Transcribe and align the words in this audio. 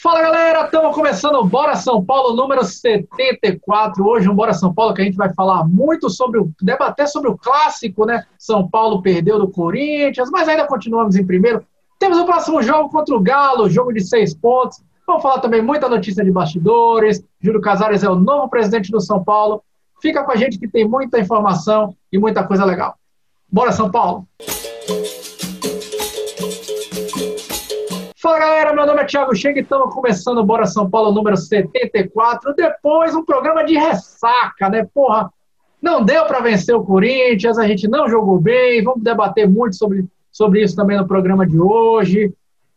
Fala 0.00 0.22
galera, 0.22 0.64
estamos 0.64 0.94
começando 0.94 1.34
o 1.34 1.44
Bora 1.44 1.74
São 1.74 2.04
Paulo 2.04 2.36
número 2.36 2.62
74. 2.62 4.06
Hoje 4.06 4.28
um 4.28 4.34
Bora 4.34 4.54
São 4.54 4.72
Paulo 4.72 4.94
que 4.94 5.02
a 5.02 5.04
gente 5.04 5.16
vai 5.16 5.34
falar 5.34 5.64
muito 5.64 6.08
sobre 6.08 6.38
o 6.38 6.52
debater 6.62 7.08
sobre 7.08 7.28
o 7.28 7.36
clássico, 7.36 8.06
né? 8.06 8.24
São 8.38 8.68
Paulo 8.68 9.02
perdeu 9.02 9.40
do 9.40 9.48
Corinthians, 9.50 10.30
mas 10.30 10.48
ainda 10.48 10.68
continuamos 10.68 11.16
em 11.16 11.26
primeiro. 11.26 11.66
Temos 11.98 12.16
o 12.16 12.24
próximo 12.24 12.62
jogo 12.62 12.88
contra 12.90 13.12
o 13.12 13.20
Galo, 13.20 13.68
jogo 13.68 13.92
de 13.92 14.00
seis 14.06 14.32
pontos. 14.32 14.80
Vamos 15.04 15.20
falar 15.20 15.40
também 15.40 15.60
muita 15.60 15.88
notícia 15.88 16.24
de 16.24 16.30
bastidores. 16.30 17.20
Júlio 17.40 17.60
Casares 17.60 18.04
é 18.04 18.08
o 18.08 18.14
novo 18.14 18.48
presidente 18.48 18.92
do 18.92 19.00
São 19.00 19.24
Paulo. 19.24 19.64
Fica 20.00 20.22
com 20.22 20.30
a 20.30 20.36
gente 20.36 20.60
que 20.60 20.68
tem 20.68 20.86
muita 20.86 21.18
informação 21.18 21.92
e 22.12 22.18
muita 22.18 22.44
coisa 22.44 22.64
legal. 22.64 22.94
Bora 23.50 23.72
São 23.72 23.90
Paulo! 23.90 24.28
Fala 28.20 28.40
galera, 28.40 28.74
meu 28.74 28.84
nome 28.84 29.00
é 29.00 29.04
Thiago 29.04 29.32
Chega 29.32 29.60
e 29.60 29.62
estamos 29.62 29.94
começando 29.94 30.38
o 30.38 30.44
Bora 30.44 30.66
São 30.66 30.90
Paulo 30.90 31.12
número 31.12 31.36
74. 31.36 32.52
Depois 32.52 33.14
um 33.14 33.24
programa 33.24 33.64
de 33.64 33.74
ressaca, 33.78 34.68
né? 34.68 34.84
Porra, 34.92 35.32
não 35.80 36.02
deu 36.02 36.24
para 36.24 36.40
vencer 36.40 36.74
o 36.74 36.82
Corinthians, 36.82 37.58
a 37.58 37.68
gente 37.68 37.86
não 37.86 38.08
jogou 38.08 38.40
bem. 38.40 38.82
Vamos 38.82 39.04
debater 39.04 39.48
muito 39.48 39.76
sobre, 39.76 40.04
sobre 40.32 40.64
isso 40.64 40.74
também 40.74 40.96
no 40.96 41.06
programa 41.06 41.46
de 41.46 41.60
hoje. 41.60 42.34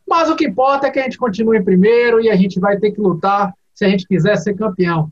Mas 0.07 0.29
o 0.29 0.35
que 0.35 0.45
importa 0.45 0.85
é 0.85 0.91
que 0.91 0.99
a 0.99 1.03
gente 1.03 1.17
continue 1.17 1.57
em 1.57 1.63
primeiro 1.63 2.21
e 2.21 2.29
a 2.29 2.35
gente 2.35 2.59
vai 2.59 2.77
ter 2.77 2.91
que 2.91 3.01
lutar 3.01 3.51
se 3.73 3.83
a 3.83 3.89
gente 3.89 4.07
quiser 4.07 4.35
ser 4.35 4.53
campeão. 4.53 5.09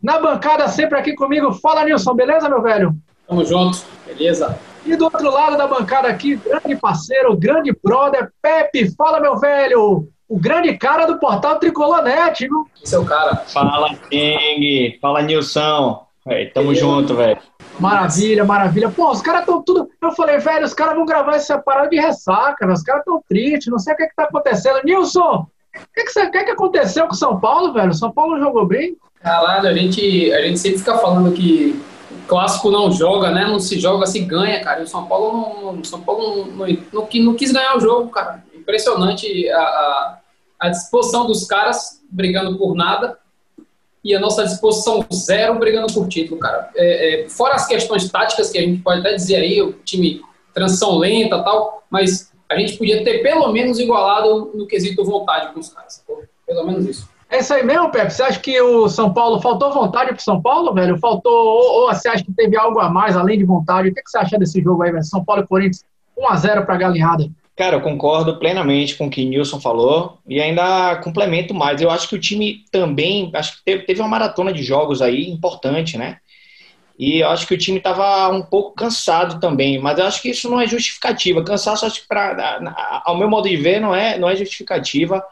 Na 0.00 0.20
bancada, 0.20 0.68
sempre 0.68 0.96
aqui 0.96 1.16
comigo, 1.16 1.50
fala 1.54 1.84
Nilson, 1.84 2.14
beleza, 2.14 2.48
meu 2.48 2.62
velho? 2.62 2.94
Tamo 3.26 3.44
junto, 3.44 3.78
beleza? 4.06 4.56
E 4.84 4.96
do 4.96 5.04
outro 5.04 5.30
lado 5.30 5.56
da 5.56 5.66
bancada 5.66 6.08
aqui, 6.08 6.36
grande 6.36 6.76
parceiro, 6.76 7.36
grande 7.36 7.74
brother, 7.82 8.30
Pepe. 8.40 8.94
Fala, 8.96 9.20
meu 9.20 9.38
velho. 9.38 10.08
O 10.28 10.38
grande 10.38 10.76
cara 10.78 11.06
do 11.06 11.18
portal 11.18 11.58
Tricolonete, 11.58 12.46
viu? 12.48 12.66
Esse 12.82 12.94
é 12.94 12.98
o 12.98 13.04
cara. 13.04 13.36
Fala, 13.36 13.94
King. 14.10 14.98
Fala, 15.00 15.22
Nilson. 15.22 16.06
Véi, 16.24 16.46
tamo 16.46 16.74
junto, 16.74 17.14
velho. 17.14 17.38
Maravilha, 17.78 18.44
maravilha. 18.44 18.88
Pô, 18.88 19.10
os 19.10 19.20
caras 19.20 19.40
estão 19.40 19.62
tudo. 19.62 19.88
Eu 20.00 20.12
falei, 20.12 20.38
velho, 20.38 20.64
os 20.64 20.74
caras 20.74 20.94
vão 20.94 21.04
gravar 21.04 21.34
essa 21.34 21.58
parada 21.58 21.88
de 21.88 22.00
ressaca, 22.00 22.66
né? 22.66 22.72
Os 22.72 22.82
caras 22.82 23.00
estão 23.00 23.22
tristes, 23.28 23.70
não 23.70 23.78
sei 23.78 23.92
o 23.92 23.96
que, 23.96 24.04
é 24.04 24.06
que 24.06 24.14
tá 24.14 24.24
acontecendo. 24.24 24.80
Nilson, 24.84 25.46
o 25.74 25.80
que, 25.94 26.04
que, 26.04 26.30
que, 26.30 26.44
que 26.44 26.50
aconteceu 26.50 27.06
com 27.06 27.12
o 27.12 27.16
São 27.16 27.40
Paulo, 27.40 27.72
velho? 27.72 27.92
São 27.92 28.12
Paulo 28.12 28.38
jogou 28.38 28.66
bem? 28.66 28.96
Caralho, 29.20 29.68
a 29.68 29.72
gente, 29.72 30.32
a 30.32 30.42
gente 30.42 30.58
sempre 30.58 30.78
fica 30.78 30.96
falando 30.98 31.32
que 31.32 31.80
clássico 32.32 32.70
não 32.70 32.90
joga, 32.90 33.30
né? 33.30 33.44
Não 33.44 33.60
se 33.60 33.78
joga, 33.78 34.06
se 34.06 34.20
ganha, 34.20 34.58
cara. 34.64 34.80
E 34.80 34.84
o 34.84 34.86
São 34.86 35.06
Paulo 35.06 35.74
não, 35.74 35.84
São 35.84 36.00
Paulo 36.00 36.46
não, 36.46 36.66
não, 36.66 37.08
não, 37.20 37.34
quis 37.34 37.52
ganhar 37.52 37.76
o 37.76 37.80
jogo, 37.80 38.08
cara. 38.10 38.42
Impressionante 38.54 39.50
a, 39.50 39.60
a, 39.60 40.18
a, 40.60 40.68
disposição 40.70 41.26
dos 41.26 41.46
caras 41.46 42.00
brigando 42.10 42.56
por 42.56 42.74
nada 42.74 43.18
e 44.02 44.14
a 44.14 44.18
nossa 44.18 44.44
disposição 44.44 45.04
zero 45.12 45.58
brigando 45.58 45.92
por 45.92 46.08
título, 46.08 46.40
cara. 46.40 46.70
É, 46.74 47.24
é, 47.24 47.28
fora 47.28 47.54
as 47.54 47.66
questões 47.66 48.10
táticas 48.10 48.48
que 48.48 48.56
a 48.56 48.62
gente 48.62 48.80
pode 48.80 49.00
até 49.00 49.12
dizer 49.12 49.36
aí, 49.36 49.60
o 49.60 49.74
time 49.84 50.22
transição 50.54 50.96
lenta 50.96 51.42
tal, 51.42 51.84
mas 51.90 52.32
a 52.50 52.58
gente 52.58 52.78
podia 52.78 53.04
ter 53.04 53.18
pelo 53.18 53.52
menos 53.52 53.78
igualado 53.78 54.52
no 54.54 54.66
quesito 54.66 55.04
vontade 55.04 55.52
com 55.52 55.60
os 55.60 55.68
caras. 55.68 56.02
Pelo 56.46 56.66
menos 56.66 56.86
isso. 56.86 57.11
É 57.32 57.38
isso 57.38 57.54
aí 57.54 57.64
mesmo, 57.64 57.90
Pepe? 57.90 58.12
Você 58.12 58.22
acha 58.22 58.38
que 58.38 58.60
o 58.60 58.90
São 58.90 59.10
Paulo 59.10 59.40
faltou 59.40 59.72
vontade 59.72 60.12
pro 60.12 60.22
São 60.22 60.42
Paulo, 60.42 60.74
velho? 60.74 60.98
Faltou, 60.98 61.32
ou, 61.32 61.80
ou, 61.80 61.86
você 61.86 62.06
acha 62.06 62.22
que 62.22 62.30
teve 62.30 62.58
algo 62.58 62.78
a 62.78 62.90
mais 62.90 63.16
além 63.16 63.38
de 63.38 63.44
vontade? 63.44 63.88
O 63.88 63.94
que, 63.94 64.02
que 64.02 64.10
você 64.10 64.18
acha 64.18 64.38
desse 64.38 64.60
jogo 64.60 64.82
aí, 64.82 64.92
velho? 64.92 65.02
São 65.02 65.24
Paulo 65.24 65.42
e 65.42 65.46
Corinthians 65.46 65.82
1x0 66.14 66.66
pra 66.66 66.76
galinhada. 66.76 67.26
Cara, 67.56 67.76
eu 67.76 67.80
concordo 67.80 68.38
plenamente 68.38 68.96
com 68.96 69.06
o 69.06 69.10
que 69.10 69.24
Nilson 69.24 69.58
falou 69.58 70.18
e 70.28 70.42
ainda 70.42 70.96
complemento 70.96 71.54
mais. 71.54 71.80
Eu 71.80 71.90
acho 71.90 72.06
que 72.06 72.16
o 72.16 72.20
time 72.20 72.66
também, 72.70 73.30
acho 73.32 73.56
que 73.56 73.64
teve, 73.64 73.84
teve 73.84 74.00
uma 74.02 74.10
maratona 74.10 74.52
de 74.52 74.62
jogos 74.62 75.00
aí 75.00 75.30
importante, 75.30 75.96
né? 75.96 76.18
E 76.98 77.20
eu 77.20 77.30
acho 77.30 77.46
que 77.46 77.54
o 77.54 77.58
time 77.58 77.78
estava 77.78 78.28
um 78.28 78.42
pouco 78.42 78.74
cansado 78.74 79.40
também, 79.40 79.78
mas 79.78 79.98
eu 79.98 80.04
acho 80.04 80.20
que 80.20 80.28
isso 80.28 80.50
não 80.50 80.60
é 80.60 80.66
justificativa. 80.66 81.42
Cansaço, 81.42 81.86
acho 81.86 82.02
que 82.02 82.08
pra, 82.08 83.02
ao 83.06 83.16
meu 83.16 83.30
modo 83.30 83.48
de 83.48 83.56
ver, 83.56 83.80
não 83.80 83.94
é, 83.94 84.18
não 84.18 84.28
é 84.28 84.36
justificativa 84.36 85.24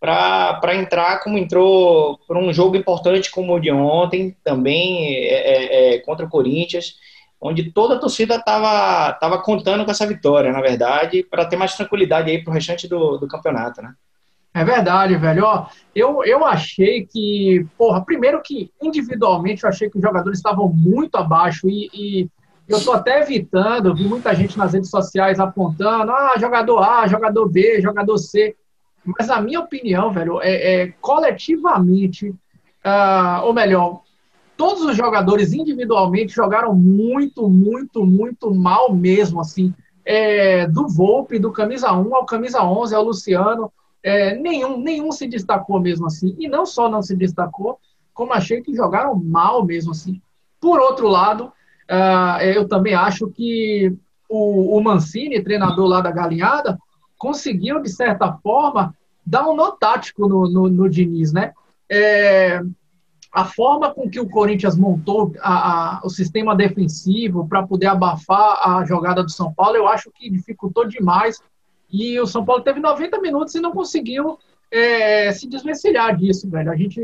para 0.00 0.74
entrar 0.74 1.20
como 1.22 1.38
entrou 1.38 2.18
para 2.26 2.38
um 2.38 2.52
jogo 2.52 2.76
importante 2.76 3.30
como 3.30 3.54
o 3.54 3.60
de 3.60 3.70
ontem, 3.70 4.36
também 4.44 5.14
é, 5.14 5.34
é, 5.34 5.94
é, 5.94 5.98
contra 6.00 6.26
o 6.26 6.28
Corinthians, 6.28 6.94
onde 7.40 7.70
toda 7.70 7.96
a 7.96 7.98
torcida 7.98 8.36
estava 8.36 9.12
tava 9.14 9.38
contando 9.42 9.84
com 9.84 9.90
essa 9.90 10.06
vitória, 10.06 10.52
na 10.52 10.60
verdade, 10.60 11.22
para 11.22 11.44
ter 11.44 11.56
mais 11.56 11.74
tranquilidade 11.74 12.30
aí 12.30 12.42
para 12.42 12.50
o 12.50 12.54
restante 12.54 12.88
do, 12.88 13.18
do 13.18 13.28
campeonato, 13.28 13.82
né? 13.82 13.94
É 14.54 14.64
verdade, 14.64 15.16
velho. 15.16 15.44
Ó, 15.44 15.66
eu, 15.94 16.24
eu 16.24 16.42
achei 16.42 17.06
que, 17.06 17.66
porra, 17.76 18.02
primeiro 18.02 18.40
que 18.40 18.70
individualmente 18.80 19.64
eu 19.64 19.68
achei 19.68 19.90
que 19.90 19.98
os 19.98 20.02
jogadores 20.02 20.38
estavam 20.38 20.68
muito 20.68 21.16
abaixo 21.16 21.68
e, 21.68 21.90
e 21.92 22.30
eu 22.66 22.78
estou 22.78 22.94
até 22.94 23.20
evitando, 23.20 23.94
vi 23.94 24.04
muita 24.04 24.34
gente 24.34 24.56
nas 24.56 24.72
redes 24.72 24.88
sociais 24.88 25.38
apontando, 25.38 26.10
ah, 26.10 26.34
jogador 26.38 26.78
A, 26.78 27.06
jogador 27.06 27.48
B, 27.50 27.82
jogador 27.82 28.16
C. 28.16 28.56
Mas 29.18 29.30
a 29.30 29.40
minha 29.40 29.60
opinião, 29.60 30.12
velho, 30.12 30.40
é, 30.42 30.82
é 30.82 30.94
coletivamente, 31.00 32.30
uh, 32.30 33.44
ou 33.44 33.52
melhor, 33.52 34.02
todos 34.56 34.82
os 34.82 34.96
jogadores 34.96 35.52
individualmente 35.52 36.34
jogaram 36.34 36.74
muito, 36.74 37.48
muito, 37.48 38.04
muito 38.04 38.54
mal 38.54 38.92
mesmo, 38.92 39.40
assim. 39.40 39.72
É, 40.04 40.66
do 40.68 40.88
Volpe, 40.88 41.38
do 41.38 41.52
camisa 41.52 41.92
1 41.92 42.14
ao 42.14 42.24
camisa 42.24 42.62
11, 42.62 42.94
ao 42.94 43.04
Luciano, 43.04 43.72
é, 44.02 44.36
nenhum, 44.36 44.78
nenhum 44.78 45.10
se 45.10 45.26
destacou 45.26 45.80
mesmo 45.80 46.06
assim. 46.06 46.34
E 46.38 46.48
não 46.48 46.64
só 46.64 46.88
não 46.88 47.02
se 47.02 47.16
destacou, 47.16 47.78
como 48.14 48.32
achei 48.32 48.62
que 48.62 48.74
jogaram 48.74 49.14
mal 49.14 49.64
mesmo 49.64 49.90
assim. 49.90 50.20
Por 50.60 50.80
outro 50.80 51.08
lado, 51.08 51.52
uh, 51.90 52.40
eu 52.42 52.66
também 52.68 52.94
acho 52.94 53.28
que 53.28 53.92
o, 54.28 54.76
o 54.76 54.82
Mancini, 54.82 55.42
treinador 55.42 55.86
lá 55.86 56.00
da 56.00 56.10
Galinhada, 56.10 56.78
conseguiu, 57.18 57.80
de 57.80 57.90
certa 57.90 58.32
forma, 58.32 58.94
dar 59.24 59.48
um 59.48 59.56
nó 59.56 59.72
tático 59.72 60.28
no, 60.28 60.48
no, 60.48 60.68
no 60.68 60.88
Diniz, 60.88 61.32
né? 61.32 61.52
É, 61.90 62.60
a 63.32 63.44
forma 63.44 63.92
com 63.92 64.08
que 64.08 64.18
o 64.18 64.28
Corinthians 64.28 64.76
montou 64.76 65.32
a, 65.40 65.98
a, 65.98 66.00
o 66.04 66.08
sistema 66.08 66.56
defensivo 66.56 67.46
para 67.46 67.66
poder 67.66 67.86
abafar 67.86 68.66
a 68.66 68.84
jogada 68.84 69.22
do 69.22 69.30
São 69.30 69.52
Paulo, 69.52 69.76
eu 69.76 69.86
acho 69.86 70.10
que 70.10 70.30
dificultou 70.30 70.88
demais. 70.88 71.38
E 71.90 72.18
o 72.18 72.26
São 72.26 72.44
Paulo 72.44 72.62
teve 72.62 72.80
90 72.80 73.20
minutos 73.20 73.54
e 73.54 73.60
não 73.60 73.72
conseguiu 73.72 74.38
é, 74.70 75.30
se 75.32 75.46
desvencilhar 75.48 76.16
disso, 76.16 76.48
velho. 76.48 76.70
A 76.70 76.76
gente 76.76 77.00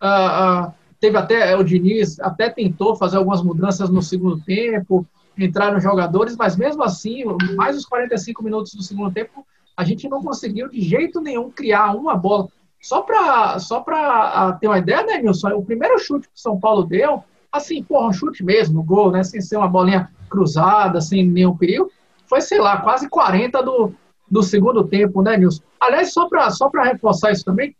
uh, 0.00 0.68
uh, 0.68 0.72
teve 1.00 1.16
até, 1.18 1.56
o 1.56 1.64
Diniz 1.64 2.20
até 2.20 2.48
tentou 2.48 2.94
fazer 2.94 3.16
algumas 3.16 3.42
mudanças 3.42 3.90
no 3.90 4.02
segundo 4.02 4.40
tempo, 4.40 5.06
entrar 5.38 5.72
nos 5.72 5.82
jogadores, 5.82 6.36
mas 6.36 6.56
mesmo 6.56 6.82
assim, 6.82 7.24
mais 7.56 7.76
os 7.76 7.86
45 7.86 8.42
minutos 8.42 8.74
do 8.74 8.82
segundo 8.82 9.12
tempo, 9.12 9.46
a 9.76 9.84
gente 9.84 10.08
não 10.08 10.22
conseguiu 10.22 10.68
de 10.68 10.80
jeito 10.80 11.20
nenhum 11.20 11.50
criar 11.50 11.94
uma 11.94 12.16
bola. 12.16 12.48
Só 12.80 13.02
para 13.02 13.58
só 13.58 13.80
pra 13.80 14.58
ter 14.60 14.66
uma 14.66 14.78
ideia, 14.78 15.04
né, 15.04 15.22
Nilson? 15.22 15.50
O 15.50 15.64
primeiro 15.64 15.98
chute 15.98 16.28
que 16.28 16.34
o 16.34 16.40
São 16.40 16.58
Paulo 16.58 16.84
deu, 16.84 17.22
assim, 17.50 17.82
porra, 17.82 18.08
um 18.08 18.12
chute 18.12 18.44
mesmo, 18.44 18.82
gol, 18.82 19.10
né? 19.10 19.22
Sem 19.22 19.40
ser 19.40 19.56
uma 19.56 19.68
bolinha 19.68 20.10
cruzada, 20.28 21.00
sem 21.00 21.26
nenhum 21.26 21.56
perigo, 21.56 21.90
foi, 22.26 22.40
sei 22.40 22.58
lá, 22.58 22.78
quase 22.78 23.08
40 23.08 23.62
do, 23.62 23.92
do 24.30 24.42
segundo 24.42 24.84
tempo, 24.84 25.22
né, 25.22 25.36
Nilson? 25.36 25.62
Aliás, 25.78 26.12
só 26.12 26.28
para 26.28 26.50
só 26.50 26.68
reforçar 26.68 27.30
isso 27.30 27.44
também, 27.44 27.76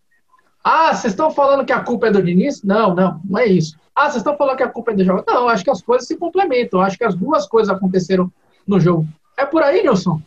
ah, 0.64 0.94
vocês 0.94 1.12
estão 1.12 1.30
falando 1.30 1.64
que 1.64 1.72
a 1.72 1.80
culpa 1.80 2.06
é 2.06 2.10
do 2.10 2.22
Diniz? 2.22 2.62
Não, 2.62 2.94
não, 2.94 3.20
não 3.24 3.38
é 3.38 3.46
isso. 3.46 3.76
Ah, 3.94 4.04
vocês 4.04 4.16
estão 4.16 4.36
falando 4.36 4.56
que 4.56 4.62
a 4.62 4.68
culpa 4.68 4.92
é 4.92 4.94
do 4.94 5.04
jogo? 5.04 5.24
Não, 5.26 5.48
acho 5.48 5.64
que 5.64 5.70
as 5.70 5.82
coisas 5.82 6.06
se 6.06 6.16
complementam. 6.16 6.80
Acho 6.80 6.96
que 6.96 7.04
as 7.04 7.14
duas 7.14 7.46
coisas 7.46 7.74
aconteceram 7.74 8.30
no 8.66 8.78
jogo. 8.78 9.06
É 9.36 9.44
por 9.44 9.62
aí, 9.62 9.82
Nilson? 9.82 10.20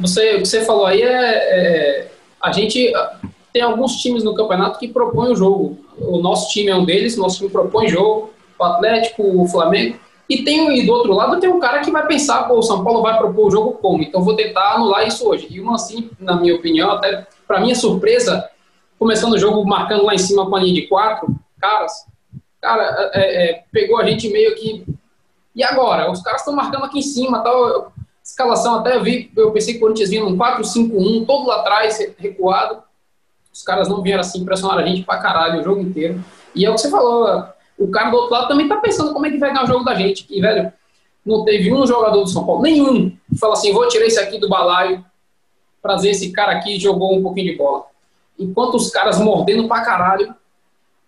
você, 0.00 0.34
o 0.34 0.38
que 0.38 0.46
você 0.46 0.64
falou 0.64 0.86
aí 0.86 1.02
é, 1.02 1.06
é, 1.06 2.12
A 2.40 2.50
gente 2.50 2.92
tem 3.52 3.62
alguns 3.62 3.96
times 3.98 4.24
no 4.24 4.34
campeonato 4.34 4.78
que 4.78 4.88
propõem 4.88 5.32
o 5.32 5.36
jogo. 5.36 5.78
O 5.98 6.18
nosso 6.18 6.50
time 6.50 6.70
é 6.70 6.76
um 6.76 6.84
deles, 6.84 7.16
nosso 7.16 7.38
time 7.38 7.50
propõe 7.50 7.88
jogo. 7.88 8.32
O 8.58 8.64
Atlético, 8.64 9.42
o 9.42 9.46
Flamengo. 9.46 9.98
E, 10.28 10.44
tem, 10.44 10.78
e 10.78 10.86
do 10.86 10.92
outro 10.92 11.12
lado 11.12 11.38
tem 11.40 11.50
um 11.50 11.60
cara 11.60 11.80
que 11.80 11.90
vai 11.90 12.06
pensar, 12.06 12.44
pô, 12.44 12.58
o 12.58 12.62
São 12.62 12.82
Paulo 12.82 13.02
vai 13.02 13.18
propor 13.18 13.48
o 13.48 13.50
jogo 13.50 13.72
como? 13.72 14.02
Então 14.02 14.22
vou 14.22 14.34
tentar 14.34 14.74
anular 14.74 15.06
isso 15.06 15.28
hoje. 15.28 15.46
E 15.50 15.60
o 15.60 15.66
Mancini, 15.66 16.10
na 16.18 16.36
minha 16.36 16.54
opinião, 16.54 16.90
até 16.90 17.26
para 17.46 17.60
minha 17.60 17.74
surpresa, 17.74 18.48
começando 19.02 19.32
o 19.32 19.38
jogo 19.38 19.66
marcando 19.66 20.04
lá 20.04 20.14
em 20.14 20.18
cima 20.18 20.48
com 20.48 20.54
a 20.54 20.60
linha 20.60 20.74
de 20.74 20.86
quatro 20.86 21.34
caras, 21.60 22.06
cara, 22.60 23.10
é, 23.12 23.50
é, 23.50 23.64
pegou 23.72 23.98
a 23.98 24.04
gente 24.04 24.28
meio 24.28 24.54
que. 24.54 24.86
E 25.56 25.64
agora? 25.64 26.08
Os 26.08 26.22
caras 26.22 26.42
estão 26.42 26.54
marcando 26.54 26.84
aqui 26.84 27.00
em 27.00 27.02
cima 27.02 27.40
tal 27.40 27.92
escalação 28.24 28.76
até 28.76 28.94
eu 28.94 29.02
vi, 29.02 29.30
eu 29.36 29.50
pensei 29.50 29.74
que 29.74 29.78
o 29.78 29.82
Corinthians 29.82 30.10
vinha 30.10 30.22
num 30.22 30.36
4-5-1, 30.36 31.26
todo 31.26 31.48
lá 31.48 31.56
atrás, 31.56 31.98
recuado. 32.16 32.80
Os 33.52 33.62
caras 33.64 33.88
não 33.88 34.00
vieram 34.00 34.20
assim, 34.20 34.44
pressionaram 34.44 34.82
a 34.84 34.86
gente 34.86 35.02
pra 35.02 35.18
caralho 35.18 35.60
o 35.60 35.64
jogo 35.64 35.80
inteiro. 35.80 36.24
E 36.54 36.64
é 36.64 36.70
o 36.70 36.74
que 36.74 36.80
você 36.80 36.88
falou, 36.88 37.44
o 37.76 37.90
cara 37.90 38.10
do 38.10 38.16
outro 38.16 38.32
lado 38.32 38.48
também 38.48 38.68
tá 38.68 38.76
pensando 38.76 39.12
como 39.12 39.26
é 39.26 39.30
que 39.30 39.38
vai 39.38 39.50
ganhar 39.50 39.64
o 39.64 39.66
jogo 39.66 39.84
da 39.84 39.96
gente. 39.96 40.24
E, 40.30 40.40
velho, 40.40 40.72
não 41.26 41.44
teve 41.44 41.74
um 41.74 41.84
jogador 41.84 42.22
do 42.22 42.28
São 42.28 42.46
Paulo, 42.46 42.62
nenhum, 42.62 43.10
que 43.10 43.38
fala 43.38 43.54
assim, 43.54 43.72
vou 43.72 43.88
tirar 43.88 44.06
esse 44.06 44.20
aqui 44.20 44.38
do 44.38 44.48
balaio, 44.48 45.04
trazer 45.82 46.10
esse 46.10 46.30
cara 46.30 46.52
aqui 46.52 46.78
jogou 46.78 47.18
um 47.18 47.22
pouquinho 47.22 47.52
de 47.52 47.58
bola. 47.58 47.91
Enquanto 48.38 48.74
os 48.74 48.90
caras 48.90 49.18
mordendo 49.18 49.68
pra 49.68 49.82
caralho, 49.82 50.34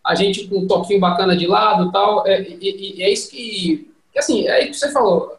a 0.05 0.15
gente 0.15 0.47
com 0.47 0.59
um 0.59 0.67
toquinho 0.67 1.01
bacana 1.01 1.37
de 1.37 1.47
lado 1.47 1.91
tal, 1.91 2.27
é, 2.27 2.43
e, 2.43 2.99
e, 2.99 3.03
é 3.03 3.11
isso 3.11 3.31
que, 3.31 3.91
que, 4.13 4.19
assim, 4.19 4.47
é 4.47 4.63
isso 4.63 4.73
que 4.73 4.79
você 4.87 4.93
falou, 4.93 5.37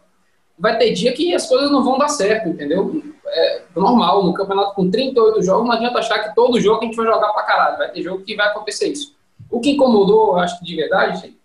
vai 0.58 0.78
ter 0.78 0.92
dia 0.94 1.14
que 1.14 1.34
as 1.36 1.48
coisas 1.48 1.72
não 1.72 1.84
vão 1.84 1.98
dar 1.98 2.08
certo, 2.08 2.50
entendeu? 2.50 3.04
É 3.28 3.62
normal, 3.76 4.24
no 4.24 4.34
campeonato 4.34 4.74
com 4.74 4.90
38 4.90 5.44
jogos, 5.44 5.68
não 5.68 5.74
adianta 5.74 6.00
achar 6.00 6.20
que 6.20 6.36
todo 6.36 6.60
jogo 6.60 6.82
a 6.82 6.86
gente 6.86 6.96
vai 6.96 7.06
jogar 7.06 7.30
pra 7.30 7.44
caralho, 7.44 7.78
vai 7.78 7.92
ter 7.92 8.02
jogo 8.02 8.24
que 8.24 8.36
vai 8.36 8.48
acontecer 8.48 8.88
isso. 8.88 9.16
O 9.52 9.60
que 9.60 9.72
incomodou, 9.72 10.38
acho 10.38 10.58
que 10.60 10.66
de 10.66 10.76
verdade, 10.76 11.36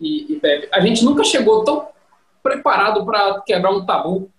e, 0.00 0.32
e 0.32 0.40
Pepe, 0.40 0.68
a 0.72 0.80
gente 0.80 1.04
nunca 1.04 1.22
chegou 1.24 1.64
tão 1.64 1.88
preparado 2.42 3.04
para 3.04 3.40
quebrar 3.40 3.72
um 3.72 3.84
tabu, 3.84 4.30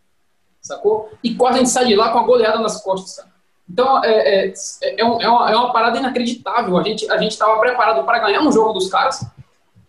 sacou? 0.61 1.11
E 1.23 1.35
quase 1.35 1.57
a 1.57 1.59
gente 1.59 1.69
sai 1.69 1.85
de 1.85 1.95
lá 1.95 2.11
com 2.11 2.19
a 2.19 2.23
goleada 2.23 2.59
nas 2.59 2.81
costas, 2.81 3.15
sabe? 3.15 3.34
Então, 3.69 4.03
é, 4.03 4.45
é, 4.45 4.53
é, 4.83 5.01
é, 5.01 5.03
uma, 5.03 5.51
é 5.51 5.55
uma 5.55 5.73
parada 5.73 5.97
inacreditável. 5.97 6.77
A 6.77 6.83
gente 6.83 7.09
a 7.11 7.21
estava 7.23 7.59
preparado 7.59 8.03
para 8.05 8.19
ganhar 8.19 8.41
um 8.41 8.51
jogo 8.51 8.73
dos 8.73 8.89
caras 8.89 9.25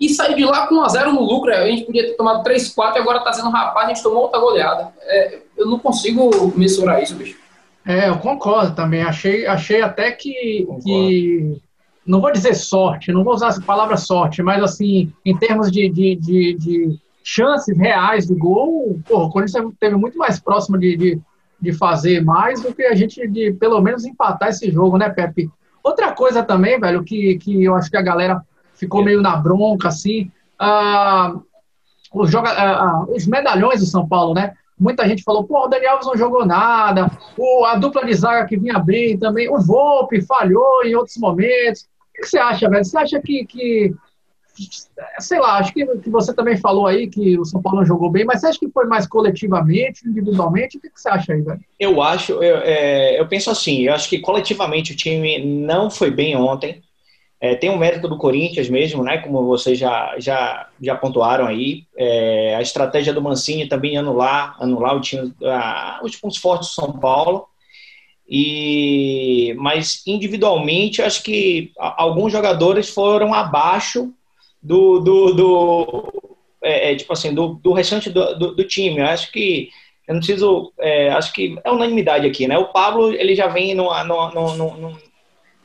e 0.01 0.09
sair 0.09 0.35
de 0.35 0.45
lá 0.45 0.67
com 0.67 0.77
1 0.77 0.83
a 0.83 0.89
0 0.89 1.13
no 1.13 1.23
lucro. 1.23 1.53
A 1.53 1.67
gente 1.67 1.85
podia 1.85 2.07
ter 2.07 2.15
tomado 2.15 2.43
3, 2.43 2.75
4 2.75 2.99
e 2.99 3.01
agora 3.01 3.19
está 3.19 3.33
sendo 3.33 3.51
rapaz, 3.51 3.87
a 3.87 3.89
gente 3.89 4.03
tomou 4.03 4.23
outra 4.23 4.41
goleada. 4.41 4.93
É, 5.03 5.39
eu 5.57 5.67
não 5.67 5.79
consigo 5.79 6.53
mensurar 6.57 7.03
isso, 7.03 7.15
bicho. 7.15 7.39
É, 7.85 8.09
eu 8.09 8.19
concordo 8.19 8.75
também. 8.75 9.03
Achei, 9.03 9.47
achei 9.47 9.81
até 9.81 10.11
que, 10.11 10.67
que. 10.83 11.61
Não 12.05 12.21
vou 12.21 12.33
dizer 12.33 12.55
sorte, 12.55 13.11
não 13.11 13.25
vou 13.25 13.35
usar 13.35 13.49
essa 13.49 13.61
palavra 13.61 13.97
sorte, 13.97 14.41
mas 14.41 14.63
assim, 14.63 15.13
em 15.25 15.37
termos 15.37 15.73
de, 15.73 15.89
de, 15.89 16.15
de, 16.15 16.55
de 16.55 16.99
chances 17.25 17.77
reais 17.77 18.29
de 18.29 18.35
gol, 18.35 19.01
porra, 19.09 19.25
o 19.25 19.31
Corinthians 19.31 19.73
teve 19.81 19.97
muito 19.97 20.17
mais 20.17 20.39
próximo 20.39 20.79
de, 20.79 20.97
de 20.97 21.21
de 21.61 21.73
fazer 21.73 22.23
mais 22.25 22.63
do 22.63 22.75
que 22.75 22.83
a 22.83 22.95
gente 22.95 23.27
de 23.29 23.53
pelo 23.53 23.81
menos 23.81 24.05
empatar 24.05 24.51
esse 24.51 24.71
jogo, 24.71 24.99
né, 24.99 25.09
Pepe? 25.09 25.51
Outra 25.83 26.13
coisa 26.13 26.43
também, 26.43 26.79
velho, 26.79 27.05
que, 27.05 27.39
que 27.39 27.65
eu 27.65 27.75
acho 27.75 27.91
que 27.91 27.97
a 27.97 28.03
galera 28.03 28.43
ficou 28.75 29.05
meio 29.05 29.23
na 29.23 29.37
bronca, 29.37 29.89
assim, 29.89 30.31
ah, 30.59 31.35
os, 32.13 32.31
joga, 32.31 32.51
ah, 32.51 33.05
os 33.09 33.27
medalhões 33.27 33.81
do 33.81 33.87
São 33.87 34.07
Paulo, 34.07 34.35
né? 34.35 34.55
Muita 34.79 35.09
gente 35.09 35.23
falou, 35.23 35.45
pô, 35.45 35.65
o 35.65 35.69
Daniel 35.69 35.93
Alves 35.93 36.07
não 36.07 36.17
jogou 36.17 36.45
nada, 36.45 37.11
o, 37.37 37.65
a 37.65 37.77
dupla 37.77 38.05
de 38.05 38.13
zaga 38.13 38.47
que 38.47 38.59
vinha 38.59 38.79
bem 38.79 39.19
também, 39.19 39.49
o 39.49 39.59
Volpe 39.59 40.21
falhou 40.21 40.85
em 40.85 40.95
outros 40.95 41.17
momentos. 41.17 41.83
O 41.83 42.21
que 42.21 42.27
você 42.27 42.39
acha, 42.39 42.69
velho? 42.69 42.85
Você 42.85 42.99
acha 42.99 43.21
que, 43.21 43.47
que 43.47 43.95
sei 45.19 45.39
lá, 45.39 45.59
acho 45.59 45.73
que, 45.73 45.85
que 45.99 46.11
você 46.11 46.35
também 46.35 46.57
falou 46.57 46.87
aí 46.87 47.09
que 47.09 47.39
o 47.39 47.45
São 47.45 47.61
Paulo 47.63 47.81
não 47.81 47.87
jogou 47.87 48.11
bem, 48.11 48.25
mas 48.25 48.41
você 48.41 48.49
acha 48.49 48.59
que 48.59 48.71
foi 48.71 48.87
mais 48.87 49.07
coletivamente, 49.07 50.07
individualmente? 50.07 50.77
O 50.77 50.81
que, 50.81 50.91
que 50.91 51.01
você 51.01 51.09
acha 51.09 51.33
aí, 51.33 51.41
velho? 51.41 51.61
Eu 51.79 52.03
acho, 52.03 52.33
eu, 52.43 52.59
é, 52.59 53.19
eu 53.19 53.27
penso 53.27 53.51
assim, 53.51 53.83
eu 53.83 53.95
acho 53.95 54.09
que 54.09 54.19
coletivamente 54.19 54.93
o 54.93 54.97
time 54.97 55.45
não 55.45 55.91
foi 55.91 56.11
bem 56.11 56.37
ontem. 56.37 56.83
É, 57.39 57.55
tem 57.55 57.69
um 57.69 57.77
mérito 57.77 58.09
do 58.09 58.17
Corinthians 58.17 58.69
mesmo, 58.69 59.03
né? 59.03 59.19
Como 59.19 59.45
vocês 59.45 59.79
já, 59.79 60.15
já, 60.19 60.69
já 60.81 60.97
pontuaram 60.97 61.47
aí. 61.47 61.85
É, 61.97 62.57
a 62.57 62.63
estratégia 62.63 63.13
do 63.13 63.21
Mancini 63.21 63.69
também 63.69 63.99
anular, 63.99 64.57
anular 64.59 64.97
o 64.97 65.01
time, 65.01 65.35
a, 65.45 66.01
os 66.03 66.17
pontos 66.17 66.39
fortes 66.39 66.71
do 66.71 66.75
São 66.75 66.93
Paulo. 66.99 67.47
E, 68.29 69.55
mas 69.59 70.03
individualmente, 70.07 71.03
acho 71.03 71.23
que 71.23 71.71
alguns 71.79 72.33
jogadores 72.33 72.89
foram 72.89 73.33
abaixo 73.33 74.13
do, 74.67 74.99
do, 74.99 75.33
do 75.33 76.13
é, 76.63 76.93
é, 76.93 76.97
tipo 76.97 77.13
assim, 77.13 77.33
do, 77.33 77.55
do 77.63 77.73
restante 77.73 78.11
do, 78.11 78.35
do, 78.35 78.55
do, 78.57 78.65
time. 78.65 78.99
Eu 78.99 79.07
acho 79.07 79.31
que 79.31 79.71
eu 80.09 80.15
não 80.15 80.21
preciso, 80.21 80.73
é, 80.81 81.11
acho 81.11 81.33
que 81.33 81.57
é 81.63 81.71
unanimidade 81.71 82.27
aqui, 82.27 82.49
né? 82.49 82.59
O 82.59 82.73
Pablo 82.73 83.13
ele 83.13 83.35
já 83.37 83.47
vem 83.47 83.75
numa, 83.75 84.03
numa, 84.03 84.31
numa, 84.33 84.99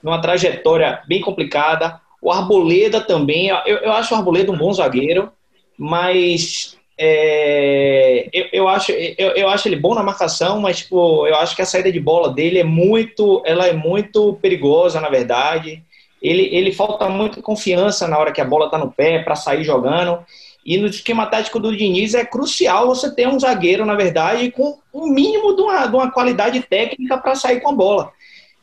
numa 0.03 0.21
trajetória 0.21 1.01
bem 1.07 1.19
complicada. 1.19 1.99
O 2.21 2.31
Arboleda 2.31 3.01
também, 3.01 3.47
eu, 3.47 3.77
eu 3.77 3.91
acho 3.93 4.13
o 4.13 4.17
Arboleda 4.17 4.51
um 4.51 4.57
bom 4.57 4.71
zagueiro, 4.71 5.31
mas 5.75 6.77
é, 6.95 8.29
eu, 8.31 8.45
eu, 8.53 8.67
acho, 8.67 8.91
eu, 8.91 9.29
eu, 9.31 9.49
acho 9.49 9.67
ele 9.67 9.75
bom 9.75 9.95
na 9.95 10.03
marcação, 10.03 10.61
mas 10.61 10.77
tipo, 10.77 11.25
eu 11.25 11.35
acho 11.37 11.55
que 11.55 11.63
a 11.63 11.65
saída 11.65 11.91
de 11.91 11.99
bola 11.99 12.31
dele 12.31 12.59
é 12.59 12.63
muito, 12.63 13.41
ela 13.43 13.65
é 13.65 13.73
muito 13.73 14.37
perigosa, 14.39 15.01
na 15.01 15.09
verdade 15.09 15.83
ele, 16.21 16.49
ele 16.51 16.71
falta 16.71 17.09
muita 17.09 17.41
confiança 17.41 18.07
na 18.07 18.17
hora 18.17 18.31
que 18.31 18.41
a 18.41 18.45
bola 18.45 18.65
está 18.65 18.77
no 18.77 18.91
pé 18.91 19.19
para 19.19 19.35
sair 19.35 19.63
jogando. 19.63 20.19
E 20.63 20.77
no 20.77 20.85
esquema 20.85 21.25
tático 21.25 21.59
do 21.59 21.75
Diniz 21.75 22.13
é 22.13 22.23
crucial 22.23 22.87
você 22.87 23.13
ter 23.13 23.27
um 23.27 23.39
zagueiro, 23.39 23.85
na 23.85 23.95
verdade, 23.95 24.51
com 24.51 24.77
um 24.93 25.07
mínimo 25.07 25.55
de 25.55 25.61
uma, 25.61 25.87
de 25.87 25.95
uma 25.95 26.11
qualidade 26.11 26.61
técnica 26.61 27.17
para 27.17 27.33
sair 27.33 27.61
com 27.61 27.69
a 27.69 27.73
bola. 27.73 28.11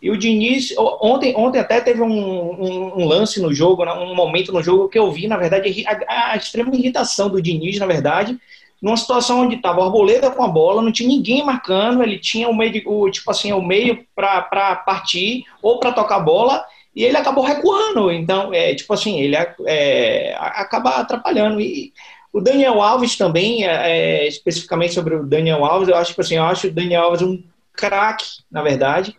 E 0.00 0.10
o 0.10 0.16
Diniz, 0.16 0.72
ontem, 0.78 1.34
ontem 1.36 1.58
até 1.58 1.80
teve 1.80 2.00
um, 2.00 2.06
um, 2.08 3.00
um, 3.00 3.04
lance 3.04 3.42
no 3.42 3.52
jogo, 3.52 3.84
né, 3.84 3.92
um 3.92 4.14
momento 4.14 4.52
no 4.52 4.62
jogo 4.62 4.88
que 4.88 4.96
eu 4.96 5.10
vi, 5.10 5.26
na 5.26 5.36
verdade, 5.36 5.84
a, 5.86 6.32
a 6.32 6.36
extrema 6.36 6.72
irritação 6.72 7.28
do 7.28 7.42
Diniz, 7.42 7.80
na 7.80 7.86
verdade, 7.86 8.38
numa 8.80 8.96
situação 8.96 9.40
onde 9.40 9.56
estava 9.56 9.80
o 9.80 9.82
Arboleda 9.82 10.30
com 10.30 10.44
a 10.44 10.48
bola, 10.48 10.82
não 10.82 10.92
tinha 10.92 11.08
ninguém 11.08 11.44
marcando, 11.44 12.00
ele 12.00 12.16
tinha 12.16 12.48
o 12.48 12.54
meio, 12.54 12.80
o, 12.86 13.10
tipo 13.10 13.28
assim, 13.28 13.52
o 13.52 13.60
meio 13.60 14.06
para 14.14 14.76
partir 14.86 15.44
ou 15.60 15.80
para 15.80 15.90
tocar 15.90 16.16
a 16.16 16.20
bola, 16.20 16.64
e 16.98 17.04
ele 17.04 17.16
acabou 17.16 17.44
recuando. 17.44 18.10
Então, 18.10 18.52
é, 18.52 18.74
tipo 18.74 18.92
assim, 18.92 19.20
ele 19.20 19.36
é, 19.68 20.34
acaba 20.36 20.96
atrapalhando. 20.96 21.60
E 21.60 21.92
o 22.32 22.40
Daniel 22.40 22.82
Alves 22.82 23.16
também, 23.16 23.64
é, 23.64 24.24
é, 24.24 24.26
especificamente 24.26 24.94
sobre 24.94 25.14
o 25.14 25.24
Daniel 25.24 25.64
Alves, 25.64 25.88
eu 25.88 25.94
acho 25.94 26.12
que 26.12 26.20
assim, 26.20 26.34
eu 26.34 26.42
acho 26.42 26.66
o 26.66 26.72
Daniel 26.72 27.02
Alves 27.04 27.22
um 27.22 27.40
craque, 27.72 28.26
na 28.50 28.62
verdade. 28.62 29.16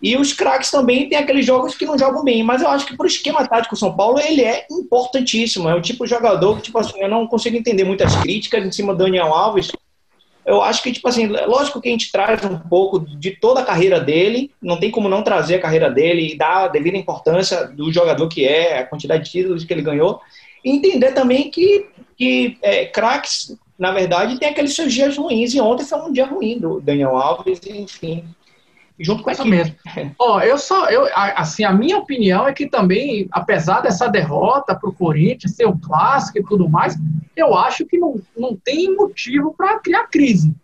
E 0.00 0.16
os 0.16 0.32
craques 0.32 0.70
também 0.70 1.08
tem 1.08 1.18
aqueles 1.18 1.44
jogos 1.44 1.74
que 1.74 1.84
não 1.84 1.98
jogam 1.98 2.22
bem, 2.22 2.44
mas 2.44 2.62
eu 2.62 2.68
acho 2.68 2.86
que 2.86 2.96
por 2.96 3.06
esquema 3.06 3.44
tático 3.48 3.74
São 3.74 3.96
Paulo 3.96 4.20
ele 4.20 4.42
é 4.42 4.64
importantíssimo. 4.70 5.68
É 5.68 5.74
o 5.74 5.82
tipo 5.82 6.04
de 6.04 6.10
jogador 6.10 6.54
que, 6.54 6.62
tipo 6.62 6.78
assim, 6.78 7.00
eu 7.00 7.08
não 7.08 7.26
consigo 7.26 7.56
entender 7.56 7.82
muitas 7.82 8.14
críticas 8.14 8.64
em 8.64 8.70
cima 8.70 8.94
do 8.94 9.02
Daniel 9.02 9.34
Alves, 9.34 9.72
eu 10.48 10.62
acho 10.62 10.82
que, 10.82 10.90
tipo 10.90 11.06
assim, 11.06 11.26
lógico 11.26 11.78
que 11.78 11.88
a 11.88 11.92
gente 11.92 12.10
traz 12.10 12.42
um 12.42 12.58
pouco 12.58 12.98
de 12.98 13.32
toda 13.32 13.60
a 13.60 13.64
carreira 13.64 14.00
dele, 14.00 14.50
não 14.62 14.80
tem 14.80 14.90
como 14.90 15.06
não 15.06 15.22
trazer 15.22 15.56
a 15.56 15.60
carreira 15.60 15.90
dele 15.90 16.32
e 16.32 16.38
dar 16.38 16.64
a 16.64 16.68
devida 16.68 16.96
importância 16.96 17.66
do 17.66 17.92
jogador 17.92 18.26
que 18.28 18.46
é, 18.46 18.78
a 18.78 18.86
quantidade 18.86 19.24
de 19.24 19.30
títulos 19.30 19.64
que 19.64 19.72
ele 19.72 19.82
ganhou, 19.82 20.20
e 20.64 20.70
entender 20.70 21.12
também 21.12 21.50
que, 21.50 21.86
que 22.16 22.56
é, 22.62 22.86
craques, 22.86 23.54
na 23.78 23.92
verdade, 23.92 24.38
tem 24.38 24.48
aqueles 24.48 24.74
seus 24.74 24.92
dias 24.92 25.18
ruins, 25.18 25.52
e 25.52 25.60
ontem 25.60 25.84
foi 25.84 26.00
um 26.00 26.12
dia 26.12 26.24
ruim 26.24 26.58
do 26.58 26.80
Daniel 26.80 27.16
Alves, 27.16 27.60
enfim 27.66 28.24
junto 29.00 29.22
com 29.22 29.30
essa 29.30 29.44
mesmo. 29.44 29.74
Ó, 30.18 30.40
eu 30.40 30.58
só, 30.58 30.88
eu, 30.90 31.08
assim, 31.14 31.64
a 31.64 31.72
minha 31.72 31.98
opinião 31.98 32.46
é 32.46 32.52
que 32.52 32.66
também, 32.66 33.28
apesar 33.30 33.80
dessa 33.80 34.08
derrota 34.08 34.74
para 34.74 34.90
o 34.90 34.94
Corinthians, 34.94 35.54
ser 35.54 35.66
o 35.66 35.78
clássico 35.78 36.38
e 36.38 36.44
tudo 36.44 36.68
mais, 36.68 36.96
eu 37.36 37.54
acho 37.54 37.86
que 37.86 37.98
não, 37.98 38.20
não 38.36 38.56
tem 38.56 38.94
motivo 38.94 39.54
para 39.56 39.78
criar 39.78 40.06
crise. 40.08 40.54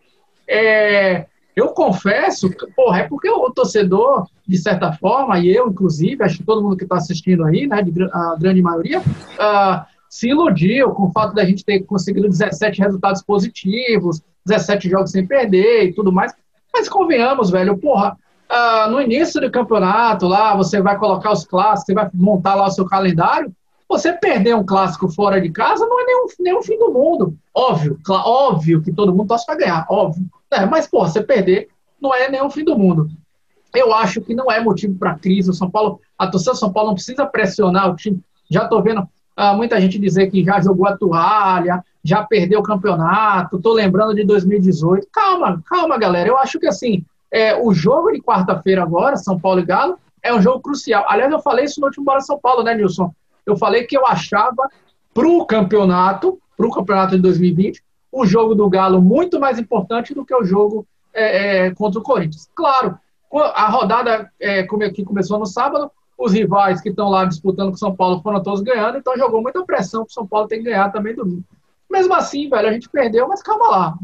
É, 0.49 1.27
eu 1.55 1.69
confesso, 1.69 2.51
porra, 2.75 3.01
é 3.01 3.03
porque 3.05 3.31
o 3.31 3.51
torcedor, 3.51 4.27
de 4.47 4.59
certa 4.59 4.93
forma, 4.93 5.39
e 5.39 5.55
eu, 5.55 5.69
inclusive, 5.69 6.23
acho 6.25 6.39
que 6.39 6.45
todo 6.45 6.63
mundo 6.63 6.77
que 6.77 6.85
está 6.85 6.97
assistindo 6.97 7.45
aí, 7.45 7.67
né, 7.67 7.81
de, 7.81 8.03
a 8.13 8.37
grande 8.39 8.61
maioria, 8.61 9.01
uh, 9.01 9.85
se 10.09 10.29
iludiu 10.29 10.91
com 10.91 11.05
o 11.05 11.13
fato 11.13 11.35
da 11.35 11.45
gente 11.45 11.65
ter 11.65 11.81
conseguido 11.85 12.29
17 12.29 12.81
resultados 12.81 13.23
positivos, 13.23 14.21
17 14.45 14.89
jogos 14.89 15.13
sem 15.13 15.27
perder 15.27 15.85
e 15.85 15.93
tudo 15.93 16.13
mais. 16.13 16.35
Mas 16.73 16.89
convenhamos, 16.89 17.51
velho, 17.51 17.79
porra, 17.79 18.17
ah, 18.49 18.89
no 18.89 19.01
início 19.01 19.41
do 19.41 19.51
campeonato, 19.51 20.27
lá 20.27 20.55
você 20.55 20.81
vai 20.81 20.99
colocar 20.99 21.33
os 21.33 21.45
clássicos, 21.45 21.87
você 21.87 21.95
vai 21.95 22.11
montar 22.15 22.55
lá 22.55 22.67
o 22.67 22.71
seu 22.71 22.87
calendário. 22.87 23.55
Você 23.89 24.13
perder 24.13 24.57
um 24.57 24.65
clássico 24.65 25.09
fora 25.09 25.41
de 25.41 25.51
casa 25.51 25.87
não 25.87 26.01
é 26.01 26.05
nenhum, 26.05 26.27
nenhum 26.41 26.63
fim 26.63 26.79
do 26.79 26.91
mundo. 26.91 27.37
Óbvio, 27.55 27.99
óbvio 28.09 28.83
que 28.83 28.93
todo 28.93 29.15
mundo 29.15 29.29
torce 29.29 29.47
para 29.47 29.57
ganhar, 29.57 29.87
óbvio. 29.89 30.25
É, 30.51 30.65
mas, 30.67 30.87
pô, 30.87 31.01
você 31.01 31.23
perder 31.23 31.69
não 32.01 32.15
é 32.15 32.29
nenhum 32.31 32.51
fim 32.51 32.65
do 32.65 32.79
mundo. 32.79 33.09
Eu 33.75 33.93
acho 33.93 34.21
que 34.21 34.35
não 34.35 34.51
é 34.51 34.61
motivo 34.61 34.97
para 34.99 35.19
crise. 35.19 35.51
O 35.51 35.55
São 35.55 35.71
Paulo, 35.71 36.01
a 36.19 36.27
torcida 36.27 36.53
do 36.53 36.59
São 36.59 36.73
Paulo 36.73 36.89
não 36.89 36.95
precisa 36.95 37.27
pressionar 37.27 37.91
o 37.91 37.97
time. 37.97 38.23
Já 38.51 38.65
estou 38.65 38.83
vendo 38.83 39.07
ah, 39.37 39.55
muita 39.55 39.81
gente 39.81 39.99
dizer 39.99 40.31
que 40.31 40.45
já 40.45 40.61
jogou 40.61 40.87
a 40.87 40.97
toalha, 40.97 41.85
já 42.03 42.23
perdeu 42.23 42.61
o 42.61 42.63
campeonato. 42.63 43.57
Estou 43.57 43.73
lembrando 43.73 44.15
de 44.15 44.25
2018. 44.25 45.09
Calma, 45.13 45.63
calma, 45.67 45.99
galera. 45.99 46.29
Eu 46.29 46.39
acho 46.39 46.59
que 46.61 46.67
assim, 46.67 47.05
é, 47.35 47.61
o 47.61 47.75
jogo 47.75 48.13
de 48.13 48.23
quarta-feira 48.23 48.85
agora, 48.85 49.17
São 49.17 49.41
Paulo 49.41 49.59
e 49.59 49.65
Galo, 49.65 49.99
é 50.23 50.33
um 50.33 50.41
jogo 50.41 50.61
crucial. 50.61 51.05
Aliás, 51.09 51.33
eu 51.33 51.41
falei 51.41 51.65
isso 51.65 51.81
no 51.81 51.89
último 51.89 52.05
Bora 52.05 52.21
São 52.21 52.39
Paulo, 52.39 52.63
né, 52.63 52.77
Nilson? 52.77 53.13
Eu 53.45 53.57
falei 53.57 53.83
que 53.89 53.99
eu 53.99 54.07
achava 54.07 54.69
para 55.13 55.27
o 55.27 55.45
campeonato, 55.45 56.39
para 56.57 56.65
o 56.65 56.71
campeonato 56.71 57.17
de 57.17 57.23
2020, 57.23 57.83
o 58.13 58.25
jogo 58.25 58.55
do 58.55 58.71
Galo 58.71 59.03
muito 59.03 59.41
mais 59.41 59.59
importante 59.59 60.15
do 60.15 60.25
que 60.25 60.33
o 60.33 60.45
jogo 60.45 60.87
é, 61.13 61.67
é, 61.67 61.75
contra 61.75 61.99
o 61.99 62.05
Corinthians. 62.05 62.49
Claro, 62.55 62.97
a 63.33 63.69
rodada 63.69 64.31
é, 64.39 64.63
que 64.63 65.05
começou 65.05 65.37
no 65.37 65.47
sábado, 65.47 65.91
os 66.17 66.33
rivais 66.33 66.81
que 66.81 66.91
estão 66.91 67.09
lá 67.09 67.25
disputando 67.25 67.71
com 67.71 67.75
o 67.75 67.79
São 67.79 67.97
Paulo 67.97 68.23
foram 68.23 68.41
todos 68.41 68.61
ganhando, 68.61 68.99
então 68.99 69.19
jogou 69.19 69.43
muita 69.43 69.65
pressão 69.65 70.03
para 70.05 70.11
o 70.11 70.15
São 70.15 70.25
Paulo 70.25 70.47
ter 70.47 70.59
que 70.59 70.65
ganhar 70.65 70.93
também 70.93 71.17
domingo. 71.17 71.43
Mesmo 71.91 72.15
assim, 72.15 72.49
velho, 72.49 72.69
a 72.69 72.73
gente 72.73 72.89
perdeu, 72.89 73.27
mas 73.27 73.43
calma 73.43 73.69
lá. 73.69 73.95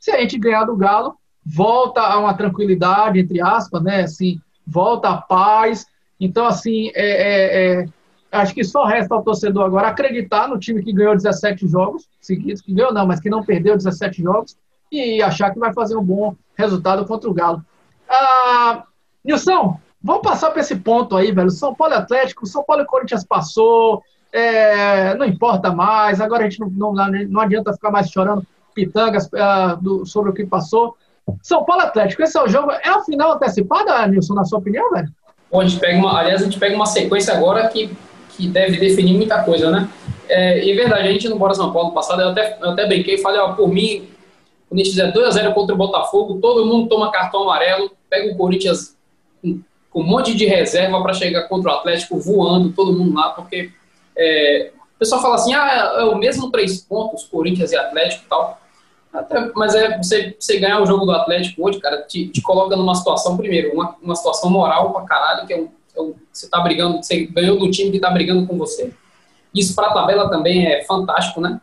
Se 0.00 0.10
a 0.10 0.20
gente 0.20 0.36
ganhar 0.36 0.64
do 0.64 0.76
Galo, 0.76 1.14
volta 1.44 2.00
a 2.00 2.18
uma 2.18 2.34
tranquilidade, 2.34 3.18
entre 3.18 3.40
aspas, 3.40 3.82
né? 3.82 4.02
Assim, 4.02 4.40
volta 4.66 5.08
a 5.08 5.16
paz 5.16 5.86
Então, 6.18 6.46
assim, 6.46 6.90
é, 6.94 7.02
é, 7.04 7.82
é, 7.82 7.86
acho 8.30 8.54
que 8.54 8.62
só 8.62 8.84
resta 8.84 9.14
ao 9.14 9.22
torcedor 9.22 9.64
agora 9.64 9.88
acreditar 9.88 10.48
no 10.48 10.58
time 10.58 10.82
que 10.82 10.92
ganhou 10.92 11.14
17 11.14 11.66
jogos 11.66 12.08
seguidos, 12.20 12.60
que 12.60 12.72
ganhou 12.72 12.92
não, 12.92 13.06
mas 13.06 13.20
que 13.20 13.30
não 13.30 13.44
perdeu 13.44 13.76
17 13.76 14.22
jogos, 14.22 14.56
e 14.92 15.22
achar 15.22 15.50
que 15.50 15.58
vai 15.58 15.72
fazer 15.72 15.96
um 15.96 16.04
bom 16.04 16.36
resultado 16.56 17.06
contra 17.06 17.30
o 17.30 17.34
Galo. 17.34 17.64
Ah, 18.08 18.84
Nilson, 19.24 19.80
vamos 20.02 20.22
passar 20.22 20.50
para 20.50 20.60
esse 20.60 20.76
ponto 20.76 21.16
aí, 21.16 21.32
velho. 21.32 21.50
São 21.50 21.74
Paulo 21.74 21.94
Atlético, 21.94 22.46
São 22.46 22.64
Paulo 22.64 22.82
e 22.82 22.86
Corinthians 22.86 23.24
passou, 23.24 24.02
é, 24.32 25.14
não 25.14 25.26
importa 25.26 25.72
mais, 25.72 26.20
agora 26.20 26.44
a 26.44 26.50
gente 26.50 26.60
não, 26.60 26.92
não, 26.92 26.92
não 27.28 27.40
adianta 27.40 27.72
ficar 27.72 27.90
mais 27.90 28.10
chorando 28.10 28.46
pitangas 28.74 29.26
uh, 29.26 29.80
do, 29.80 30.06
sobre 30.06 30.30
o 30.30 30.34
que 30.34 30.44
passou. 30.46 30.96
São 31.42 31.64
Paulo 31.64 31.82
Atlético, 31.82 32.22
esse 32.22 32.36
é 32.36 32.42
o 32.42 32.48
jogo. 32.48 32.70
É 32.70 32.88
a 32.88 33.02
final 33.02 33.32
antecipada, 33.32 34.06
Nilson, 34.06 34.34
na 34.34 34.44
sua 34.44 34.58
opinião, 34.58 34.90
velho? 34.90 35.08
Bom, 35.50 35.60
a 35.60 35.66
gente 35.66 35.80
pega 35.80 35.98
uma, 35.98 36.18
aliás, 36.18 36.42
a 36.42 36.44
gente 36.44 36.58
pega 36.58 36.76
uma 36.76 36.86
sequência 36.86 37.34
agora 37.34 37.68
que, 37.68 37.90
que 38.30 38.48
deve 38.48 38.78
definir 38.78 39.14
muita 39.14 39.42
coisa, 39.42 39.70
né? 39.70 39.88
É, 40.28 40.64
e 40.64 40.70
é 40.70 40.74
verdade, 40.74 41.08
a 41.08 41.12
gente 41.12 41.28
no 41.28 41.38
Bora 41.38 41.54
São 41.54 41.72
Paulo 41.72 41.92
passado, 41.92 42.22
eu 42.22 42.28
até, 42.28 42.56
eu 42.60 42.70
até 42.70 42.86
brinquei 42.86 43.18
falei, 43.18 43.40
ó, 43.40 43.52
por 43.52 43.68
mim, 43.68 44.08
quando 44.68 44.80
a 44.80 44.84
gente 44.84 44.90
fizer 44.90 45.12
2x0 45.12 45.52
contra 45.52 45.74
o 45.74 45.78
Botafogo, 45.78 46.38
todo 46.40 46.64
mundo 46.64 46.88
toma 46.88 47.10
cartão 47.10 47.42
amarelo, 47.42 47.90
pega 48.08 48.32
o 48.32 48.36
Corinthians 48.36 48.96
com, 49.42 49.60
com 49.90 50.00
um 50.02 50.06
monte 50.06 50.34
de 50.36 50.46
reserva 50.46 51.02
para 51.02 51.12
chegar 51.12 51.48
contra 51.48 51.72
o 51.72 51.74
Atlético 51.74 52.20
voando, 52.20 52.70
todo 52.70 52.96
mundo 52.96 53.14
lá, 53.14 53.30
porque 53.30 53.72
é, 54.16 54.70
o 54.94 54.98
pessoal 55.00 55.20
fala 55.20 55.34
assim, 55.34 55.52
ah, 55.52 55.96
é 55.98 56.04
o 56.04 56.16
mesmo 56.16 56.52
três 56.52 56.80
pontos, 56.80 57.24
Corinthians 57.24 57.72
e 57.72 57.76
Atlético 57.76 58.22
e 58.24 58.28
tal. 58.28 58.59
Até, 59.12 59.50
mas 59.56 59.74
é 59.74 59.98
você, 59.98 60.36
você 60.38 60.58
ganhar 60.58 60.80
o 60.80 60.86
jogo 60.86 61.04
do 61.04 61.12
Atlético 61.12 61.66
hoje, 61.66 61.80
cara, 61.80 62.02
te, 62.02 62.28
te 62.28 62.40
coloca 62.40 62.76
numa 62.76 62.94
situação, 62.94 63.36
primeiro, 63.36 63.72
uma, 63.72 63.96
uma 64.00 64.14
situação 64.14 64.48
moral 64.48 64.92
pra 64.92 65.02
caralho, 65.02 65.46
que 65.46 65.52
é 65.52 65.60
um, 65.60 65.68
é 65.96 66.00
um, 66.00 66.14
você 66.32 66.48
tá 66.48 66.60
brigando, 66.60 67.02
você 67.02 67.26
ganhou 67.26 67.58
do 67.58 67.70
time 67.70 67.90
que 67.90 67.98
tá 67.98 68.08
brigando 68.10 68.46
com 68.46 68.56
você. 68.56 68.92
Isso 69.52 69.74
pra 69.74 69.92
tabela 69.92 70.30
também 70.30 70.64
é 70.64 70.84
fantástico, 70.84 71.40
né? 71.40 71.60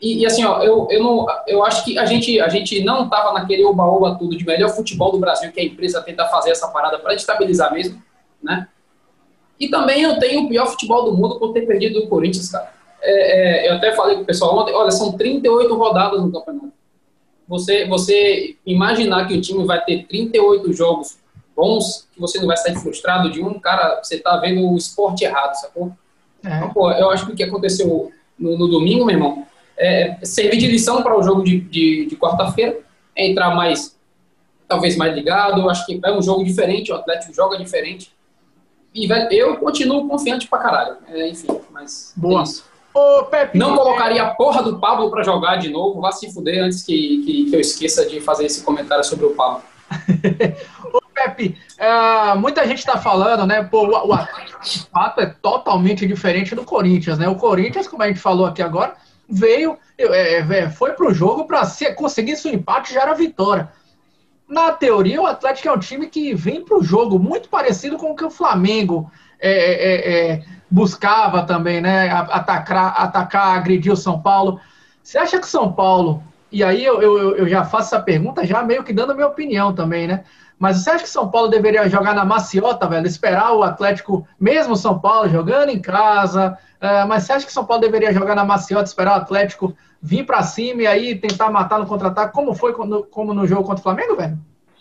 E, 0.00 0.20
e, 0.20 0.26
assim, 0.26 0.44
ó, 0.44 0.62
eu, 0.62 0.86
eu, 0.90 1.02
não, 1.02 1.26
eu 1.46 1.64
acho 1.64 1.84
que 1.84 1.98
a 1.98 2.04
gente, 2.04 2.38
a 2.38 2.48
gente 2.48 2.84
não 2.84 3.08
tava 3.08 3.32
naquele 3.32 3.64
oba-oba 3.64 4.16
tudo 4.16 4.36
de 4.36 4.44
melhor 4.44 4.68
futebol 4.68 5.10
do 5.10 5.18
Brasil 5.18 5.50
que 5.50 5.60
a 5.60 5.64
empresa 5.64 6.02
tenta 6.02 6.26
fazer 6.26 6.50
essa 6.50 6.68
parada 6.68 6.98
para 6.98 7.14
estabilizar 7.14 7.72
mesmo, 7.72 8.00
né? 8.42 8.68
E 9.58 9.68
também 9.68 10.02
eu 10.02 10.18
tenho 10.20 10.44
o 10.44 10.48
pior 10.48 10.66
futebol 10.66 11.04
do 11.04 11.16
mundo 11.16 11.38
por 11.38 11.52
ter 11.52 11.62
perdido 11.62 12.02
do 12.02 12.08
Corinthians, 12.08 12.50
cara 12.50 12.77
é, 13.00 13.66
é, 13.66 13.70
eu 13.70 13.76
até 13.76 13.94
falei 13.94 14.16
com 14.16 14.22
o 14.22 14.26
pessoal 14.26 14.56
ontem, 14.56 14.74
olha, 14.74 14.90
são 14.90 15.12
38 15.12 15.74
rodadas 15.74 16.20
no 16.20 16.32
campeonato. 16.32 16.72
Você, 17.48 17.86
você 17.86 18.56
imaginar 18.66 19.26
que 19.26 19.34
o 19.34 19.40
time 19.40 19.64
vai 19.64 19.82
ter 19.84 20.06
38 20.06 20.72
jogos 20.72 21.18
bons, 21.56 22.06
que 22.12 22.20
você 22.20 22.38
não 22.38 22.46
vai 22.46 22.56
sair 22.56 22.76
frustrado 22.76 23.30
de 23.30 23.42
um, 23.42 23.58
cara, 23.58 24.00
você 24.02 24.18
tá 24.18 24.36
vendo 24.36 24.70
o 24.70 24.76
esporte 24.76 25.24
errado, 25.24 25.54
sacou? 25.54 25.92
É. 26.44 26.56
Então, 26.56 26.70
pô, 26.70 26.90
eu 26.92 27.10
acho 27.10 27.26
que 27.26 27.32
o 27.32 27.34
que 27.34 27.42
aconteceu 27.42 28.12
no, 28.38 28.58
no 28.58 28.68
domingo, 28.68 29.04
meu 29.04 29.16
irmão, 29.16 29.46
é 29.76 30.18
servir 30.22 30.58
de 30.58 30.68
lição 30.68 31.02
para 31.02 31.18
o 31.18 31.22
jogo 31.22 31.42
de, 31.42 31.60
de, 31.60 32.06
de 32.06 32.16
quarta-feira, 32.16 32.78
é 33.16 33.26
entrar 33.26 33.54
mais, 33.54 33.96
talvez 34.68 34.96
mais 34.96 35.14
ligado, 35.14 35.60
eu 35.60 35.70
acho 35.70 35.86
que 35.86 35.98
é 36.04 36.12
um 36.12 36.22
jogo 36.22 36.44
diferente, 36.44 36.92
o 36.92 36.94
Atlético 36.94 37.32
joga 37.32 37.56
diferente, 37.56 38.12
e 38.94 39.08
eu 39.32 39.56
continuo 39.56 40.08
confiante 40.08 40.48
pra 40.48 40.58
caralho, 40.58 40.96
é, 41.08 41.28
enfim, 41.28 41.48
mas... 41.70 42.12
Boa. 42.16 42.42
É 42.42 42.44
Ô, 42.98 43.24
Pepe, 43.26 43.56
não 43.56 43.76
colocaria 43.76 44.20
a 44.24 44.34
porra 44.34 44.60
do 44.60 44.80
Pablo 44.80 45.08
para 45.08 45.22
jogar 45.22 45.54
de 45.54 45.70
novo. 45.70 46.00
Vá 46.00 46.10
se 46.10 46.34
fuder 46.34 46.64
antes 46.64 46.82
que, 46.82 47.22
que, 47.24 47.44
que, 47.48 47.54
eu 47.54 47.60
esqueça 47.60 48.04
de 48.04 48.20
fazer 48.20 48.46
esse 48.46 48.64
comentário 48.64 49.04
sobre 49.04 49.24
o 49.24 49.36
Pablo. 49.36 49.62
Ô, 50.92 51.00
Pepe, 51.14 51.56
uh, 51.78 52.36
muita 52.36 52.66
gente 52.66 52.80
está 52.80 52.98
falando, 52.98 53.46
né? 53.46 53.62
Pô, 53.62 53.86
o, 53.86 54.08
o 54.08 54.12
Atlético, 54.12 54.64
de 54.64 54.80
fato, 54.90 55.20
é 55.20 55.26
totalmente 55.26 56.08
diferente 56.08 56.56
do 56.56 56.64
Corinthians, 56.64 57.18
né? 57.18 57.28
O 57.28 57.36
Corinthians, 57.36 57.86
como 57.86 58.02
a 58.02 58.08
gente 58.08 58.18
falou 58.18 58.46
aqui 58.46 58.62
agora, 58.62 58.96
veio, 59.28 59.78
é, 59.96 60.38
é, 60.38 60.68
foi 60.68 60.90
pro 60.94 61.14
jogo 61.14 61.46
para 61.46 61.62
conseguir 61.94 62.34
seu 62.34 62.52
empate 62.52 62.92
já 62.92 63.02
era 63.02 63.14
vitória. 63.14 63.70
Na 64.48 64.72
teoria, 64.72 65.22
o 65.22 65.26
Atlético 65.26 65.68
é 65.68 65.72
um 65.72 65.78
time 65.78 66.08
que 66.08 66.34
vem 66.34 66.64
pro 66.64 66.82
jogo 66.82 67.16
muito 67.16 67.48
parecido 67.48 67.96
com 67.96 68.10
o 68.10 68.16
que 68.16 68.24
o 68.24 68.30
Flamengo 68.30 69.08
é, 69.40 69.52
é, 69.52 70.30
é 70.32 70.44
buscava 70.70 71.42
também, 71.44 71.80
né? 71.80 72.10
Atacar, 72.10 72.94
atacar, 73.00 73.56
agredir 73.56 73.92
o 73.92 73.96
São 73.96 74.20
Paulo. 74.20 74.60
Você 75.02 75.18
acha 75.18 75.38
que 75.38 75.46
São 75.46 75.72
Paulo, 75.72 76.22
e 76.52 76.62
aí 76.62 76.84
eu, 76.84 77.00
eu, 77.00 77.36
eu 77.36 77.48
já 77.48 77.64
faço 77.64 77.94
essa 77.94 78.02
pergunta, 78.02 78.46
já 78.46 78.62
meio 78.62 78.84
que 78.84 78.92
dando 78.92 79.12
a 79.12 79.14
minha 79.14 79.26
opinião 79.26 79.74
também, 79.74 80.06
né? 80.06 80.24
Mas 80.58 80.78
você 80.78 80.90
acha 80.90 81.04
que 81.04 81.10
São 81.10 81.30
Paulo 81.30 81.48
deveria 81.48 81.88
jogar 81.88 82.14
na 82.14 82.24
maciota, 82.24 82.86
velho? 82.88 83.06
Esperar 83.06 83.52
o 83.52 83.62
Atlético, 83.62 84.26
mesmo 84.40 84.76
São 84.76 84.98
Paulo, 84.98 85.28
jogando 85.28 85.70
em 85.70 85.80
casa. 85.80 86.58
Uh, 86.82 87.06
mas 87.06 87.22
você 87.22 87.32
acha 87.32 87.46
que 87.46 87.52
São 87.52 87.64
Paulo 87.64 87.80
deveria 87.80 88.12
jogar 88.12 88.34
na 88.34 88.44
maciota, 88.44 88.84
esperar 88.84 89.18
o 89.18 89.22
Atlético 89.22 89.74
vir 90.02 90.26
para 90.26 90.42
cima 90.42 90.82
e 90.82 90.86
aí 90.86 91.14
tentar 91.14 91.50
matar 91.50 91.78
no 91.78 91.86
contra-ataque, 91.86 92.32
como 92.32 92.54
foi 92.54 92.72
quando, 92.72 93.04
como 93.04 93.32
no 93.32 93.46
jogo 93.46 93.62
contra 93.62 93.80
o 93.80 93.82
Flamengo, 93.82 94.16
velho? 94.16 94.38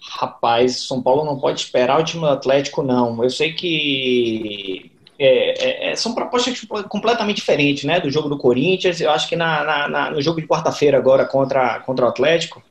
Rapaz, 0.09 0.87
São 0.87 1.01
Paulo 1.01 1.25
não 1.25 1.39
pode 1.39 1.59
esperar 1.59 1.99
o 1.99 2.03
time 2.03 2.21
do 2.21 2.29
Atlético, 2.29 2.81
não. 2.81 3.23
Eu 3.23 3.29
sei 3.29 3.53
que 3.53 4.91
é, 5.19 5.89
é, 5.89 5.91
é, 5.91 5.95
são 5.95 6.15
propostas 6.15 6.61
completamente 6.89 7.37
diferentes, 7.37 7.83
né? 7.83 7.99
Do 7.99 8.09
jogo 8.09 8.29
do 8.29 8.37
Corinthians. 8.37 9.01
Eu 9.01 9.11
acho 9.11 9.27
que 9.27 9.35
na, 9.35 9.63
na, 9.63 9.87
na 9.87 10.11
no 10.11 10.21
jogo 10.21 10.39
de 10.39 10.47
quarta-feira 10.47 10.97
agora 10.97 11.25
contra, 11.25 11.79
contra 11.81 12.05
o 12.05 12.09
Atlético, 12.09 12.63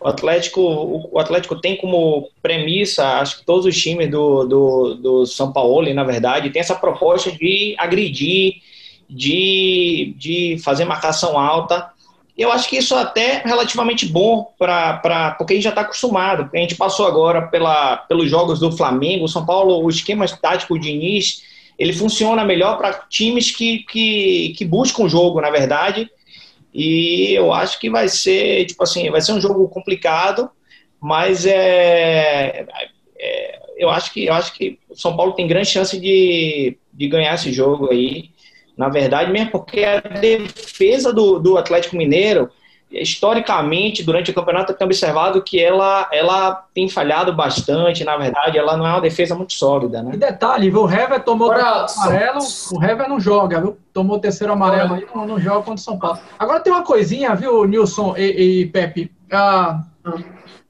o 0.00 0.08
Atlético, 0.08 0.60
o, 0.60 1.10
o, 1.12 1.18
Atlético 1.18 1.60
tem 1.60 1.76
como 1.76 2.30
premissa, 2.42 3.20
acho 3.20 3.40
que 3.40 3.44
todos 3.44 3.66
os 3.66 3.76
times 3.76 4.10
do, 4.10 4.46
do, 4.46 4.94
do 4.94 5.26
São 5.26 5.52
Paulo, 5.52 5.92
na 5.92 6.04
verdade, 6.04 6.48
tem 6.50 6.60
essa 6.60 6.74
proposta 6.74 7.30
de 7.30 7.74
agredir, 7.78 8.62
de, 9.08 10.14
de 10.16 10.58
fazer 10.64 10.86
marcação 10.86 11.38
alta. 11.38 11.90
Eu 12.36 12.50
acho 12.50 12.68
que 12.68 12.76
isso 12.76 12.94
é 12.94 13.02
até 13.02 13.42
relativamente 13.44 14.06
bom 14.06 14.52
para 14.58 15.34
porque 15.36 15.52
a 15.52 15.56
gente 15.56 15.64
já 15.64 15.70
está 15.70 15.82
acostumado. 15.82 16.48
A 16.52 16.56
gente 16.56 16.74
passou 16.74 17.06
agora 17.06 17.48
pela, 17.48 17.96
pelos 17.96 18.30
jogos 18.30 18.58
do 18.58 18.72
Flamengo, 18.72 19.28
São 19.28 19.44
Paulo, 19.44 19.84
o 19.84 19.90
esquema 19.90 20.26
tático 20.26 20.78
de 20.78 20.90
início 20.90 21.50
ele 21.80 21.94
funciona 21.94 22.44
melhor 22.44 22.76
para 22.76 22.92
times 23.08 23.50
que, 23.50 23.78
que, 23.84 24.52
que 24.54 24.66
buscam 24.66 25.04
o 25.04 25.08
jogo, 25.08 25.40
na 25.40 25.48
verdade. 25.48 26.10
E 26.74 27.32
eu 27.32 27.54
acho 27.54 27.80
que 27.80 27.88
vai 27.88 28.06
ser, 28.06 28.66
tipo 28.66 28.82
assim, 28.82 29.10
vai 29.10 29.22
ser 29.22 29.32
um 29.32 29.40
jogo 29.40 29.66
complicado, 29.66 30.50
mas 31.00 31.46
é, 31.46 32.66
é 33.18 33.60
eu 33.78 33.88
acho 33.88 34.12
que 34.12 34.26
eu 34.26 34.34
acho 34.34 34.52
que 34.52 34.78
o 34.90 34.94
São 34.94 35.16
Paulo 35.16 35.32
tem 35.32 35.48
grande 35.48 35.70
chance 35.70 35.98
de, 35.98 36.76
de 36.92 37.08
ganhar 37.08 37.34
esse 37.34 37.50
jogo 37.50 37.90
aí. 37.90 38.28
Na 38.80 38.88
verdade, 38.88 39.30
mesmo 39.30 39.50
porque 39.50 39.84
a 39.84 40.00
defesa 40.00 41.12
do, 41.12 41.38
do 41.38 41.58
Atlético 41.58 41.98
Mineiro 41.98 42.48
historicamente, 42.90 44.02
durante 44.02 44.30
o 44.30 44.34
campeonato, 44.34 44.72
eu 44.72 44.76
tenho 44.76 44.88
observado 44.88 45.42
que 45.42 45.62
ela, 45.62 46.08
ela 46.10 46.64
tem 46.74 46.88
falhado 46.88 47.30
bastante, 47.30 48.02
na 48.04 48.16
verdade, 48.16 48.58
ela 48.58 48.78
não 48.78 48.86
é 48.86 48.90
uma 48.90 49.00
defesa 49.02 49.34
muito 49.34 49.52
sólida, 49.52 50.02
né? 50.02 50.12
E 50.14 50.16
detalhe, 50.16 50.70
viu? 50.70 50.84
o 50.84 50.90
Hever 50.90 51.22
tomou 51.22 51.52
Agora, 51.52 51.84
o 51.84 52.00
amarelo, 52.00 52.38
o 52.72 52.82
Hever 52.82 53.08
não 53.08 53.20
joga, 53.20 53.60
viu? 53.60 53.78
Tomou 53.92 54.16
o 54.16 54.20
terceiro 54.20 54.54
amarelo 54.54 54.94
aí, 54.94 55.06
não, 55.14 55.26
não 55.26 55.38
joga 55.38 55.58
contra 55.58 55.74
o 55.74 55.78
São 55.78 55.98
Paulo. 55.98 56.18
Agora 56.38 56.60
tem 56.60 56.72
uma 56.72 56.82
coisinha, 56.82 57.34
viu, 57.34 57.66
Nilson 57.66 58.16
e, 58.16 58.62
e 58.62 58.66
Pepe? 58.66 59.12
Ah, 59.30 59.84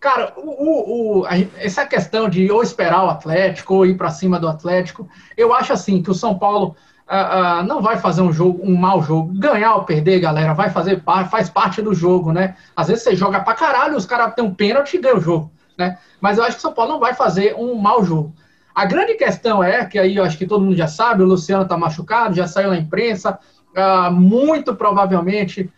cara, 0.00 0.34
o, 0.36 0.50
o, 0.50 1.20
o, 1.20 1.26
essa 1.56 1.86
questão 1.86 2.28
de 2.28 2.50
ou 2.50 2.60
esperar 2.60 3.04
o 3.04 3.08
Atlético 3.08 3.76
ou 3.76 3.86
ir 3.86 3.96
para 3.96 4.10
cima 4.10 4.40
do 4.40 4.48
Atlético, 4.48 5.08
eu 5.36 5.54
acho 5.54 5.72
assim 5.72 6.02
que 6.02 6.10
o 6.10 6.14
São 6.14 6.36
Paulo 6.36 6.74
uh, 7.10 7.64
não 7.64 7.82
vai 7.82 7.98
fazer 7.98 8.22
um 8.22 8.32
jogo, 8.32 8.60
um 8.62 8.76
mau 8.76 9.02
jogo. 9.02 9.32
Ganhar 9.34 9.74
ou 9.74 9.84
perder, 9.84 10.20
galera, 10.20 10.54
vai 10.54 10.70
fazer 10.70 11.02
faz 11.28 11.50
parte 11.50 11.82
do 11.82 11.92
jogo, 11.92 12.32
né? 12.32 12.56
Às 12.76 12.88
vezes 12.88 13.02
você 13.02 13.16
joga 13.16 13.40
pra 13.40 13.54
caralho, 13.54 13.96
os 13.96 14.06
caras 14.06 14.34
têm 14.34 14.44
um 14.44 14.54
pênalti 14.54 14.94
e 14.94 15.00
ganham 15.00 15.18
o 15.18 15.20
jogo, 15.20 15.50
né? 15.76 15.98
Mas 16.20 16.38
eu 16.38 16.44
acho 16.44 16.52
que 16.52 16.58
o 16.58 16.62
São 16.62 16.72
Paulo 16.72 16.92
não 16.92 17.00
vai 17.00 17.14
fazer 17.14 17.54
um 17.56 17.74
mau 17.74 18.04
jogo. 18.04 18.32
A 18.74 18.84
grande 18.84 19.14
questão 19.14 19.62
é, 19.62 19.84
que 19.84 19.98
aí 19.98 20.16
eu 20.16 20.24
acho 20.24 20.38
que 20.38 20.46
todo 20.46 20.64
mundo 20.64 20.76
já 20.76 20.86
sabe, 20.86 21.22
o 21.22 21.26
Luciano 21.26 21.66
tá 21.66 21.76
machucado, 21.76 22.36
já 22.36 22.46
saiu 22.46 22.70
na 22.70 22.78
imprensa, 22.78 23.38
uh, 23.76 24.12
muito 24.12 24.74
provavelmente, 24.76 25.70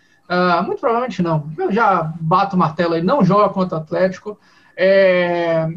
muito 0.64 0.80
provavelmente 0.80 1.22
não, 1.22 1.50
eu 1.58 1.70
já 1.70 2.10
bato 2.18 2.56
o 2.56 2.58
martelo 2.58 2.94
aí, 2.94 3.02
não 3.02 3.22
joga 3.22 3.52
contra 3.52 3.78
o 3.78 3.80
Atlético. 3.80 4.38
É... 4.76 5.68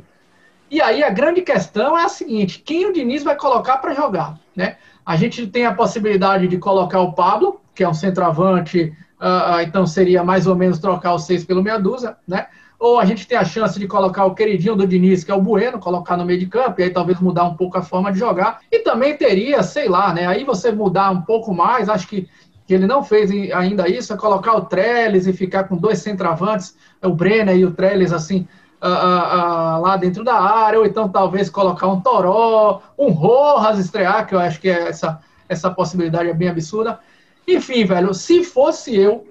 E 0.69 0.81
aí 0.81 1.03
a 1.03 1.09
grande 1.09 1.41
questão 1.41 1.97
é 1.97 2.03
a 2.03 2.09
seguinte: 2.09 2.59
quem 2.59 2.85
o 2.85 2.93
Diniz 2.93 3.23
vai 3.23 3.35
colocar 3.35 3.77
para 3.77 3.93
jogar, 3.93 4.37
né? 4.55 4.77
A 5.05 5.15
gente 5.15 5.45
tem 5.47 5.65
a 5.65 5.73
possibilidade 5.73 6.47
de 6.47 6.57
colocar 6.57 6.99
o 6.99 7.13
Pablo, 7.13 7.61
que 7.75 7.83
é 7.83 7.89
um 7.89 7.93
centroavante, 7.93 8.91
uh, 9.21 9.61
então 9.61 9.85
seria 9.85 10.23
mais 10.23 10.47
ou 10.47 10.55
menos 10.55 10.79
trocar 10.79 11.13
o 11.13 11.19
seis 11.19 11.45
pelo 11.45 11.61
meia 11.61 11.77
dúzia, 11.77 12.17
né? 12.27 12.47
Ou 12.79 12.99
a 12.99 13.05
gente 13.05 13.27
tem 13.27 13.37
a 13.37 13.45
chance 13.45 13.79
de 13.79 13.87
colocar 13.87 14.25
o 14.25 14.33
queridinho 14.33 14.75
do 14.75 14.87
Diniz, 14.87 15.23
que 15.23 15.31
é 15.31 15.33
o 15.33 15.41
Bueno, 15.41 15.79
colocar 15.79 16.17
no 16.17 16.25
meio 16.25 16.39
de 16.39 16.47
campo, 16.47 16.81
e 16.81 16.83
aí 16.83 16.89
talvez 16.89 17.19
mudar 17.19 17.45
um 17.45 17.55
pouco 17.55 17.77
a 17.77 17.81
forma 17.81 18.11
de 18.11 18.19
jogar. 18.19 18.59
E 18.71 18.79
também 18.79 19.15
teria, 19.15 19.63
sei 19.63 19.87
lá, 19.87 20.13
né? 20.13 20.27
Aí 20.27 20.43
você 20.43 20.71
mudar 20.71 21.11
um 21.11 21.21
pouco 21.21 21.53
mais, 21.53 21.87
acho 21.87 22.07
que, 22.07 22.27
que 22.65 22.73
ele 22.73 22.85
não 22.85 23.03
fez 23.03 23.31
ainda 23.53 23.87
isso, 23.87 24.11
é 24.11 24.17
colocar 24.17 24.55
o 24.55 24.65
Trellis 24.65 25.27
e 25.27 25.33
ficar 25.33 25.65
com 25.65 25.77
dois 25.77 25.99
centroavantes, 25.99 26.75
o 27.01 27.11
Brenner 27.11 27.55
e 27.55 27.65
o 27.65 27.71
Trellis, 27.71 28.11
assim, 28.11 28.47
lá 28.81 29.97
dentro 29.97 30.23
da 30.23 30.35
área, 30.35 30.79
ou 30.79 30.85
então 30.85 31.09
talvez 31.09 31.49
colocar 31.49 31.87
um 31.87 32.01
Toró, 32.01 32.81
um 32.97 33.09
Rojas 33.09 33.79
estrear, 33.79 34.27
que 34.27 34.35
eu 34.35 34.39
acho 34.39 34.59
que 34.59 34.69
é 34.69 34.89
essa, 34.89 35.19
essa 35.47 35.71
possibilidade 35.71 36.29
é 36.29 36.33
bem 36.33 36.49
absurda. 36.49 36.99
Enfim, 37.47 37.85
velho, 37.85 38.13
se 38.13 38.43
fosse 38.43 38.95
eu, 38.95 39.27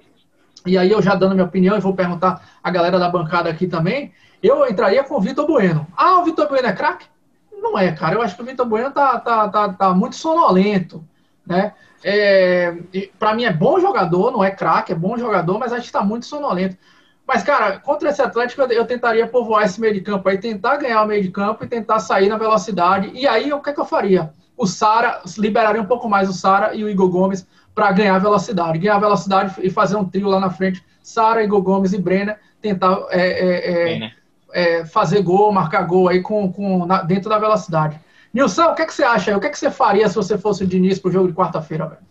e 0.65 0.77
aí 0.77 0.91
eu 0.91 1.01
já 1.01 1.15
dando 1.15 1.35
minha 1.35 1.45
opinião 1.45 1.77
e 1.77 1.81
vou 1.81 1.93
perguntar 1.93 2.41
a 2.63 2.71
galera 2.71 2.97
da 2.97 3.09
bancada 3.09 3.49
aqui 3.49 3.67
também, 3.67 4.13
eu 4.41 4.67
entraria 4.67 5.03
com 5.03 5.15
o 5.15 5.21
Vitor 5.21 5.45
Bueno. 5.45 5.87
Ah, 5.95 6.19
o 6.19 6.25
Vitor 6.25 6.47
Bueno 6.47 6.67
é 6.67 6.73
craque? 6.73 7.07
Não 7.51 7.77
é, 7.77 7.91
cara. 7.91 8.15
Eu 8.15 8.21
acho 8.21 8.35
que 8.35 8.41
o 8.41 8.45
Vitor 8.45 8.65
Bueno 8.65 8.91
tá, 8.91 9.19
tá, 9.19 9.49
tá, 9.49 9.69
tá 9.73 9.93
muito 9.93 10.15
sonolento, 10.15 11.03
né? 11.45 11.73
É, 12.03 12.77
para 13.17 13.33
mim 13.33 13.45
é 13.45 13.51
bom 13.51 13.79
jogador, 13.79 14.31
não 14.31 14.43
é 14.43 14.51
craque, 14.51 14.91
é 14.91 14.95
bom 14.95 15.17
jogador, 15.17 15.57
mas 15.57 15.71
acho 15.71 15.81
que 15.81 15.87
está 15.87 16.03
muito 16.03 16.25
sonolento. 16.25 16.77
Mas, 17.27 17.43
cara, 17.43 17.79
contra 17.79 18.09
esse 18.09 18.21
Atlético, 18.21 18.61
eu 18.61 18.85
tentaria 18.85 19.25
povoar 19.27 19.63
esse 19.63 19.81
meio 19.81 19.93
de 19.93 20.01
campo 20.01 20.29
aí, 20.29 20.37
tentar 20.37 20.77
ganhar 20.77 21.01
o 21.01 21.07
meio 21.07 21.23
de 21.23 21.31
campo 21.31 21.63
e 21.63 21.67
tentar 21.67 21.99
sair 21.99 22.29
na 22.29 22.37
velocidade. 22.37 23.11
E 23.13 23.27
aí, 23.27 23.51
o 23.51 23.59
que, 23.61 23.71
é 23.71 23.73
que 23.73 23.79
eu 23.79 23.85
faria? 23.85 24.31
O 24.55 24.67
Sara, 24.67 25.21
liberaria 25.37 25.81
um 25.81 25.85
pouco 25.85 26.07
mais 26.07 26.29
o 26.29 26.33
Sara 26.33 26.75
e 26.75 26.83
o 26.83 26.89
Igor 26.89 27.09
Gomes 27.09 27.45
para 27.73 27.91
ganhar 27.91 28.17
velocidade. 28.19 28.77
Ganhar 28.77 28.99
velocidade 28.99 29.55
e 29.61 29.69
fazer 29.69 29.95
um 29.95 30.05
trio 30.05 30.29
lá 30.29 30.39
na 30.39 30.49
frente. 30.49 30.85
Sara, 31.01 31.43
Igor 31.43 31.61
Gomes 31.61 31.93
e 31.93 31.97
Brenner, 31.97 32.39
tentar 32.61 33.05
é, 33.09 33.21
é, 33.21 34.03
é, 34.03 34.11
é, 34.53 34.85
fazer 34.85 35.21
gol, 35.21 35.51
marcar 35.51 35.81
gol 35.83 36.07
aí 36.07 36.21
com, 36.21 36.51
com, 36.51 36.85
na, 36.85 37.01
dentro 37.01 37.29
da 37.29 37.39
velocidade. 37.39 37.99
Nilson, 38.33 38.65
o 38.65 38.75
que, 38.75 38.83
é 38.83 38.85
que 38.85 38.93
você 38.93 39.03
acha 39.03 39.31
aí? 39.31 39.37
O 39.37 39.39
que, 39.39 39.47
é 39.47 39.49
que 39.49 39.57
você 39.57 39.71
faria 39.71 40.07
se 40.07 40.15
você 40.15 40.37
fosse 40.37 40.63
o 40.63 40.67
Diniz 40.67 40.99
para 40.99 41.09
o 41.09 41.11
jogo 41.11 41.27
de 41.27 41.33
quarta-feira, 41.33 41.87
velho? 41.87 42.01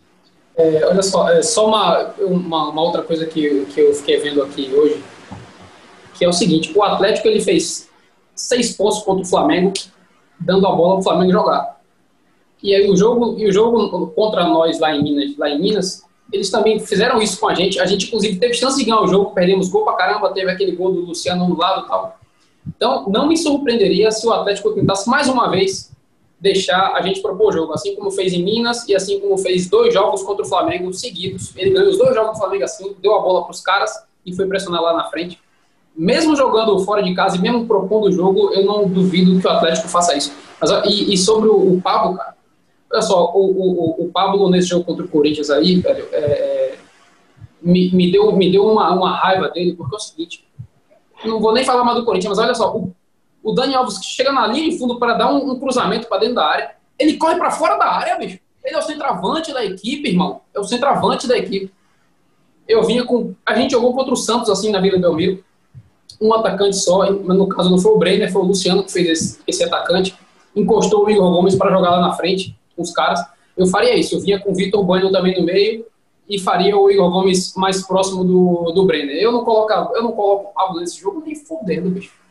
É, 0.57 0.85
olha 0.85 1.01
só, 1.01 1.29
é 1.29 1.41
só 1.41 1.67
uma, 1.67 2.13
uma, 2.17 2.69
uma, 2.69 2.81
outra 2.81 3.01
coisa 3.01 3.25
que, 3.25 3.65
que 3.65 3.79
eu 3.79 3.93
fiquei 3.93 4.17
vendo 4.19 4.41
aqui 4.41 4.71
hoje, 4.73 5.03
que 6.13 6.23
é 6.23 6.29
o 6.29 6.33
seguinte, 6.33 6.71
o 6.73 6.81
Atlético 6.81 7.27
ele 7.27 7.41
fez 7.41 7.89
seis 8.33 8.73
pontos 8.73 8.99
contra 8.99 9.23
o 9.23 9.27
Flamengo, 9.27 9.73
dando 10.39 10.65
a 10.65 10.71
bola 10.71 10.93
para 10.93 10.99
o 10.99 11.03
Flamengo 11.03 11.31
jogar. 11.31 11.75
E 12.63 12.73
aí 12.73 12.89
o 12.89 12.95
jogo, 12.95 13.37
e 13.37 13.47
o 13.47 13.51
jogo 13.51 14.07
contra 14.07 14.45
nós 14.45 14.79
lá 14.79 14.95
em 14.95 15.03
Minas, 15.03 15.37
lá 15.37 15.49
em 15.49 15.59
Minas, 15.59 16.03
eles 16.31 16.49
também 16.49 16.79
fizeram 16.79 17.21
isso 17.21 17.39
com 17.39 17.49
a 17.49 17.53
gente. 17.53 17.79
A 17.79 17.85
gente, 17.85 18.07
inclusive, 18.07 18.39
teve 18.39 18.53
chance 18.53 18.77
de 18.77 18.85
ganhar 18.85 19.01
o 19.01 19.07
jogo, 19.07 19.31
perdemos 19.31 19.69
gol 19.69 19.83
pra 19.83 19.93
caramba, 19.93 20.33
teve 20.33 20.49
aquele 20.49 20.71
gol 20.71 20.91
do 20.91 21.01
Luciano 21.01 21.47
no 21.47 21.57
lado 21.57 21.85
e 21.85 21.87
tal. 21.87 22.19
Então, 22.67 23.07
não 23.09 23.27
me 23.27 23.37
surpreenderia 23.37 24.09
se 24.09 24.25
o 24.25 24.33
Atlético 24.33 24.71
tentasse 24.71 25.07
mais 25.09 25.27
uma 25.27 25.49
vez 25.49 25.91
deixar 26.45 26.93
a 26.93 27.01
gente 27.01 27.23
propor 27.23 27.49
o 27.49 27.51
jogo, 27.51 27.73
assim 27.73 27.95
como 27.95 28.11
fez 28.11 28.31
em 28.31 28.43
Minas 28.43 28.87
e 28.87 28.95
assim 28.95 29.19
como 29.19 29.35
fez 29.35 29.67
dois 29.67 29.91
jogos 29.91 30.21
contra 30.21 30.45
o 30.45 30.47
Flamengo 30.47 30.93
seguidos. 30.93 31.51
Ele 31.57 31.71
ganhou 31.71 31.89
os 31.89 31.97
dois 31.97 32.13
jogos 32.13 32.33
do 32.33 32.37
Flamengo 32.37 32.63
assim, 32.63 32.95
deu 33.01 33.15
a 33.15 33.19
bola 33.19 33.41
para 33.41 33.51
os 33.51 33.61
caras 33.61 33.91
e 34.23 34.31
foi 34.31 34.45
pressionar 34.45 34.79
lá 34.79 34.93
na 34.93 35.05
frente. 35.05 35.39
Mesmo 35.97 36.35
jogando 36.35 36.77
fora 36.85 37.01
de 37.01 37.15
casa 37.15 37.37
e 37.37 37.41
mesmo 37.41 37.65
propondo 37.65 38.09
o 38.09 38.11
jogo, 38.11 38.53
eu 38.53 38.63
não 38.63 38.87
duvido 38.87 39.39
que 39.39 39.47
o 39.47 39.49
Atlético 39.49 39.87
faça 39.87 40.15
isso. 40.15 40.31
Mas, 40.61 40.69
e, 40.85 41.15
e 41.15 41.17
sobre 41.17 41.49
o, 41.49 41.73
o, 41.73 41.81
Pablo, 41.81 42.15
cara, 42.15 42.35
olha 42.91 43.01
só, 43.01 43.31
o, 43.33 43.39
o, 43.39 44.05
o 44.05 44.11
Pablo 44.11 44.47
nesse 44.51 44.67
jogo 44.67 44.85
contra 44.85 45.03
o 45.03 45.07
Corinthians 45.07 45.49
aí, 45.49 45.79
velho, 45.79 46.07
é, 46.11 46.75
me, 47.59 47.91
me, 47.91 48.11
deu, 48.11 48.31
me 48.35 48.51
deu 48.51 48.67
uma, 48.67 48.93
uma 48.93 49.15
raiva 49.15 49.49
dele, 49.49 49.73
porque 49.73 49.95
é 49.95 49.97
o 49.97 49.99
seguinte, 49.99 50.45
não 51.25 51.39
vou 51.39 51.53
nem 51.53 51.65
falar 51.65 51.83
mais 51.83 51.97
do 51.97 52.05
Corinthians, 52.05 52.37
mas 52.37 52.45
olha 52.45 52.53
só, 52.53 52.75
o 52.75 52.93
o 53.45 53.53
Dani 53.53 53.75
Alves 53.75 54.03
chega 54.03 54.31
na 54.31 54.47
linha 54.47 54.71
de 54.71 54.79
fundo 54.79 54.97
para 54.97 55.13
dar 55.13 55.31
um, 55.31 55.51
um 55.51 55.59
cruzamento 55.59 56.07
para 56.07 56.17
dentro 56.17 56.35
da 56.35 56.47
área. 56.47 56.71
Ele 56.97 57.15
corre 57.15 57.35
para 57.35 57.51
fora 57.51 57.77
da 57.77 57.85
área, 57.85 58.17
bicho. 58.17 58.39
Ele 58.63 58.75
é 58.75 58.79
o 58.79 58.81
centroavante 58.81 59.53
da 59.53 59.63
equipe, 59.63 60.09
irmão. 60.09 60.41
É 60.51 60.59
o 60.59 60.63
centroavante 60.63 61.27
da 61.27 61.37
equipe. 61.37 61.71
Eu 62.67 62.81
vinha 62.83 63.05
com. 63.05 63.35
A 63.45 63.53
gente 63.53 63.69
jogou 63.69 63.93
contra 63.93 64.11
o 64.11 64.17
Santos, 64.17 64.49
assim, 64.49 64.71
na 64.71 64.81
Vila 64.81 64.97
Belmiro. 64.97 65.43
Um 66.19 66.33
atacante 66.33 66.75
só, 66.75 67.11
mas 67.23 67.37
no 67.37 67.47
caso 67.47 67.69
não 67.69 67.77
foi 67.77 67.91
o 67.91 67.97
Brenner, 67.99 68.31
foi 68.31 68.41
o 68.41 68.45
Luciano 68.45 68.83
que 68.83 68.91
fez 68.91 69.07
esse, 69.09 69.39
esse 69.45 69.63
atacante. 69.63 70.17
Encostou 70.55 71.05
o 71.05 71.09
Igor 71.11 71.29
Gomes 71.29 71.55
para 71.55 71.71
jogar 71.71 71.91
lá 71.91 72.01
na 72.01 72.13
frente 72.13 72.57
com 72.75 72.81
os 72.81 72.91
caras. 72.91 73.23
Eu 73.55 73.67
faria 73.67 73.95
isso. 73.95 74.15
Eu 74.15 74.21
vinha 74.21 74.39
com 74.39 74.51
o 74.51 74.55
Vitor 74.55 74.83
Bueno 74.83 75.11
também 75.11 75.39
no 75.39 75.45
meio 75.45 75.85
e 76.27 76.39
faria 76.39 76.75
o 76.75 76.89
Igor 76.89 77.11
Gomes 77.11 77.53
mais 77.55 77.85
próximo 77.85 78.23
do, 78.23 78.71
do 78.71 78.85
Brenner. 78.85 79.17
Eu 79.17 79.31
não 79.31 79.45
coloco, 79.45 79.71
eu 79.95 80.01
não 80.01 80.13
coloco 80.13 80.51
o 80.57 80.79
nesse 80.79 80.99
jogo 80.99 81.21
nem 81.23 81.35
fudendo, 81.35 81.91
bicho. 81.91 82.24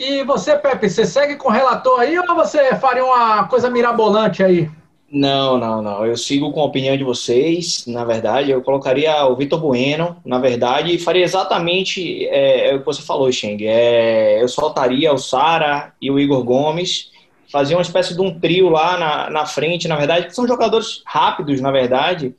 E 0.00 0.24
você, 0.24 0.56
Pepe, 0.56 0.88
você 0.88 1.04
segue 1.04 1.36
com 1.36 1.50
o 1.50 1.52
relator 1.52 2.00
aí 2.00 2.18
ou 2.18 2.34
você 2.34 2.74
faria 2.76 3.04
uma 3.04 3.46
coisa 3.48 3.68
mirabolante 3.68 4.42
aí? 4.42 4.66
Não, 5.12 5.58
não, 5.58 5.82
não. 5.82 6.06
Eu 6.06 6.16
sigo 6.16 6.50
com 6.52 6.62
a 6.62 6.64
opinião 6.64 6.96
de 6.96 7.04
vocês. 7.04 7.84
Na 7.86 8.02
verdade, 8.02 8.50
eu 8.50 8.62
colocaria 8.62 9.26
o 9.26 9.36
Vitor 9.36 9.60
Bueno, 9.60 10.16
na 10.24 10.38
verdade, 10.38 10.94
e 10.94 10.98
faria 10.98 11.22
exatamente 11.22 12.26
é, 12.28 12.70
é, 12.70 12.74
o 12.74 12.78
que 12.78 12.86
você 12.86 13.02
falou, 13.02 13.30
Xeng. 13.30 13.58
É, 13.66 14.42
eu 14.42 14.48
soltaria 14.48 15.12
o 15.12 15.18
Sara 15.18 15.92
e 16.00 16.10
o 16.10 16.18
Igor 16.18 16.42
Gomes, 16.44 17.10
fazia 17.52 17.76
uma 17.76 17.82
espécie 17.82 18.14
de 18.14 18.22
um 18.22 18.40
trio 18.40 18.70
lá 18.70 18.96
na, 18.96 19.28
na 19.28 19.44
frente, 19.44 19.86
na 19.86 19.96
verdade, 19.96 20.28
que 20.28 20.34
são 20.34 20.48
jogadores 20.48 21.02
rápidos, 21.04 21.60
na 21.60 21.70
verdade, 21.70 22.34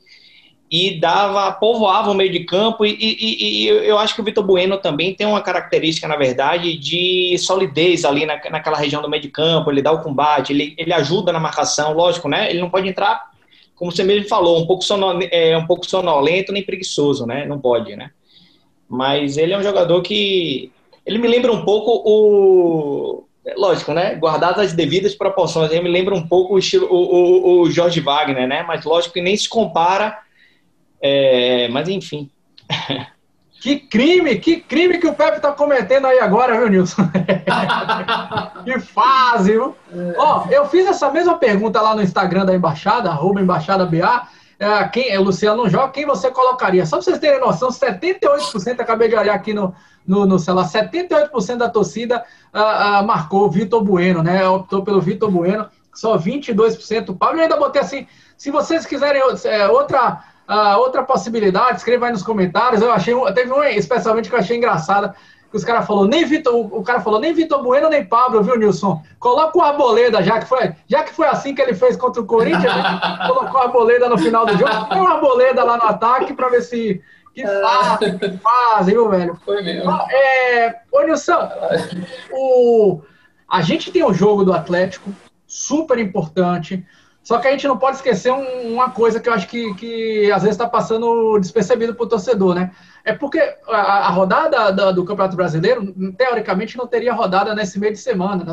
e 0.72 0.98
dava, 0.98 1.52
povoava 1.52 2.10
o 2.10 2.14
meio 2.14 2.32
de 2.32 2.40
campo, 2.44 2.82
e, 2.86 2.96
e, 2.98 3.64
e 3.64 3.68
eu 3.68 3.98
acho 3.98 4.14
que 4.14 4.22
o 4.22 4.24
Vitor 4.24 4.42
Bueno 4.42 4.78
também 4.78 5.14
tem 5.14 5.26
uma 5.26 5.42
característica, 5.42 6.08
na 6.08 6.16
verdade, 6.16 6.78
de 6.78 7.36
solidez 7.36 8.06
ali 8.06 8.24
na, 8.24 8.40
naquela 8.50 8.78
região 8.78 9.02
do 9.02 9.10
meio 9.10 9.22
de 9.22 9.28
campo, 9.28 9.70
ele 9.70 9.82
dá 9.82 9.92
o 9.92 10.02
combate, 10.02 10.50
ele, 10.50 10.74
ele 10.78 10.94
ajuda 10.94 11.30
na 11.30 11.38
marcação, 11.38 11.92
lógico, 11.92 12.26
né? 12.26 12.48
Ele 12.48 12.58
não 12.58 12.70
pode 12.70 12.88
entrar, 12.88 13.32
como 13.74 13.92
você 13.92 14.02
mesmo 14.02 14.26
falou, 14.26 14.62
um 14.62 14.66
pouco, 14.66 14.82
sonol, 14.82 15.18
é, 15.30 15.54
um 15.58 15.66
pouco 15.66 15.84
sonolento 15.84 16.52
nem 16.52 16.62
preguiçoso, 16.62 17.26
né? 17.26 17.44
Não 17.44 17.60
pode, 17.60 17.94
né? 17.94 18.10
Mas 18.88 19.36
ele 19.36 19.52
é 19.52 19.58
um 19.58 19.62
jogador 19.62 20.00
que. 20.00 20.72
Ele 21.04 21.18
me 21.18 21.28
lembra 21.28 21.52
um 21.52 21.66
pouco 21.66 22.02
o. 22.02 23.24
Lógico, 23.58 23.92
né? 23.92 24.14
Guardadas 24.14 24.68
as 24.68 24.72
devidas 24.72 25.14
proporções, 25.14 25.70
ele 25.70 25.82
me 25.82 25.90
lembra 25.90 26.14
um 26.14 26.26
pouco 26.26 26.54
o, 26.54 26.58
estilo, 26.58 26.86
o, 26.90 26.96
o, 26.96 27.60
o 27.60 27.70
Jorge 27.70 28.00
Wagner, 28.00 28.48
né? 28.48 28.62
Mas 28.62 28.86
lógico 28.86 29.12
que 29.12 29.20
nem 29.20 29.36
se 29.36 29.48
compara 29.48 30.21
é, 31.02 31.68
mas 31.68 31.88
enfim. 31.88 32.30
Que 33.62 33.78
crime, 33.78 34.40
que 34.40 34.56
crime 34.56 34.98
que 34.98 35.06
o 35.06 35.14
Pepe 35.14 35.40
tá 35.40 35.52
cometendo 35.52 36.08
aí 36.08 36.18
agora, 36.18 36.58
viu, 36.58 36.68
Nilson? 36.68 37.02
que 38.64 38.80
fase, 38.80 39.52
viu? 39.52 39.76
É. 39.92 40.14
Ó, 40.18 40.46
eu 40.50 40.66
fiz 40.66 40.84
essa 40.84 41.08
mesma 41.12 41.36
pergunta 41.36 41.80
lá 41.80 41.94
no 41.94 42.02
Instagram 42.02 42.44
da 42.44 42.56
Embaixada, 42.56 43.08
arroba 43.10 43.40
Embaixada 43.40 43.86
BA. 43.86 44.26
É, 44.58 44.88
quem, 44.88 45.10
é, 45.10 45.18
Luciano 45.18 45.68
joga, 45.68 45.92
quem 45.92 46.04
você 46.04 46.28
colocaria? 46.32 46.84
Só 46.84 46.96
pra 46.96 47.04
vocês 47.04 47.20
terem 47.20 47.40
noção, 47.40 47.68
78%, 47.68 48.80
acabei 48.80 49.08
de 49.08 49.14
olhar 49.14 49.34
aqui 49.34 49.54
no, 49.54 49.72
no, 50.04 50.26
no 50.26 50.40
celular, 50.40 50.66
78% 50.66 51.56
da 51.56 51.68
torcida 51.68 52.24
uh, 52.52 53.02
uh, 53.02 53.06
marcou 53.06 53.44
o 53.44 53.50
Vitor 53.50 53.82
Bueno, 53.84 54.24
né? 54.24 54.44
Optou 54.48 54.82
pelo 54.82 55.00
Vitor 55.00 55.30
Bueno, 55.30 55.68
só 55.94 56.18
22% 56.18 57.10
o 57.10 57.14
Pablo. 57.14 57.38
Eu 57.38 57.44
ainda 57.44 57.56
botei 57.56 57.80
assim, 57.80 58.08
se 58.36 58.50
vocês 58.50 58.84
quiserem 58.84 59.22
é, 59.44 59.68
outra 59.68 60.31
Uh, 60.52 60.78
outra 60.80 61.02
possibilidade, 61.02 61.78
escreva 61.78 62.06
aí 62.06 62.12
nos 62.12 62.22
comentários. 62.22 62.82
Eu 62.82 62.92
achei, 62.92 63.14
teve 63.32 63.50
um 63.50 63.64
especialmente 63.64 64.28
que 64.28 64.34
eu 64.34 64.38
achei 64.38 64.58
engraçada, 64.58 65.14
que 65.50 65.56
os 65.56 65.64
caras 65.64 65.86
falou 65.86 66.06
nem 66.06 66.26
Vitor, 66.26 66.54
o 66.54 66.82
cara 66.82 67.00
falou 67.00 67.18
nem 67.18 67.32
Vitor 67.32 67.62
Bueno 67.62 67.88
nem 67.88 68.04
Pablo, 68.04 68.42
viu, 68.42 68.58
Nilson? 68.58 69.02
Coloca 69.18 69.56
o 69.56 69.62
Arboleda, 69.62 70.22
já 70.22 70.38
que 70.38 70.46
foi, 70.46 70.74
já 70.86 71.04
que 71.04 71.14
foi 71.14 71.26
assim 71.26 71.54
que 71.54 71.62
ele 71.62 71.72
fez 71.72 71.96
contra 71.96 72.20
o 72.20 72.26
Corinthians, 72.26 72.64
né? 72.64 73.00
colocou 73.26 73.60
a 73.60 73.64
Arboleda 73.64 74.10
no 74.10 74.18
final 74.18 74.44
do 74.44 74.52
jogo, 74.58 74.88
tem 74.90 75.00
uma 75.00 75.14
Arboleda 75.14 75.64
lá 75.64 75.78
no 75.78 75.84
ataque 75.84 76.34
para 76.34 76.50
ver 76.50 76.60
se 76.60 77.02
que 77.34 77.46
faz, 77.46 77.98
que 77.98 78.38
faz, 78.38 78.86
viu, 78.86 79.08
velho? 79.08 79.38
Foi 79.46 79.62
mesmo. 79.62 79.90
É, 80.10 80.80
ô, 80.92 81.02
Nilson, 81.02 81.48
o, 82.30 83.00
a 83.48 83.62
gente 83.62 83.90
tem 83.90 84.04
o 84.04 84.12
jogo 84.12 84.44
do 84.44 84.52
Atlético, 84.52 85.10
super 85.46 85.98
importante. 85.98 86.84
Só 87.22 87.38
que 87.38 87.46
a 87.46 87.52
gente 87.52 87.68
não 87.68 87.78
pode 87.78 87.96
esquecer 87.96 88.32
um, 88.32 88.74
uma 88.74 88.90
coisa 88.90 89.20
que 89.20 89.28
eu 89.28 89.32
acho 89.32 89.46
que, 89.46 89.72
que 89.74 90.30
às 90.32 90.42
vezes 90.42 90.56
está 90.56 90.68
passando 90.68 91.38
despercebido 91.38 91.94
para 91.94 92.04
o 92.04 92.08
torcedor, 92.08 92.54
né? 92.54 92.72
É 93.04 93.12
porque 93.12 93.38
a, 93.68 94.08
a 94.08 94.08
rodada 94.08 94.72
da, 94.72 94.90
do 94.90 95.04
Campeonato 95.04 95.36
Brasileiro, 95.36 95.94
teoricamente, 96.16 96.76
não 96.76 96.86
teria 96.86 97.14
rodada 97.14 97.54
nesse 97.54 97.78
meio 97.78 97.92
de 97.92 97.98
semana. 97.98 98.44
Né? 98.44 98.52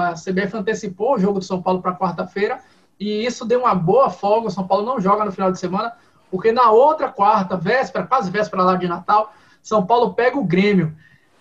A 0.00 0.14
CBF 0.14 0.56
antecipou 0.56 1.14
o 1.14 1.18
jogo 1.18 1.40
do 1.40 1.44
São 1.44 1.60
Paulo 1.60 1.82
para 1.82 1.94
quarta-feira 1.94 2.60
e 3.00 3.24
isso 3.26 3.44
deu 3.44 3.60
uma 3.60 3.74
boa 3.74 4.10
folga. 4.10 4.48
O 4.48 4.50
São 4.50 4.66
Paulo 4.66 4.86
não 4.86 5.00
joga 5.00 5.24
no 5.24 5.32
final 5.32 5.50
de 5.50 5.58
semana, 5.58 5.92
porque 6.30 6.52
na 6.52 6.70
outra 6.70 7.08
quarta, 7.08 7.56
véspera, 7.56 8.06
quase 8.06 8.30
véspera 8.30 8.62
lá 8.62 8.76
de 8.76 8.86
Natal, 8.86 9.32
São 9.60 9.84
Paulo 9.84 10.14
pega 10.14 10.38
o 10.38 10.44
Grêmio. 10.44 10.96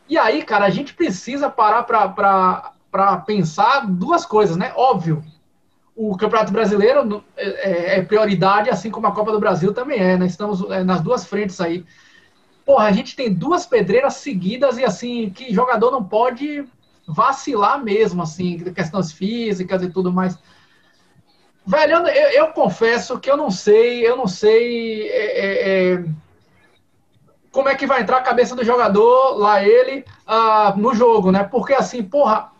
E 0.09 0.17
aí, 0.17 0.43
cara, 0.43 0.65
a 0.65 0.69
gente 0.71 0.93
precisa 0.93 1.49
parar 1.49 1.83
para 1.83 3.17
pensar 3.25 3.85
duas 3.87 4.25
coisas, 4.25 4.57
né? 4.57 4.73
Óbvio, 4.75 5.23
o 5.95 6.17
Campeonato 6.17 6.51
Brasileiro 6.51 7.23
é, 7.37 7.47
é, 7.47 7.99
é, 7.99 8.01
prioridade, 8.01 8.69
assim 8.69 8.89
como 8.89 9.07
a 9.07 9.11
Copa 9.11 9.31
do 9.31 9.39
Brasil 9.39 9.73
também 9.73 9.99
é, 9.99 10.17
né? 10.17 10.25
Estamos 10.25 10.69
é, 10.71 10.83
nas 10.83 11.01
duas 11.01 11.25
frentes 11.25 11.61
aí. 11.61 11.85
Porra, 12.65 12.85
a 12.87 12.91
gente 12.91 13.15
tem 13.15 13.31
duas 13.31 13.65
pedreiras 13.65 14.15
seguidas 14.15 14.77
e 14.77 14.85
assim, 14.85 15.29
que 15.29 15.53
jogador 15.53 15.91
não 15.91 16.03
pode 16.03 16.65
vacilar 17.07 17.83
mesmo, 17.83 18.23
assim, 18.23 18.57
questões 18.73 19.11
físicas 19.11 19.83
e 19.83 19.89
tudo 19.89 20.11
mais. 20.11 20.37
Velho, 21.65 22.07
eu, 22.07 22.29
eu 22.31 22.47
confesso 22.47 23.19
que 23.19 23.29
eu 23.29 23.37
não 23.37 23.51
sei, 23.51 24.07
eu 24.07 24.17
não 24.17 24.27
sei. 24.27 25.09
É, 25.09 25.93
é, 25.93 26.05
como 27.51 27.69
é 27.69 27.75
que 27.75 27.85
vai 27.85 28.01
entrar 28.01 28.17
a 28.17 28.23
cabeça 28.23 28.55
do 28.55 28.65
jogador, 28.65 29.37
lá 29.37 29.63
ele, 29.63 30.03
uh, 30.27 30.75
no 30.75 30.95
jogo, 30.95 31.31
né? 31.31 31.43
Porque 31.43 31.73
assim, 31.73 32.01
porra, 32.01 32.51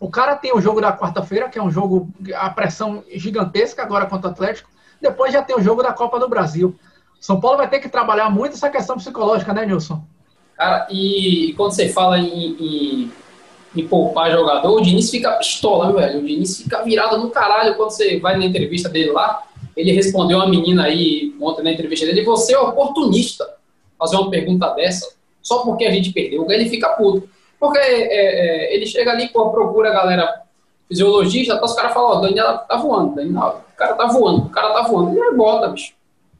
o 0.00 0.08
cara 0.08 0.34
tem 0.34 0.56
o 0.56 0.60
jogo 0.62 0.80
da 0.80 0.96
quarta-feira, 0.96 1.50
que 1.50 1.58
é 1.58 1.62
um 1.62 1.70
jogo, 1.70 2.08
a 2.34 2.48
pressão 2.48 3.04
gigantesca 3.12 3.82
agora 3.82 4.06
contra 4.06 4.28
o 4.28 4.32
Atlético. 4.32 4.70
Depois 4.98 5.30
já 5.30 5.42
tem 5.42 5.54
o 5.54 5.62
jogo 5.62 5.82
da 5.82 5.92
Copa 5.92 6.18
do 6.18 6.26
Brasil. 6.26 6.74
São 7.20 7.38
Paulo 7.38 7.58
vai 7.58 7.68
ter 7.68 7.80
que 7.80 7.88
trabalhar 7.88 8.30
muito 8.30 8.54
essa 8.54 8.70
questão 8.70 8.96
psicológica, 8.96 9.52
né, 9.52 9.66
Nilson? 9.66 10.02
Cara, 10.56 10.88
e, 10.90 11.52
quando 11.54 11.72
você 11.72 11.90
fala 11.90 12.18
em, 12.18 12.26
em, 12.26 13.12
em, 13.76 13.86
poupar 13.86 14.30
jogador, 14.32 14.74
o 14.74 14.80
Diniz 14.80 15.10
fica 15.10 15.32
pistola, 15.32 15.92
velho. 15.92 16.20
O 16.20 16.26
Diniz 16.26 16.62
fica 16.62 16.82
virado 16.82 17.18
no 17.18 17.30
caralho 17.30 17.76
quando 17.76 17.90
você 17.90 18.18
vai 18.18 18.38
na 18.38 18.46
entrevista 18.46 18.88
dele 18.88 19.12
lá. 19.12 19.42
Ele 19.76 19.92
respondeu 19.92 20.38
uma 20.38 20.48
menina 20.48 20.84
aí 20.84 21.34
ontem 21.38 21.62
na 21.62 21.72
entrevista 21.72 22.06
dele: 22.06 22.24
Você 22.24 22.54
é 22.54 22.58
oportunista 22.58 23.46
fazer 23.98 24.16
uma 24.16 24.30
pergunta 24.30 24.70
dessa 24.70 25.14
só 25.42 25.58
porque 25.58 25.84
a 25.84 25.90
gente 25.90 26.10
perdeu. 26.10 26.50
Ele 26.50 26.68
fica 26.70 26.88
puto. 26.90 27.28
Porque 27.60 27.78
é, 27.78 27.84
é, 27.84 28.74
ele 28.74 28.86
chega 28.86 29.12
ali, 29.12 29.28
pô, 29.28 29.50
procura 29.50 29.90
a 29.90 29.92
galera 29.92 30.42
fisiologista, 30.88 31.62
os 31.62 31.74
caras 31.74 31.92
falam, 31.92 32.10
ó, 32.10 32.16
oh, 32.16 32.20
Daniel 32.22 32.58
tá 32.58 32.76
voando, 32.76 33.14
Daniel, 33.14 33.62
o 33.70 33.76
cara 33.76 33.94
tá 33.94 34.06
voando, 34.06 34.46
o 34.46 34.48
cara 34.48 34.72
tá 34.72 34.82
voando. 34.82 35.16
Ele 35.16 35.36
bota, 35.36 35.68
bicho. 35.68 35.92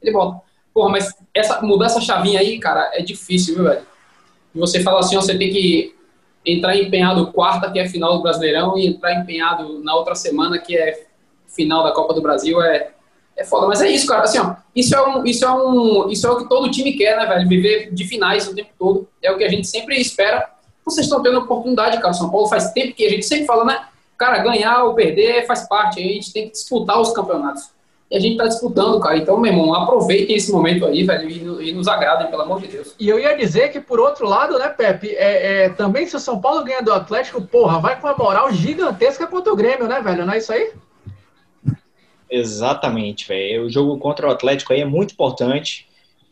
Ele 0.02 0.12
bota. 0.12 0.40
Porra, 0.72 0.88
mas 0.88 1.14
essa, 1.34 1.60
mudar 1.60 1.86
essa 1.86 2.00
chavinha 2.00 2.40
aí, 2.40 2.58
cara, 2.58 2.90
é 2.94 3.02
difícil, 3.02 3.54
viu, 3.54 3.64
velho? 3.64 3.82
Você 4.54 4.80
fala 4.80 5.00
assim, 5.00 5.16
ó, 5.16 5.20
você 5.20 5.36
tem 5.36 5.50
que 5.50 5.94
entrar 6.44 6.74
empenhado 6.74 7.30
quarta, 7.32 7.70
que 7.70 7.78
é 7.78 7.86
final 7.86 8.16
do 8.16 8.22
Brasileirão, 8.22 8.78
e 8.78 8.86
entrar 8.86 9.14
empenhado 9.14 9.84
na 9.84 9.94
outra 9.94 10.14
semana, 10.14 10.58
que 10.58 10.76
é 10.76 11.06
final 11.46 11.84
da 11.84 11.92
Copa 11.92 12.14
do 12.14 12.22
Brasil, 12.22 12.62
é, 12.62 12.90
é 13.36 13.44
foda. 13.44 13.66
Mas 13.66 13.82
é 13.82 13.90
isso, 13.90 14.06
cara, 14.06 14.22
assim, 14.22 14.38
ó, 14.38 14.54
isso 14.74 14.94
é, 14.94 15.06
um, 15.06 15.24
isso, 15.24 15.44
é 15.44 15.52
um, 15.52 16.08
isso 16.08 16.26
é 16.26 16.30
o 16.30 16.38
que 16.38 16.48
todo 16.48 16.70
time 16.70 16.94
quer, 16.94 17.16
né, 17.16 17.26
velho? 17.26 17.48
Viver 17.48 17.92
de 17.92 18.04
finais 18.04 18.48
o 18.48 18.54
tempo 18.54 18.70
todo. 18.78 19.08
É 19.22 19.30
o 19.30 19.36
que 19.36 19.44
a 19.44 19.48
gente 19.48 19.66
sempre 19.66 20.00
espera 20.00 20.48
vocês 20.84 21.06
estão 21.06 21.22
tendo 21.22 21.38
oportunidade, 21.38 22.00
cara. 22.00 22.12
São 22.12 22.30
Paulo 22.30 22.48
faz 22.48 22.72
tempo 22.72 22.94
que 22.94 23.06
a 23.06 23.10
gente 23.10 23.24
sempre 23.24 23.46
fala, 23.46 23.64
né? 23.64 23.86
Cara, 24.18 24.38
ganhar 24.38 24.84
ou 24.84 24.94
perder 24.94 25.46
faz 25.46 25.68
parte. 25.68 26.00
A 26.00 26.02
gente 26.02 26.32
tem 26.32 26.46
que 26.46 26.52
disputar 26.52 27.00
os 27.00 27.12
campeonatos. 27.12 27.70
E 28.10 28.16
a 28.16 28.20
gente 28.20 28.36
tá 28.36 28.46
disputando, 28.48 28.98
cara. 28.98 29.16
Então, 29.16 29.38
meu 29.38 29.52
irmão, 29.52 29.72
aproveitem 29.72 30.34
esse 30.34 30.50
momento 30.50 30.84
aí, 30.84 31.04
velho, 31.04 31.30
e, 31.30 31.68
e 31.68 31.72
nos 31.72 31.86
agradem, 31.86 32.28
pelo 32.28 32.42
amor 32.42 32.60
de 32.60 32.66
Deus. 32.66 32.94
E 32.98 33.08
eu 33.08 33.20
ia 33.20 33.36
dizer 33.36 33.70
que, 33.70 33.78
por 33.78 34.00
outro 34.00 34.26
lado, 34.28 34.58
né, 34.58 34.68
Pepe, 34.68 35.10
é, 35.10 35.66
é, 35.66 35.68
também 35.68 36.06
se 36.06 36.16
o 36.16 36.20
São 36.20 36.40
Paulo 36.40 36.64
ganha 36.64 36.82
do 36.82 36.92
Atlético, 36.92 37.40
porra, 37.40 37.78
vai 37.78 38.00
com 38.00 38.08
uma 38.08 38.16
moral 38.16 38.52
gigantesca 38.52 39.28
contra 39.28 39.52
o 39.52 39.56
Grêmio, 39.56 39.86
né, 39.86 40.00
velho? 40.00 40.26
Não 40.26 40.34
é 40.34 40.38
isso 40.38 40.52
aí? 40.52 40.72
Exatamente, 42.28 43.28
velho. 43.28 43.66
O 43.66 43.70
jogo 43.70 43.96
contra 43.98 44.26
o 44.26 44.30
Atlético 44.30 44.72
aí 44.72 44.80
é 44.80 44.84
muito 44.84 45.12
importante. 45.12 45.88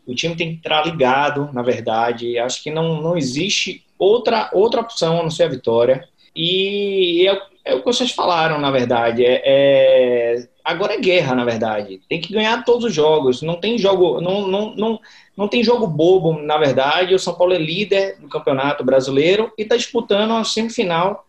O 0.09 0.15
time 0.15 0.35
tem 0.35 0.53
que 0.53 0.57
estar 0.57 0.83
ligado, 0.83 1.51
na 1.53 1.61
verdade. 1.61 2.39
Acho 2.39 2.63
que 2.63 2.71
não, 2.71 2.99
não 2.99 3.15
existe 3.15 3.85
outra, 3.97 4.49
outra 4.51 4.81
opção 4.81 5.19
a 5.19 5.23
não 5.23 5.29
ser 5.29 5.43
a 5.43 5.49
vitória. 5.49 6.03
E 6.35 7.27
é, 7.27 7.41
é 7.65 7.75
o 7.75 7.79
que 7.79 7.85
vocês 7.85 8.09
falaram, 8.09 8.59
na 8.59 8.71
verdade. 8.71 9.23
É, 9.23 9.41
é, 9.45 10.47
agora 10.63 10.95
é 10.95 10.99
guerra, 10.99 11.35
na 11.35 11.45
verdade. 11.45 12.01
Tem 12.09 12.19
que 12.19 12.33
ganhar 12.33 12.65
todos 12.65 12.85
os 12.85 12.93
jogos. 12.93 13.43
Não 13.43 13.59
tem 13.59 13.77
jogo, 13.77 14.19
não, 14.19 14.47
não, 14.47 14.75
não, 14.75 14.99
não 15.37 15.47
tem 15.47 15.63
jogo 15.63 15.85
bobo, 15.85 16.41
na 16.41 16.57
verdade. 16.57 17.13
O 17.13 17.19
São 17.19 17.35
Paulo 17.35 17.53
é 17.53 17.59
líder 17.59 18.19
do 18.19 18.27
Campeonato 18.27 18.83
Brasileiro 18.83 19.51
e 19.59 19.61
está 19.61 19.77
disputando 19.77 20.31
a 20.31 20.43
semifinal 20.43 21.27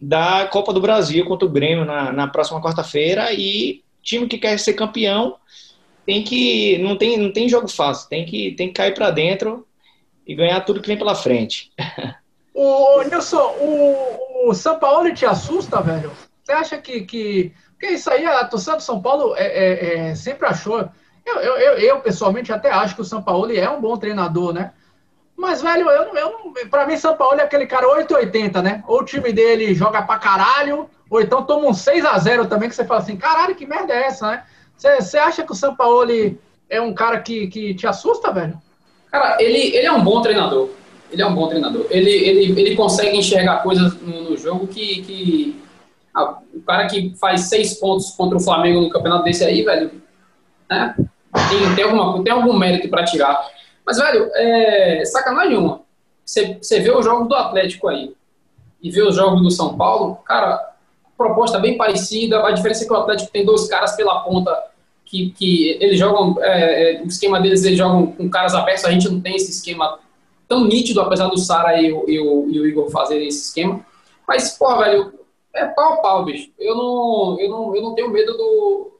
da 0.00 0.46
Copa 0.46 0.72
do 0.72 0.80
Brasil 0.80 1.26
contra 1.26 1.48
o 1.48 1.50
Grêmio 1.50 1.84
na, 1.84 2.12
na 2.12 2.28
próxima 2.28 2.62
quarta-feira. 2.62 3.32
E 3.32 3.82
time 4.04 4.28
que 4.28 4.38
quer 4.38 4.56
ser 4.56 4.74
campeão 4.74 5.34
tem 6.06 6.22
que 6.22 6.78
não 6.78 6.96
tem 6.96 7.16
não 7.16 7.32
tem 7.32 7.48
jogo 7.48 7.68
fácil. 7.68 8.08
Tem 8.08 8.24
que 8.24 8.52
tem 8.52 8.68
que 8.68 8.74
cair 8.74 8.94
para 8.94 9.10
dentro 9.10 9.66
e 10.26 10.34
ganhar 10.34 10.60
tudo 10.60 10.80
que 10.80 10.88
vem 10.88 10.98
pela 10.98 11.14
frente. 11.14 11.72
O 12.52 13.02
Nilson, 13.04 13.56
o, 13.60 14.48
o 14.50 14.54
São 14.54 14.78
Paulo 14.78 15.14
te 15.14 15.24
assusta, 15.24 15.80
velho? 15.80 16.10
Você 16.42 16.52
acha 16.52 16.78
que, 16.78 17.02
que. 17.02 17.54
Porque 17.70 17.94
isso 17.94 18.10
aí, 18.10 18.26
a 18.26 18.44
torcida 18.44 18.76
do 18.76 18.82
São 18.82 19.00
Paulo 19.00 19.34
é, 19.36 19.46
é, 19.46 20.10
é, 20.10 20.14
sempre 20.14 20.46
achou. 20.46 20.88
Eu, 21.24 21.36
eu, 21.36 21.56
eu, 21.56 21.78
eu, 21.78 22.00
pessoalmente, 22.00 22.52
até 22.52 22.70
acho 22.70 22.94
que 22.94 23.00
o 23.00 23.04
São 23.04 23.22
Paulo 23.22 23.50
é 23.52 23.70
um 23.70 23.80
bom 23.80 23.96
treinador, 23.96 24.52
né? 24.52 24.72
Mas, 25.36 25.62
velho, 25.62 25.88
eu, 25.88 26.14
eu, 26.14 26.52
pra 26.68 26.86
mim, 26.86 26.96
São 26.96 27.16
Paulo 27.16 27.40
é 27.40 27.44
aquele 27.44 27.66
cara 27.66 27.88
880, 27.88 28.60
né? 28.60 28.84
Ou 28.86 29.00
o 29.00 29.04
time 29.04 29.32
dele 29.32 29.74
joga 29.74 30.02
pra 30.02 30.18
caralho, 30.18 30.90
ou 31.08 31.20
então 31.20 31.44
toma 31.44 31.68
um 31.68 31.72
6 31.72 32.04
a 32.04 32.18
0 32.18 32.46
também, 32.46 32.68
que 32.68 32.74
você 32.74 32.84
fala 32.84 33.00
assim, 33.00 33.16
caralho, 33.16 33.54
que 33.54 33.66
merda 33.66 33.94
é 33.94 34.06
essa, 34.06 34.30
né? 34.30 34.44
Você 34.80 35.18
acha 35.18 35.44
que 35.44 35.52
o 35.52 35.54
São 35.54 35.76
Paulo 35.76 36.10
é 36.70 36.80
um 36.80 36.94
cara 36.94 37.20
que, 37.20 37.48
que 37.48 37.74
te 37.74 37.86
assusta, 37.86 38.32
velho? 38.32 38.58
Cara, 39.10 39.36
ele, 39.42 39.76
ele 39.76 39.86
é 39.86 39.92
um 39.92 40.02
bom 40.02 40.22
treinador. 40.22 40.70
Ele 41.10 41.20
é 41.20 41.26
um 41.26 41.34
bom 41.34 41.48
treinador. 41.48 41.86
Ele, 41.90 42.10
ele, 42.10 42.60
ele 42.60 42.76
consegue 42.76 43.16
enxergar 43.16 43.62
coisas 43.62 44.00
no, 44.00 44.30
no 44.30 44.36
jogo 44.38 44.66
que. 44.66 45.02
que 45.02 45.62
ah, 46.14 46.38
o 46.54 46.62
cara 46.62 46.86
que 46.86 47.14
faz 47.20 47.42
seis 47.42 47.74
pontos 47.74 48.12
contra 48.12 48.38
o 48.38 48.40
Flamengo 48.40 48.80
no 48.80 48.88
campeonato 48.88 49.24
desse 49.24 49.44
aí, 49.44 49.62
velho, 49.62 49.90
né? 50.68 50.94
Tem, 51.48 51.74
tem, 51.76 51.84
alguma, 51.84 52.24
tem 52.24 52.32
algum 52.32 52.56
mérito 52.56 52.88
para 52.88 53.04
tirar. 53.04 53.38
Mas, 53.84 53.98
velho, 53.98 54.30
é, 54.34 55.04
sacanagem 55.04 55.58
uma. 55.58 55.82
Você, 56.24 56.58
você 56.60 56.80
vê 56.80 56.90
os 56.90 57.04
jogos 57.04 57.28
do 57.28 57.34
Atlético 57.34 57.88
aí 57.88 58.14
e 58.82 58.90
vê 58.90 59.02
os 59.02 59.14
jogos 59.14 59.42
do 59.42 59.50
São 59.50 59.76
Paulo, 59.76 60.16
cara, 60.24 60.74
proposta 61.18 61.58
bem 61.58 61.76
parecida. 61.76 62.46
A 62.46 62.52
diferença 62.52 62.84
é 62.84 62.86
que 62.86 62.92
o 62.92 62.96
Atlético 62.96 63.30
tem 63.30 63.44
dois 63.44 63.68
caras 63.68 63.94
pela 63.94 64.20
ponta 64.20 64.69
que, 65.10 65.30
que 65.30 65.70
eles 65.80 65.98
jogam, 65.98 66.36
é, 66.40 66.94
é, 66.94 67.02
o 67.02 67.06
esquema 67.06 67.40
deles, 67.40 67.64
eles 67.64 67.76
jogam 67.76 68.06
com 68.12 68.30
caras 68.30 68.54
abertos, 68.54 68.84
a 68.84 68.92
gente 68.92 69.08
não 69.08 69.20
tem 69.20 69.34
esse 69.34 69.50
esquema 69.50 69.98
tão 70.48 70.64
nítido, 70.64 71.00
apesar 71.00 71.26
do 71.26 71.36
Sara 71.36 71.80
e, 71.80 71.92
o, 71.92 72.08
e 72.08 72.20
o, 72.20 72.48
e 72.48 72.60
o 72.60 72.66
Igor 72.66 72.88
fazerem 72.90 73.26
esse 73.26 73.46
esquema. 73.46 73.84
Mas, 74.26 74.56
pô, 74.56 74.78
velho, 74.78 75.12
é 75.52 75.66
pau 75.66 75.94
a 75.94 75.96
pau, 75.96 76.24
bicho. 76.24 76.50
Eu 76.56 76.76
não, 76.76 77.36
eu 77.40 77.50
não, 77.50 77.76
eu 77.76 77.82
não 77.82 77.94
tenho 77.94 78.10
medo 78.10 78.32
do. 78.34 78.92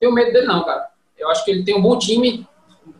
Tenho 0.00 0.12
medo 0.12 0.32
dele, 0.32 0.46
não, 0.46 0.64
cara. 0.64 0.88
Eu 1.16 1.30
acho 1.30 1.44
que 1.44 1.52
ele 1.52 1.64
tem 1.64 1.76
um 1.76 1.82
bom 1.82 1.96
time, 1.96 2.44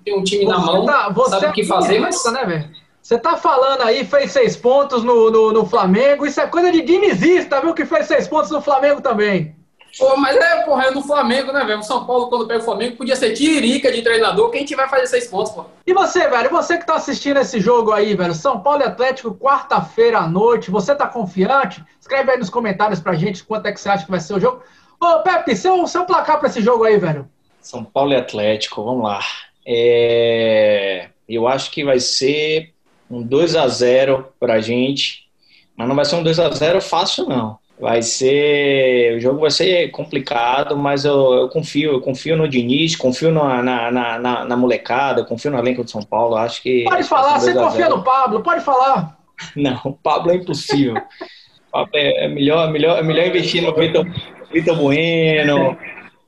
tem 0.05 0.17
um 0.17 0.23
time 0.23 0.45
você 0.45 0.53
na 0.53 0.59
mão, 0.59 0.87
tá, 0.87 1.13
sabe 1.29 1.47
o 1.47 1.53
que 1.53 1.65
fazer, 1.65 1.99
mas. 1.99 2.25
Né, 2.33 2.45
velho? 2.45 2.71
Você 3.03 3.19
tá 3.19 3.37
falando 3.37 3.83
aí, 3.83 4.05
fez 4.05 4.31
seis 4.31 4.57
pontos 4.57 5.03
no, 5.03 5.29
no, 5.29 5.53
no 5.53 5.67
Flamengo, 5.67 6.25
isso 6.25 6.41
é 6.41 6.47
coisa 6.47 6.71
de 6.71 6.83
dinizista, 6.83 7.61
viu? 7.61 7.75
Que 7.75 7.85
fez 7.85 8.07
seis 8.07 8.29
pontos 8.29 8.53
no 8.53 8.63
Flamengo 8.63 9.01
também. 9.01 9.57
Pô, 9.99 10.17
mas 10.17 10.37
é, 10.37 10.63
porra, 10.63 10.87
é 10.87 10.91
no 10.91 11.03
Flamengo, 11.03 11.53
né, 11.53 11.65
velho? 11.65 11.81
O 11.81 11.83
São 11.83 12.07
Paulo, 12.07 12.29
quando 12.29 12.47
pega 12.47 12.61
o 12.61 12.65
Flamengo, 12.65 12.97
podia 12.97 13.15
ser 13.15 13.33
tiririca 13.33 13.93
de 13.93 14.03
treinador, 14.03 14.51
quem 14.51 14.65
te 14.65 14.75
vai 14.75 14.89
fazer 14.89 15.07
seis 15.07 15.27
pontos, 15.27 15.53
pô. 15.53 15.67
E 15.87 15.93
você, 15.93 16.29
velho? 16.29 16.51
Você 16.51 16.79
que 16.79 16.87
tá 16.87 16.95
assistindo 16.95 17.39
esse 17.39 17.61
jogo 17.61 17.93
aí, 17.93 18.15
velho? 18.15 18.35
São 18.35 18.61
Paulo 18.61 18.83
e 18.83 18.85
Atlético, 18.85 19.35
quarta-feira 19.35 20.19
à 20.19 20.27
noite. 20.27 20.71
Você 20.71 20.95
tá 20.95 21.07
confiante? 21.07 21.85
Escreve 22.01 22.33
aí 22.33 22.39
nos 22.39 22.49
comentários 22.49 23.01
pra 23.01 23.15
gente 23.15 23.45
quanto 23.45 23.67
é 23.67 23.73
que 23.73 23.81
você 23.81 23.89
acha 23.91 24.05
que 24.05 24.11
vai 24.11 24.21
ser 24.21 24.35
o 24.35 24.41
jogo. 24.41 24.63
Ô, 24.99 25.21
Pepe, 25.21 25.55
seu, 25.55 25.87
seu 25.87 26.05
placar 26.07 26.39
pra 26.39 26.49
esse 26.49 26.63
jogo 26.63 26.85
aí, 26.85 26.97
velho? 26.97 27.29
São 27.61 27.85
Paulo 27.85 28.13
e 28.13 28.17
Atlético, 28.17 28.83
vamos 28.83 29.05
lá. 29.05 29.21
É... 29.67 31.09
Eu 31.29 31.47
acho 31.47 31.71
que 31.71 31.85
vai 31.85 32.01
ser 32.01 32.73
um 33.11 33.23
2 33.23 33.57
a 33.57 33.69
0 33.69 34.33
pra 34.41 34.61
gente. 34.61 35.29
Mas 35.77 35.89
não 35.89 35.97
vai 35.97 36.05
ser 36.05 36.17
um 36.17 36.23
2 36.23 36.39
a 36.39 36.51
0 36.51 36.81
fácil, 36.81 37.27
não. 37.29 37.59
Vai 37.83 38.01
ser. 38.01 39.17
O 39.17 39.21
jogo 39.21 39.41
vai 39.41 39.51
ser 39.51 39.91
complicado, 39.91 40.77
mas 40.77 41.05
eu, 41.05 41.33
eu 41.33 41.49
confio, 41.49 41.95
eu 41.95 42.01
confio 42.01 42.37
no 42.37 42.47
Diniz, 42.47 42.95
confio 42.95 43.33
na, 43.33 43.61
na, 43.61 43.91
na, 43.91 44.45
na 44.45 44.57
molecada, 44.57 45.25
confio 45.25 45.51
no 45.51 45.59
elenco 45.59 45.83
de 45.83 45.91
São 45.91 46.01
Paulo. 46.01 46.37
Acho 46.37 46.63
que. 46.63 46.85
Pode 46.85 47.03
falar, 47.03 47.41
você 47.41 47.53
confia 47.53 47.89
no 47.89 48.05
Pablo, 48.05 48.41
pode 48.41 48.65
falar. 48.65 49.19
Não, 49.57 49.81
o 49.85 49.93
Pablo 49.93 50.31
é 50.31 50.37
impossível. 50.37 50.95
Pablo 51.73 51.91
é, 51.95 52.27
é 52.27 52.29
melhor, 52.29 52.71
melhor, 52.71 53.01
é 53.01 53.03
melhor 53.03 53.27
investir 53.27 53.61
no 53.61 53.75
Vitor, 53.75 54.07
Vitor 54.53 54.77
Bueno. 54.77 55.77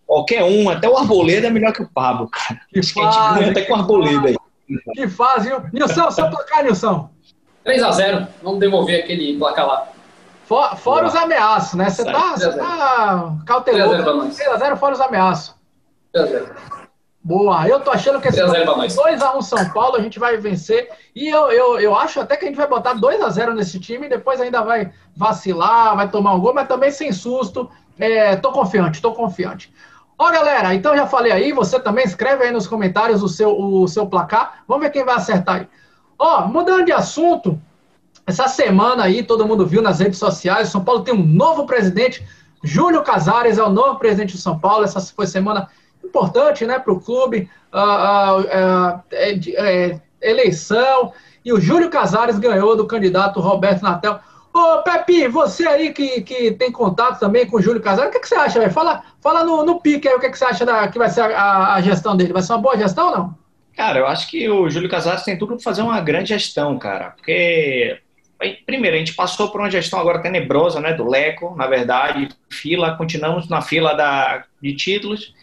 Qualquer 0.05 0.43
um, 0.43 0.69
até 0.69 0.89
o 0.89 0.97
Arboleda 0.97 1.47
é 1.47 1.51
melhor 1.51 1.73
que 1.73 1.85
o 1.85 1.89
Pablo, 1.89 2.29
cara. 2.29 2.61
Que 2.73 2.81
Acho 2.81 2.95
faz, 2.95 3.15
que 3.15 3.21
a 3.21 3.29
gente 3.29 3.39
ganha 3.39 3.51
até 3.53 3.63
com 3.63 3.75
o 3.75 3.77
Arboleda 3.77 4.29
aí. 4.29 4.37
Que 4.95 5.07
faz, 5.07 5.45
viu? 5.45 5.59
Nilson, 5.73 6.11
seu 6.11 6.29
placar, 6.29 6.65
Nilson. 6.65 7.09
3x0. 7.65 8.27
Vamos 8.43 8.59
devolver 8.59 9.05
aquele 9.05 9.39
placar 9.39 9.69
lá. 9.69 9.94
For, 10.45 10.77
fora 10.77 11.07
os 11.07 11.15
ameaços, 11.15 11.75
né? 11.75 11.89
Você 11.89 12.05
tá, 12.05 12.35
tá 12.35 13.37
cauteloso. 13.47 13.95
3x0 13.95 14.77
fora 14.77 14.95
os 14.95 15.01
ameaços. 15.01 15.55
3x0. 16.15 16.49
Boa, 17.27 17.67
eu 17.67 17.81
tô 17.81 17.91
achando 17.91 18.21
que 18.21 18.29
esse 18.29 18.39
2x1 18.39 19.43
São 19.43 19.71
Paulo 19.71 19.97
a 19.97 20.01
gente 20.01 20.19
vai 20.19 20.37
vencer. 20.37 20.91
E 21.17 21.27
eu, 21.27 21.51
eu, 21.51 21.81
eu 21.81 21.95
acho 21.97 22.21
até 22.21 22.37
que 22.37 22.45
a 22.45 22.49
gente 22.49 22.59
vai 22.59 22.67
botar 22.67 22.95
2x0 22.95 23.55
nesse 23.55 23.81
time, 23.81 24.11
depois 24.11 24.39
ainda 24.43 24.61
vai 24.61 24.93
vacilar, 25.17 25.97
vai 25.97 26.11
tomar 26.11 26.35
um 26.35 26.41
gol, 26.41 26.53
mas 26.53 26.69
também 26.69 26.91
sem 26.91 27.11
susto. 27.13 27.71
É, 27.99 28.37
tô 28.37 28.53
confiante, 28.53 29.01
tô 29.01 29.13
confiante. 29.13 29.73
Ó, 30.19 30.31
galera, 30.31 30.75
então 30.75 30.95
já 30.95 31.07
falei 31.07 31.33
aí, 31.33 31.53
você 31.53 31.81
também 31.81 32.05
escreve 32.05 32.45
aí 32.45 32.53
nos 32.53 32.67
comentários 32.67 33.23
o 33.23 33.29
seu, 33.29 33.59
o 33.59 33.89
seu 33.89 34.07
placar. 34.07 34.63
Vamos 34.69 34.85
ver 34.85 34.91
quem 34.91 35.05
vai 35.05 35.15
acertar 35.15 35.61
aí. 35.61 35.69
Ó, 36.19 36.47
mudando 36.47 36.85
de 36.85 36.93
assunto, 36.93 37.59
essa 38.27 38.49
semana 38.49 39.05
aí, 39.05 39.23
todo 39.23 39.47
mundo 39.47 39.67
viu 39.67 39.83
nas 39.83 40.01
redes 40.01 40.19
sociais, 40.19 40.69
São 40.69 40.85
Paulo 40.85 41.03
tem 41.03 41.15
um 41.15 41.25
novo 41.25 41.67
presidente, 41.67 42.27
Júlio 42.65 43.03
Casares 43.03 43.59
é 43.59 43.63
o 43.63 43.69
novo 43.69 43.99
presidente 43.99 44.33
de 44.33 44.41
São 44.41 44.59
Paulo. 44.59 44.85
Essa 44.85 44.99
foi 45.01 45.27
semana 45.27 45.69
importante 46.03 46.65
né, 46.65 46.79
para 46.79 46.93
o 46.93 47.01
clube. 47.01 47.51
Uh, 47.73 47.79
uh, 47.79 48.41
uh, 48.41 49.03
é, 49.13 50.01
eleição 50.23 51.13
e 51.45 51.53
o 51.53 51.61
Júlio 51.61 51.91
Casares 51.91 52.39
ganhou 52.39 52.75
do 52.75 52.87
candidato 52.87 53.41
Roberto 53.41 53.83
Natel. 53.83 54.19
Ô, 54.53 54.83
Pepe, 54.83 55.29
você 55.29 55.67
aí 55.67 55.93
que, 55.93 56.23
que 56.23 56.53
tem 56.53 56.71
contato 56.71 57.19
também 57.19 57.47
com 57.47 57.57
o 57.57 57.61
Júlio 57.61 57.83
Casares, 57.83 58.11
o 58.11 58.13
que, 58.13 58.21
que 58.21 58.29
você 58.29 58.37
acha? 58.37 58.71
Fala, 58.71 59.03
fala 59.21 59.45
no, 59.45 59.65
no 59.65 59.81
pique 59.81 60.09
aí 60.09 60.15
o 60.15 60.21
que, 60.21 60.31
que 60.31 60.39
você 60.39 60.45
acha 60.45 60.65
da, 60.65 60.89
que 60.89 60.97
vai 60.97 61.11
ser 61.11 61.23
a, 61.23 61.75
a, 61.75 61.81
gestão 61.83 62.17
dele. 62.17 62.33
Vai 62.33 62.41
ser 62.41 62.53
uma 62.53 62.63
boa 62.63 62.79
gestão 62.79 63.09
ou 63.09 63.17
não? 63.17 63.39
Cara, 63.77 63.99
eu 63.99 64.07
acho 64.07 64.31
que 64.31 64.49
o 64.49 64.71
Júlio 64.71 64.89
Casares 64.89 65.25
tem 65.25 65.37
tudo 65.37 65.57
para 65.57 65.65
fazer 65.65 65.83
uma 65.83 66.01
grande 66.01 66.29
gestão, 66.29 66.79
cara. 66.79 67.11
Porque, 67.11 67.99
primeiro, 68.67 68.97
a 68.97 68.99
gente 68.99 69.15
passou 69.15 69.51
por 69.51 69.61
uma 69.61 69.71
gestão 69.71 69.99
agora 69.99 70.21
tenebrosa, 70.21 70.81
né, 70.81 70.93
do 70.93 71.09
Leco, 71.09 71.55
na 71.57 71.67
verdade, 71.67 72.29
fila, 72.51 72.97
continuamos 72.97 73.49
na 73.49 73.63
fila 73.63 73.95
da, 73.95 74.45
de 74.61 74.75
títulos. 74.75 75.35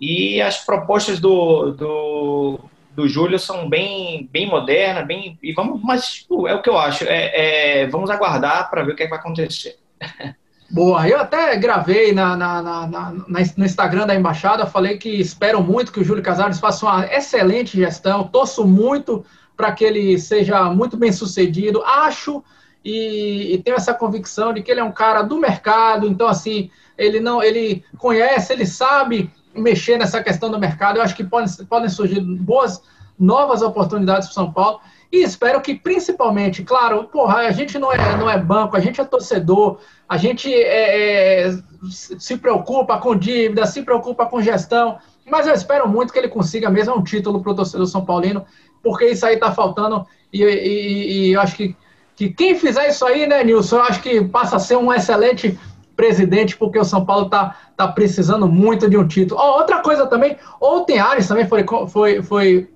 E 0.00 0.40
as 0.42 0.64
propostas 0.64 1.20
do, 1.20 1.72
do, 1.72 2.60
do 2.94 3.08
Júlio 3.08 3.38
são 3.38 3.68
bem, 3.68 4.28
bem 4.30 4.46
modernas, 4.46 5.06
bem. 5.06 5.38
E 5.42 5.52
vamos, 5.52 5.80
mas 5.82 6.06
tipo, 6.06 6.46
é 6.46 6.54
o 6.54 6.60
que 6.60 6.68
eu 6.68 6.76
acho. 6.76 7.04
É, 7.04 7.82
é 7.82 7.86
vamos 7.86 8.10
aguardar 8.10 8.68
para 8.70 8.82
ver 8.82 8.92
o 8.92 8.96
que, 8.96 9.02
é 9.02 9.06
que 9.06 9.10
vai 9.10 9.18
acontecer. 9.18 9.76
Boa, 10.70 11.08
eu 11.08 11.20
até 11.20 11.56
gravei 11.56 12.12
na, 12.12 12.36
na, 12.36 12.60
na, 12.60 12.86
na, 12.86 13.12
no 13.12 13.64
Instagram 13.64 14.06
da 14.06 14.14
Embaixada, 14.14 14.66
falei 14.66 14.98
que 14.98 15.08
espero 15.08 15.62
muito 15.62 15.92
que 15.92 16.00
o 16.00 16.04
Júlio 16.04 16.22
Casares 16.22 16.58
faça 16.58 16.84
uma 16.84 17.06
excelente 17.06 17.76
gestão, 17.76 18.26
torço 18.26 18.66
muito 18.66 19.24
para 19.56 19.72
que 19.72 19.84
ele 19.84 20.18
seja 20.18 20.64
muito 20.70 20.96
bem 20.96 21.12
sucedido, 21.12 21.82
acho 21.84 22.42
e, 22.84 23.54
e, 23.54 23.62
tenho 23.62 23.76
essa 23.76 23.94
convicção 23.94 24.52
de 24.52 24.62
que 24.62 24.70
ele 24.70 24.80
é 24.80 24.84
um 24.84 24.92
cara 24.92 25.22
do 25.22 25.38
mercado, 25.38 26.06
então 26.06 26.28
assim, 26.28 26.70
ele 26.98 27.18
não, 27.18 27.42
ele 27.42 27.82
conhece, 27.96 28.52
ele 28.52 28.66
sabe 28.66 29.30
mexer 29.54 29.96
nessa 29.96 30.22
questão 30.22 30.50
do 30.50 30.58
mercado. 30.58 30.98
Eu 30.98 31.02
acho 31.02 31.16
que 31.16 31.24
podem, 31.24 31.48
podem 31.66 31.88
surgir 31.88 32.20
boas, 32.20 32.82
novas 33.18 33.62
oportunidades 33.62 34.28
para 34.28 34.34
São 34.34 34.52
Paulo. 34.52 34.80
E 35.10 35.22
espero 35.22 35.60
que, 35.60 35.74
principalmente, 35.74 36.62
claro, 36.62 37.04
porra, 37.04 37.38
a 37.38 37.52
gente 37.52 37.78
não 37.78 37.92
é, 37.92 38.16
não 38.16 38.28
é 38.28 38.36
banco, 38.36 38.76
a 38.76 38.80
gente 38.80 39.00
é 39.00 39.04
torcedor, 39.04 39.78
a 40.08 40.16
gente 40.16 40.52
é, 40.52 41.46
é, 41.46 41.58
se 41.88 42.36
preocupa 42.36 42.98
com 42.98 43.16
dívida, 43.16 43.64
se 43.64 43.82
preocupa 43.82 44.26
com 44.26 44.42
gestão, 44.42 44.98
mas 45.30 45.46
eu 45.46 45.54
espero 45.54 45.88
muito 45.88 46.12
que 46.12 46.18
ele 46.18 46.28
consiga 46.28 46.70
mesmo 46.70 46.94
um 46.94 47.02
título 47.02 47.40
para 47.40 47.52
o 47.52 47.54
torcedor 47.54 47.86
São 47.86 48.04
Paulino, 48.04 48.44
porque 48.82 49.06
isso 49.06 49.24
aí 49.24 49.34
está 49.34 49.52
faltando 49.52 50.06
e, 50.32 50.42
e, 50.42 51.28
e, 51.28 51.32
eu 51.32 51.40
acho 51.40 51.56
que, 51.56 51.76
que 52.16 52.28
quem 52.28 52.56
fizer 52.56 52.88
isso 52.88 53.04
aí, 53.06 53.26
né, 53.26 53.42
Nilson, 53.44 53.76
eu 53.76 53.82
acho 53.82 54.02
que 54.02 54.22
passa 54.24 54.56
a 54.56 54.58
ser 54.58 54.76
um 54.76 54.92
excelente 54.92 55.58
presidente, 55.94 56.56
porque 56.56 56.78
o 56.78 56.84
São 56.84 57.04
Paulo 57.04 57.26
está 57.26 57.56
tá 57.76 57.88
precisando 57.88 58.48
muito 58.48 58.90
de 58.90 58.96
um 58.96 59.06
título. 59.06 59.40
Oh, 59.40 59.58
outra 59.58 59.80
coisa 59.80 60.06
também, 60.06 60.36
ontem 60.60 60.98
Ares 60.98 61.28
também 61.28 61.46
foi, 61.46 61.64
foi, 61.88 62.22
foi 62.22 62.68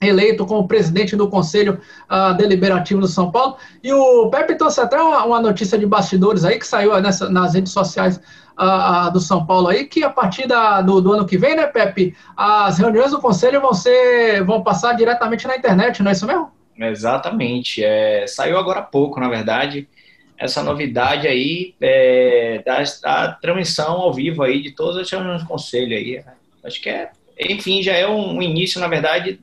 eleito 0.00 0.46
como 0.46 0.66
presidente 0.66 1.16
do 1.16 1.28
Conselho 1.28 1.78
uh, 2.10 2.34
Deliberativo 2.36 3.00
do 3.00 3.08
São 3.08 3.30
Paulo. 3.30 3.56
E 3.82 3.92
o 3.92 4.28
Pepe 4.30 4.56
trouxe 4.56 4.80
até 4.80 5.00
uma, 5.00 5.24
uma 5.24 5.40
notícia 5.40 5.78
de 5.78 5.86
bastidores 5.86 6.44
aí 6.44 6.58
que 6.58 6.66
saiu 6.66 6.98
nessa, 7.00 7.28
nas 7.28 7.54
redes 7.54 7.72
sociais 7.72 8.20
uh, 8.58 9.08
uh, 9.08 9.12
do 9.12 9.20
São 9.20 9.44
Paulo 9.44 9.68
aí, 9.68 9.84
que 9.84 10.02
a 10.02 10.10
partir 10.10 10.46
da, 10.46 10.80
do, 10.80 11.00
do, 11.00 11.12
ano 11.12 11.26
que 11.26 11.38
vem, 11.38 11.56
né, 11.56 11.66
Pepe, 11.66 12.16
as 12.36 12.78
reuniões 12.78 13.10
do 13.10 13.20
Conselho 13.20 13.60
vão 13.60 13.74
ser 13.74 14.42
vão 14.44 14.62
passar 14.62 14.94
diretamente 14.94 15.46
na 15.46 15.56
internet, 15.56 16.02
não 16.02 16.10
é 16.10 16.12
isso 16.12 16.26
mesmo? 16.26 16.50
Exatamente. 16.76 17.84
É, 17.84 18.26
saiu 18.26 18.58
agora 18.58 18.80
há 18.80 18.82
pouco, 18.82 19.20
na 19.20 19.28
verdade 19.28 19.88
essa 20.36 20.62
novidade 20.62 21.28
aí 21.28 21.74
é, 21.80 22.62
da, 22.64 22.82
da, 23.02 23.32
transmissão 23.32 23.92
ao 23.92 24.12
vivo 24.12 24.42
aí 24.42 24.60
de 24.60 24.72
todas 24.72 24.96
as 24.96 25.10
reuniões 25.10 25.42
do 25.42 25.48
conselho 25.48 25.96
aí. 25.96 26.22
Acho 26.64 26.80
que 26.80 26.90
é, 26.90 27.10
enfim, 27.38 27.82
já 27.82 27.92
é 27.92 28.06
um, 28.06 28.36
um, 28.36 28.42
início, 28.42 28.80
na 28.80 28.88
verdade, 28.88 29.38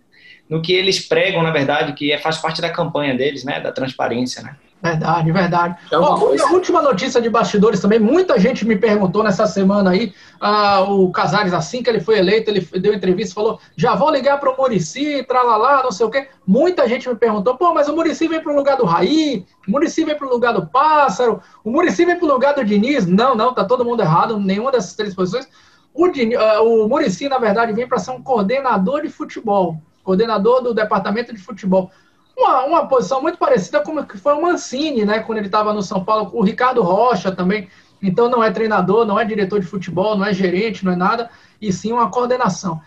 no 0.50 0.62
que 0.62 0.74
eles 0.74 1.00
pregam, 1.00 1.41
na 1.41 1.52
verdade, 1.52 1.93
que 1.93 2.12
é, 2.12 2.17
faz 2.17 2.38
parte 2.38 2.62
da 2.62 2.69
campanha 2.69 3.15
deles, 3.15 3.43
né, 3.43 3.60
da 3.60 3.71
transparência, 3.71 4.41
né? 4.41 4.56
Verdade, 4.82 5.32
verdade. 5.32 5.76
É 5.91 5.98
oh, 5.98 6.06
a 6.06 6.52
última 6.52 6.82
notícia 6.82 7.22
de 7.22 7.30
bastidores 7.30 7.80
também, 7.80 8.00
muita 8.00 8.39
gente 8.39 8.65
me 8.65 8.76
perguntou 8.76 9.24
nessa 9.24 9.46
semana 9.46 9.91
aí, 9.91 10.12
ah, 10.39 10.82
o 10.82 11.12
Casares, 11.12 11.54
assim 11.54 11.84
que 11.84 11.89
ele 11.89 12.00
foi 12.00 12.17
eleito, 12.17 12.50
ele 12.50 12.62
deu 12.80 12.91
entrevista, 12.91 13.36
falou, 13.36 13.60
já 13.76 13.94
vou 13.94 14.10
ligar 14.10 14.39
para 14.39 14.52
o 14.52 14.58
Murici, 14.58 15.24
tralalá, 15.28 15.84
não 15.84 15.91
sei 15.91 16.06
o 16.08 16.10
quê. 16.10 16.30
Muita 16.48 16.88
gente 16.88 17.08
me 17.08 17.15
perguntou, 17.15 17.56
pô, 17.56 17.74
mas 17.76 17.88
o 17.88 17.96
Murici 17.96 18.28
vem 18.28 18.41
para 18.41 18.52
o 18.52 18.56
lugar 18.56 18.76
do 18.76 18.86
Raí, 18.86 19.46
o 19.67 19.72
Murici 19.72 20.04
vem 20.04 20.15
para 20.15 20.26
o 20.26 20.32
lugar 20.32 20.54
do 20.54 20.65
Pássaro, 20.65 21.41
o 21.63 21.70
Murici 21.70 22.04
vem 22.04 22.17
para 22.17 22.26
o 22.26 22.32
lugar 22.32 22.56
do 22.56 22.65
Diniz. 22.65 23.06
Não, 23.06 23.36
não, 23.36 23.54
tá 23.54 23.63
todo 23.63 23.86
mundo 23.86 24.02
errado, 24.02 24.39
nenhuma 24.39 24.72
dessas 24.72 24.96
três 24.96 25.13
posições. 25.13 25.48
O, 25.94 26.08
Diniz, 26.08 26.39
uh, 26.39 26.63
o 26.63 26.88
Murici, 26.89 27.30
na 27.30 27.38
verdade, 27.38 27.72
vem 27.74 27.88
para 27.88 28.00
ser 28.00 28.12
um 28.12 28.24
coordenador 28.24 29.04
de 29.04 29.10
futebol, 29.10 29.78
coordenador 30.04 30.63
do 30.63 30.74
departamento 30.74 31.32
de 31.32 31.39
futebol 31.39 31.91
uma, 32.38 32.63
uma 32.65 32.88
posição 32.88 33.22
muito 33.22 33.38
parecida 33.38 33.82
com 33.82 34.04
que 34.06 34.17
foi 34.17 34.34
o 34.34 34.41
Mancini, 34.41 35.06
né? 35.06 35.20
Quando 35.20 35.38
ele 35.38 35.48
estava 35.48 35.74
no 35.74 35.82
São 35.82 36.04
Paulo, 36.04 36.30
o 36.34 36.44
Ricardo 36.44 36.82
Rocha 36.82 37.32
também. 37.32 37.70
Então 38.02 38.30
não 38.30 38.44
é 38.44 38.50
treinador, 38.50 39.06
não 39.06 39.20
é 39.20 39.26
diretor 39.26 39.60
de 39.60 39.65
futebol, 39.67 40.17
não 40.17 40.26
é 40.26 40.34
gerente, 40.34 40.84
não 40.84 40.91
é 40.91 40.96
nada, 40.96 41.30
e 41.62 41.72
sim 41.72 41.91
uma 41.91 42.10
coordenação. 42.10 42.82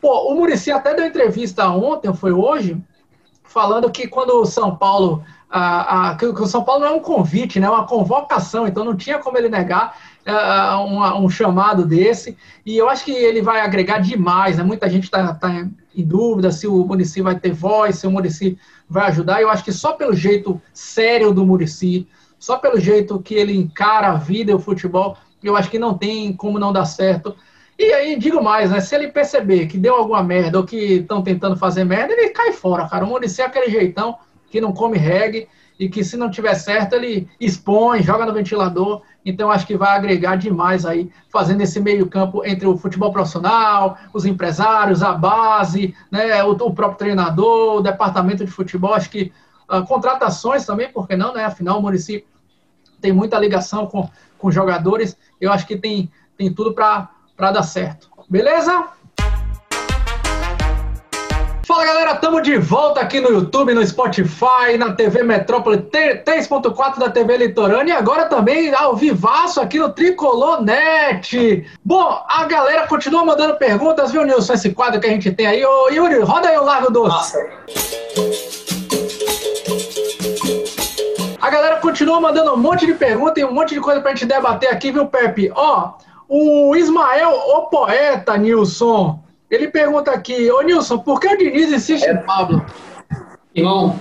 Pô, 0.00 0.32
o 0.32 0.34
Murici 0.34 0.70
até 0.70 0.94
deu 0.94 1.06
entrevista 1.06 1.68
ontem, 1.68 2.12
foi 2.14 2.32
hoje, 2.32 2.82
falando 3.42 3.90
que 3.90 4.08
quando 4.08 4.40
o 4.40 4.46
São 4.46 4.76
Paulo. 4.76 5.22
A, 5.56 6.10
a, 6.10 6.16
que 6.16 6.26
o 6.26 6.46
São 6.46 6.64
Paulo 6.64 6.80
não 6.80 6.88
é 6.88 6.90
um 6.90 7.00
convite, 7.00 7.60
né? 7.60 7.68
É 7.68 7.70
uma 7.70 7.86
convocação, 7.86 8.66
então 8.66 8.84
não 8.84 8.96
tinha 8.96 9.20
como 9.20 9.38
ele 9.38 9.48
negar 9.48 9.96
uh, 10.26 10.80
um, 10.84 11.24
um, 11.24 11.28
chamado 11.28 11.84
desse. 11.86 12.36
E 12.64 12.76
eu 12.76 12.88
acho 12.88 13.04
que 13.04 13.12
ele 13.12 13.42
vai 13.42 13.60
agregar 13.60 13.98
demais, 13.98 14.56
né? 14.56 14.62
Muita 14.62 14.88
gente 14.88 15.04
está 15.04 15.34
tá 15.34 15.66
em 15.96 16.04
dúvida 16.04 16.50
se 16.50 16.66
o 16.66 16.84
Murici 16.84 17.20
vai 17.20 17.38
ter 17.38 17.52
voz, 17.52 17.96
se 17.96 18.06
o 18.06 18.10
Murici 18.10 18.58
vai 18.88 19.08
ajudar. 19.08 19.40
Eu 19.40 19.50
acho 19.50 19.64
que 19.64 19.72
só 19.72 19.92
pelo 19.92 20.14
jeito 20.14 20.60
sério 20.72 21.32
do 21.32 21.46
Murici, 21.46 22.08
só 22.38 22.56
pelo 22.56 22.80
jeito 22.80 23.20
que 23.20 23.34
ele 23.34 23.56
encara 23.56 24.08
a 24.08 24.14
vida 24.14 24.50
e 24.50 24.54
o 24.54 24.58
futebol, 24.58 25.16
eu 25.42 25.56
acho 25.56 25.70
que 25.70 25.78
não 25.78 25.96
tem 25.96 26.32
como 26.32 26.58
não 26.58 26.72
dar 26.72 26.86
certo. 26.86 27.36
E 27.78 27.92
aí, 27.92 28.16
digo 28.16 28.42
mais, 28.42 28.70
né? 28.70 28.80
Se 28.80 28.94
ele 28.94 29.08
perceber 29.08 29.66
que 29.66 29.76
deu 29.76 29.94
alguma 29.94 30.22
merda 30.22 30.58
ou 30.58 30.64
que 30.64 30.76
estão 30.76 31.22
tentando 31.22 31.56
fazer 31.56 31.84
merda, 31.84 32.12
ele 32.12 32.30
cai 32.30 32.52
fora, 32.52 32.88
cara. 32.88 33.04
O 33.04 33.08
Murici 33.08 33.42
é 33.42 33.46
aquele 33.46 33.70
jeitão 33.70 34.16
que 34.50 34.60
não 34.60 34.72
come 34.72 34.98
reggae 34.98 35.48
e 35.78 35.88
que 35.88 36.04
se 36.04 36.16
não 36.16 36.30
tiver 36.30 36.54
certo, 36.54 36.94
ele 36.94 37.28
expõe, 37.40 38.02
joga 38.02 38.24
no 38.24 38.32
ventilador. 38.32 39.02
Então, 39.24 39.50
acho 39.50 39.66
que 39.66 39.76
vai 39.76 39.96
agregar 39.96 40.36
demais 40.36 40.86
aí, 40.86 41.10
fazendo 41.30 41.62
esse 41.62 41.80
meio-campo 41.80 42.44
entre 42.44 42.66
o 42.66 42.76
futebol 42.76 43.10
profissional, 43.10 43.98
os 44.12 44.24
empresários, 44.24 45.02
a 45.02 45.12
base, 45.12 45.94
né, 46.10 46.44
o, 46.44 46.52
o 46.52 46.74
próprio 46.74 46.98
treinador, 46.98 47.76
o 47.76 47.82
departamento 47.82 48.44
de 48.44 48.50
futebol. 48.50 48.94
Acho 48.94 49.10
que 49.10 49.32
uh, 49.68 49.84
contratações 49.84 50.64
também, 50.64 50.92
porque 50.92 51.16
não, 51.16 51.34
né? 51.34 51.44
Afinal, 51.44 51.78
o 51.78 51.82
município 51.82 52.28
tem 53.00 53.12
muita 53.12 53.38
ligação 53.38 53.86
com, 53.86 54.08
com 54.38 54.50
jogadores. 54.50 55.16
Eu 55.40 55.52
acho 55.52 55.66
que 55.66 55.76
tem, 55.76 56.10
tem 56.36 56.52
tudo 56.52 56.72
para 56.72 57.10
dar 57.36 57.62
certo. 57.62 58.08
Beleza? 58.28 58.88
Fala 61.66 61.86
galera, 61.86 62.12
estamos 62.12 62.42
de 62.42 62.58
volta 62.58 63.00
aqui 63.00 63.20
no 63.20 63.30
YouTube, 63.30 63.72
no 63.72 63.86
Spotify, 63.86 64.76
na 64.78 64.92
TV 64.92 65.22
Metrópole 65.22 65.78
3.4 65.78 66.98
da 66.98 67.08
TV 67.08 67.38
Litorânea 67.38 67.94
e 67.94 67.96
agora 67.96 68.26
também 68.26 68.74
ao 68.74 68.94
vivaço 68.94 69.62
aqui 69.62 69.78
no 69.78 69.88
Tricolor 69.88 70.62
Net. 70.62 71.66
Bom, 71.82 72.22
a 72.28 72.44
galera 72.44 72.86
continua 72.86 73.24
mandando 73.24 73.54
perguntas, 73.54 74.12
viu, 74.12 74.26
Nilson? 74.26 74.52
Esse 74.52 74.74
quadro 74.74 75.00
que 75.00 75.06
a 75.06 75.10
gente 75.10 75.30
tem 75.30 75.46
aí. 75.46 75.64
Ô, 75.64 75.88
Yuri, 75.88 76.20
roda 76.20 76.50
aí 76.50 76.58
o 76.58 76.64
Largo 76.64 76.92
Doce. 76.92 77.34
A 81.40 81.50
galera 81.50 81.76
continua 81.76 82.20
mandando 82.20 82.52
um 82.52 82.58
monte 82.58 82.84
de 82.84 82.92
perguntas 82.92 83.38
e 83.38 83.44
um 83.44 83.52
monte 83.52 83.72
de 83.72 83.80
coisa 83.80 84.02
pra 84.02 84.10
gente 84.10 84.26
debater 84.26 84.70
aqui, 84.70 84.92
viu, 84.92 85.06
Pepe? 85.06 85.50
Ó, 85.54 85.92
o 86.28 86.76
Ismael, 86.76 87.30
o 87.30 87.62
poeta, 87.68 88.36
Nilson. 88.36 89.24
Ele 89.54 89.68
pergunta 89.68 90.10
aqui, 90.10 90.50
ô 90.50 90.60
Nilson, 90.62 90.98
por 90.98 91.20
que 91.20 91.28
o 91.28 91.38
Diniz 91.38 91.70
insiste 91.70 92.06
é. 92.06 92.14
Pablo? 92.14 92.64
Irmão, 93.54 94.00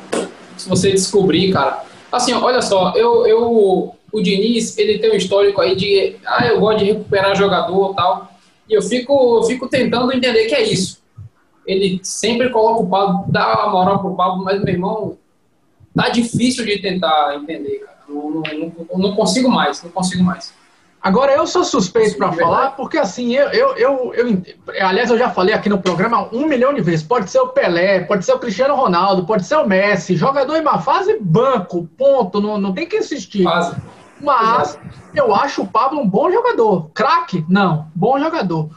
se 0.58 0.68
você 0.68 0.92
descobrir, 0.92 1.54
cara. 1.54 1.84
Assim, 2.12 2.34
olha 2.34 2.62
só, 2.62 2.94
eu, 2.96 3.28
eu, 3.28 3.96
o 4.12 4.22
Diniz, 4.22 4.78
ele 4.78 4.98
tem 4.98 5.12
um 5.12 5.16
histórico 5.16 5.62
aí 5.62 5.76
de, 5.76 6.16
ah, 6.26 6.48
eu 6.48 6.60
gosto 6.60 6.80
de 6.80 6.86
recuperar 6.86 7.36
jogador 7.36 7.92
e 7.92 7.96
tal. 7.96 8.32
E 8.68 8.74
eu 8.74 8.82
fico, 8.82 9.38
eu 9.38 9.44
fico 9.44 9.68
tentando 9.68 10.12
entender 10.12 10.46
que 10.46 10.56
é 10.56 10.64
isso. 10.64 11.04
Ele 11.66 12.00
sempre 12.04 12.50
coloca 12.50 12.82
o 12.82 12.90
Pablo, 12.90 13.26
dá 13.28 13.54
a 13.54 13.70
moral 13.70 14.00
pro 14.00 14.16
Pablo, 14.16 14.44
mas, 14.44 14.62
meu 14.62 14.74
irmão, 14.74 15.18
tá 15.96 16.10
difícil 16.10 16.66
de 16.66 16.80
tentar 16.80 17.36
entender, 17.36 17.80
cara. 17.80 17.98
Não, 18.10 18.30
não, 18.30 18.42
não, 18.42 18.98
não 18.98 19.16
consigo 19.16 19.50
mais, 19.50 19.84
não 19.84 19.92
consigo 19.92 20.24
mais. 20.24 20.54
Agora, 21.04 21.34
eu 21.34 21.46
sou 21.46 21.66
suspeito 21.66 22.18
para 22.18 22.32
falar, 22.32 22.72
porque 22.72 22.98
assim, 22.98 23.34
eu, 23.34 23.50
eu, 23.50 23.76
eu, 23.76 24.14
eu, 24.14 24.42
Aliás, 24.88 25.10
eu 25.10 25.18
já 25.18 25.30
falei 25.30 25.54
aqui 25.54 25.68
no 25.68 25.82
programa 25.82 26.30
um 26.32 26.48
milhão 26.48 26.74
de 26.74 26.80
vezes. 26.80 27.06
Pode 27.06 27.30
ser 27.30 27.40
o 27.40 27.50
Pelé, 27.50 28.00
pode 28.06 28.24
ser 28.24 28.32
o 28.32 28.40
Cristiano 28.40 28.74
Ronaldo, 28.74 29.26
pode 29.26 29.46
ser 29.46 29.58
o 29.58 29.68
Messi. 29.68 30.16
Jogador 30.16 30.56
em 30.56 30.62
uma 30.62 30.80
fase, 30.80 31.18
banco, 31.20 31.90
ponto. 31.98 32.40
Não, 32.40 32.58
não 32.58 32.74
tem 32.74 32.88
que 32.88 32.96
insistir. 32.96 33.44
Fase. 33.44 33.76
Mas 34.22 34.70
Exato. 34.70 34.88
eu 35.14 35.36
acho 35.36 35.64
o 35.64 35.68
Pablo 35.68 36.00
um 36.00 36.08
bom 36.08 36.32
jogador. 36.32 36.90
Craque? 36.94 37.46
Não. 37.50 37.88
Bom 37.94 38.18
jogador. 38.18 38.70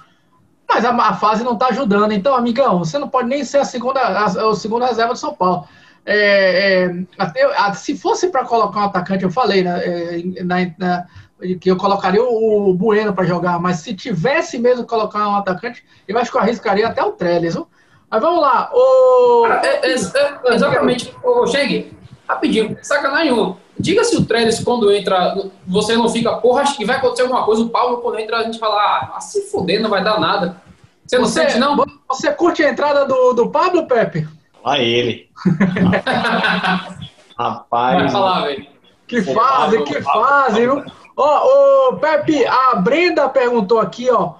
mas 0.69 0.85
a, 0.85 0.91
a 0.91 1.15
fase 1.15 1.45
não 1.45 1.53
está 1.53 1.69
ajudando. 1.69 2.11
Então, 2.11 2.35
amigão, 2.35 2.81
você 2.81 2.99
não 2.99 3.09
pode 3.09 3.29
nem 3.29 3.45
ser 3.45 3.59
a 3.59 3.65
segunda, 3.65 4.01
a, 4.01 4.25
a 4.25 4.55
segunda 4.57 4.87
reserva 4.87 5.12
do 5.12 5.19
São 5.19 5.33
Paulo. 5.33 5.69
É, 6.05 6.85
é, 6.85 7.05
até, 7.19 7.73
se 7.75 7.97
fosse 7.97 8.29
para 8.31 8.45
colocar 8.45 8.81
um 8.81 8.85
atacante, 8.85 9.25
eu 9.25 9.31
falei 9.31 9.62
né, 9.62 9.81
é, 9.85 10.43
na, 10.45 10.57
na, 10.79 11.07
que 11.61 11.70
eu 11.70 11.77
colocaria 11.77 12.22
o, 12.22 12.70
o 12.70 12.75
Bueno 12.75 13.12
para 13.12 13.25
jogar, 13.27 13.61
mas 13.61 13.81
se 13.81 13.94
tivesse 13.94 14.59
mesmo 14.59 14.87
colocar 14.87 15.29
um 15.29 15.37
atacante, 15.37 15.85
eu 16.09 16.18
acho 16.18 16.31
que 16.31 16.37
eu 16.37 16.40
arriscaria 16.40 16.87
até 16.87 17.03
o 17.03 17.12
Trellis. 17.12 17.55
Viu? 17.55 17.68
Mas 18.11 18.22
vamos 18.22 18.40
lá. 18.40 18.70
O... 18.72 19.46
É, 19.46 19.81
é, 19.83 19.92
é, 19.92 20.55
exatamente. 20.55 21.14
Ô, 21.22 21.46
chegue, 21.46 21.92
rapidinho, 22.29 22.77
sacanagem. 22.83 23.57
Diga 23.79 24.05
se 24.05 24.16
o 24.16 24.25
Trellis, 24.25 24.61
quando 24.61 24.90
entra, 24.90 25.37
você 25.66 25.96
não 25.96 26.09
fica, 26.09 26.37
porra, 26.37 26.62
acho 26.62 26.77
que 26.77 26.87
vai 26.87 26.96
acontecer 26.96 27.22
alguma 27.22 27.44
coisa. 27.44 27.62
O 27.62 27.68
Paulo, 27.68 27.99
quando 27.99 28.18
entra, 28.18 28.38
a 28.38 28.44
gente 28.44 28.59
fala, 28.59 29.12
ah, 29.14 29.20
se 29.20 29.51
fuder, 29.51 29.83
não 29.83 29.90
vai 29.90 30.03
dar 30.03 30.18
nada. 30.18 30.62
Você 31.07 31.18
não 31.18 31.27
você, 31.27 31.42
sente, 31.42 31.59
não? 31.59 31.77
Você 32.09 32.33
curte 32.33 32.64
a 32.64 32.70
entrada 32.70 33.05
do, 33.05 33.35
do 33.35 33.51
Pablo, 33.51 33.87
Pepe? 33.87 34.27
Lá 34.64 34.79
ele. 34.79 35.29
Rapaz. 37.38 37.99
Vai 37.99 38.11
falar, 38.11 38.46
velho. 38.46 38.66
Que 39.07 39.22
fase, 39.22 39.83
que 39.83 40.01
fase, 40.01 40.61
viu? 40.61 40.83
Ó, 41.16 41.88
ô, 41.88 41.96
Pepe, 41.96 42.44
a 42.46 42.76
Brenda 42.76 43.29
perguntou 43.29 43.81
aqui, 43.81 44.11
ó. 44.11 44.35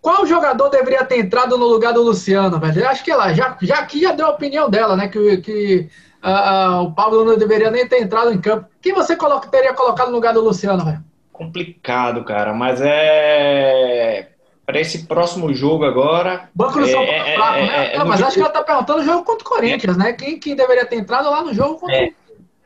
Qual 0.00 0.26
jogador 0.26 0.68
deveria 0.68 1.04
ter 1.04 1.18
entrado 1.18 1.56
no 1.56 1.66
lugar 1.66 1.92
do 1.92 2.02
Luciano, 2.02 2.58
velho? 2.58 2.88
Acho 2.88 3.04
que 3.04 3.10
ela 3.10 3.32
já, 3.32 3.56
já 3.62 3.78
aqui 3.78 4.00
já 4.00 4.12
deu 4.12 4.26
a 4.26 4.30
opinião 4.30 4.68
dela, 4.68 4.96
né? 4.96 5.08
Que, 5.08 5.38
que 5.38 5.88
uh, 6.22 6.82
o 6.82 6.92
Pablo 6.92 7.24
não 7.24 7.36
deveria 7.36 7.70
nem 7.70 7.88
ter 7.88 8.02
entrado 8.02 8.32
em 8.32 8.40
campo. 8.40 8.66
Quem 8.82 8.92
você 8.92 9.16
coloca, 9.16 9.48
teria 9.48 9.72
colocado 9.72 10.08
no 10.08 10.14
lugar 10.14 10.34
do 10.34 10.42
Luciano, 10.42 10.84
velho? 10.84 11.02
Complicado, 11.32 12.22
cara, 12.24 12.52
mas 12.52 12.80
é 12.82 14.28
para 14.66 14.80
esse 14.80 15.06
próximo 15.06 15.52
jogo 15.52 15.84
agora. 15.84 16.48
Banco 16.54 16.80
do 16.80 16.86
São 16.86 17.04
Paulo 17.04 17.10
é, 17.10 17.32
é 17.32 17.34
fraco, 17.34 17.58
é, 17.58 17.66
né? 17.66 17.94
É, 17.94 17.98
não, 17.98 18.06
mas 18.06 18.22
acho 18.22 18.34
que 18.34 18.40
ela 18.40 18.48
está 18.48 18.62
perguntando 18.62 19.00
o 19.00 19.04
jogo 19.04 19.24
contra 19.24 19.46
o 19.46 19.50
Corinthians, 19.50 19.96
né? 19.96 20.12
Quem, 20.12 20.38
quem 20.38 20.56
deveria 20.56 20.86
ter 20.86 20.96
entrado 20.96 21.28
lá 21.28 21.42
no 21.42 21.52
jogo 21.52 21.80
contra 21.80 21.96
é. 21.96 22.12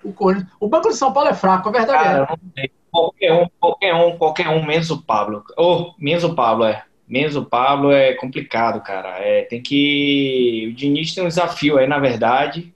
o 0.05 0.13
Corinthians. 0.13 0.49
O 0.61 0.69
Banco 0.69 0.89
do 0.89 0.95
São 0.95 1.13
Paulo 1.13 1.31
é 1.31 1.35
fraco, 1.35 1.69
a 1.69 1.73
verdade 1.73 2.05
Cara, 2.05 2.39
é. 2.57 2.71
Qualquer 2.91 3.33
um, 3.33 3.47
qualquer 3.61 3.95
um, 3.95 4.17
qualquer 4.17 4.49
um, 4.49 4.65
menos 4.65 4.91
o 4.91 5.03
Pablo. 5.03 5.45
Ou, 5.57 5.81
oh, 5.81 5.95
menos 5.99 6.25
o 6.25 6.35
Pablo, 6.35 6.65
é. 6.65 6.85
Menos 7.07 7.37
o 7.37 7.45
Pablo 7.45 7.91
é 7.91 8.15
complicado, 8.15 8.83
cara. 8.83 9.19
É, 9.19 9.43
tem 9.43 9.63
que. 9.63 10.69
O 10.71 10.75
Diniz 10.75 11.15
tem 11.15 11.25
um 11.25 11.29
desafio 11.29 11.79
aí, 11.79 11.87
na 11.87 11.99
verdade, 11.99 12.73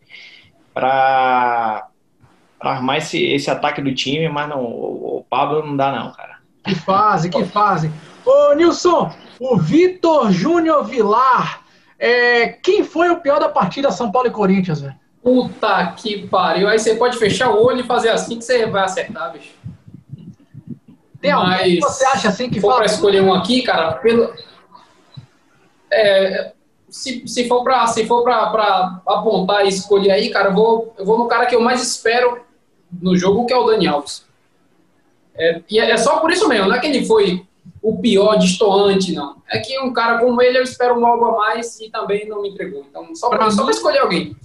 para 0.73 1.89
armar 2.59 2.99
esse, 2.99 3.23
esse 3.23 3.51
ataque 3.51 3.83
do 3.83 3.95
time, 3.95 4.29
mas 4.29 4.49
não, 4.49 4.65
o 4.65 5.27
Pablo 5.29 5.67
não 5.67 5.77
dá, 5.77 5.93
não, 5.93 6.13
cara. 6.13 6.39
Que 6.65 6.75
fase, 6.75 7.29
que 7.29 7.45
fase. 7.45 7.91
Ô, 8.25 8.55
Nilson, 8.55 9.13
o 9.39 9.57
Vitor 9.59 10.31
Júnior 10.31 10.85
Vilar. 10.85 11.63
É, 11.99 12.49
quem 12.49 12.83
foi 12.83 13.11
o 13.11 13.21
pior 13.21 13.39
da 13.39 13.49
partida 13.49 13.93
São 13.93 14.11
Paulo 14.11 14.29
e 14.29 14.33
Corinthians, 14.33 14.81
velho? 14.81 14.95
Puta 15.23 15.93
que 15.97 16.27
pariu. 16.27 16.69
Aí 16.69 16.79
você 16.79 16.97
pode 16.97 17.17
fechar 17.17 17.51
o 17.51 17.65
olho 17.65 17.81
e 17.81 17.87
fazer 17.87 18.09
assim 18.09 18.39
que 18.39 18.45
você 18.45 18.67
vai 18.67 18.85
acertar, 18.85 19.33
bicho. 19.33 19.52
Tem 21.23 21.31
alguém 21.31 21.77
que 21.77 21.81
você 21.81 22.05
acha 22.05 22.29
assim 22.29 22.51
que 22.51 22.61
for 22.61 22.75
para 22.75 22.87
escolher 22.87 23.23
um 23.23 23.33
aqui, 23.33 23.63
cara, 23.63 23.93
pelo 23.93 24.35
é, 25.91 26.53
se, 26.89 27.27
se 27.29 27.47
for 27.47 27.63
para 27.63 27.87
se 27.87 28.05
for 28.07 28.25
para 28.25 29.01
apontar 29.07 29.65
e 29.65 29.69
escolher 29.69 30.11
aí, 30.11 30.31
cara, 30.31 30.49
eu 30.49 30.55
vou 30.55 30.95
eu 30.99 31.05
vou 31.07 31.17
no 31.17 31.29
cara 31.29 31.47
que 31.47 31.55
eu 31.55 31.61
mais 31.61 31.81
espero 31.81 32.45
no 33.01 33.17
jogo, 33.17 33.47
que 33.47 33.53
é 33.53 33.57
o 33.57 33.65
Dani 33.65 33.87
Alves. 33.87 34.27
É, 35.37 35.63
e 35.71 35.79
é, 35.79 35.93
é 35.93 35.97
só 35.97 36.19
por 36.19 36.31
isso 36.33 36.49
mesmo, 36.49 36.69
não 36.69 36.75
é 36.75 36.81
que 36.81 36.89
ele 36.89 37.07
foi 37.07 37.47
o 37.83 37.99
pior 37.99 38.39
destoante, 38.39 39.13
não. 39.13 39.43
É 39.51 39.59
que 39.59 39.79
um 39.81 39.93
cara 39.93 40.19
como 40.19 40.41
ele 40.41 40.57
eu 40.57 40.63
espero 40.63 41.05
algo 41.05 41.25
a 41.27 41.37
mais 41.37 41.81
e 41.81 41.91
também 41.91 42.29
não 42.29 42.41
me 42.41 42.51
entregou. 42.51 42.87
Então, 42.89 43.13
só 43.15 43.29
para 43.29 43.49
escolher 43.49 43.99
alguém. 43.99 44.37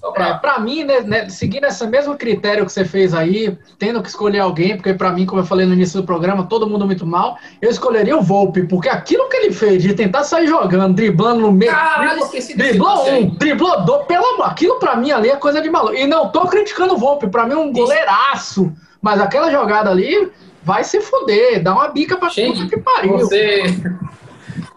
Para 0.41 0.55
é, 0.57 0.59
mim, 0.59 0.83
né, 0.83 1.01
né, 1.01 1.29
seguindo 1.29 1.65
esse 1.65 1.85
mesmo 1.85 2.17
critério 2.17 2.65
que 2.65 2.71
você 2.71 2.83
fez 2.83 3.13
aí, 3.13 3.55
tendo 3.77 4.01
que 4.01 4.09
escolher 4.09 4.39
alguém, 4.39 4.75
porque 4.75 4.93
para 4.93 5.11
mim, 5.11 5.25
como 5.27 5.39
eu 5.39 5.45
falei 5.45 5.67
no 5.67 5.73
início 5.73 6.01
do 6.01 6.05
programa, 6.05 6.47
todo 6.47 6.67
mundo 6.67 6.85
muito 6.87 7.05
mal, 7.05 7.37
eu 7.61 7.69
escolheria 7.69 8.17
o 8.17 8.23
Volpe, 8.23 8.63
porque 8.63 8.89
aquilo 8.89 9.29
que 9.29 9.37
ele 9.37 9.53
fez 9.53 9.83
de 9.83 9.93
tentar 9.93 10.23
sair 10.23 10.47
jogando, 10.47 10.95
driblando 10.95 11.41
no 11.41 11.51
meio. 11.51 11.71
Caralho, 11.71 12.19
esqueci 12.21 12.57
Driblou 12.57 13.07
um, 13.07 13.29
driblou 13.35 13.85
dois, 13.85 14.05
pelo 14.07 14.25
amor, 14.33 14.47
aquilo 14.47 14.79
para 14.79 14.95
mim 14.95 15.11
ali 15.11 15.29
é 15.29 15.35
coisa 15.35 15.61
de 15.61 15.69
maluco. 15.69 15.93
E 15.93 16.07
não 16.07 16.29
tô 16.29 16.47
criticando 16.47 16.95
o 16.95 16.97
Volpe, 16.97 17.27
para 17.27 17.45
mim 17.45 17.53
é 17.53 17.57
um 17.57 17.71
goleiraço, 17.71 18.73
mas 18.99 19.21
aquela 19.21 19.51
jogada 19.51 19.91
ali 19.91 20.31
vai 20.67 20.83
se 20.83 20.99
fuder, 20.99 21.63
dá 21.63 21.73
uma 21.73 21.87
bica 21.87 22.17
pra 22.17 22.27
Gente, 22.27 22.59
puta 22.59 22.75
que 22.75 22.81
pariu. 22.81 23.13
Você. 23.13 23.63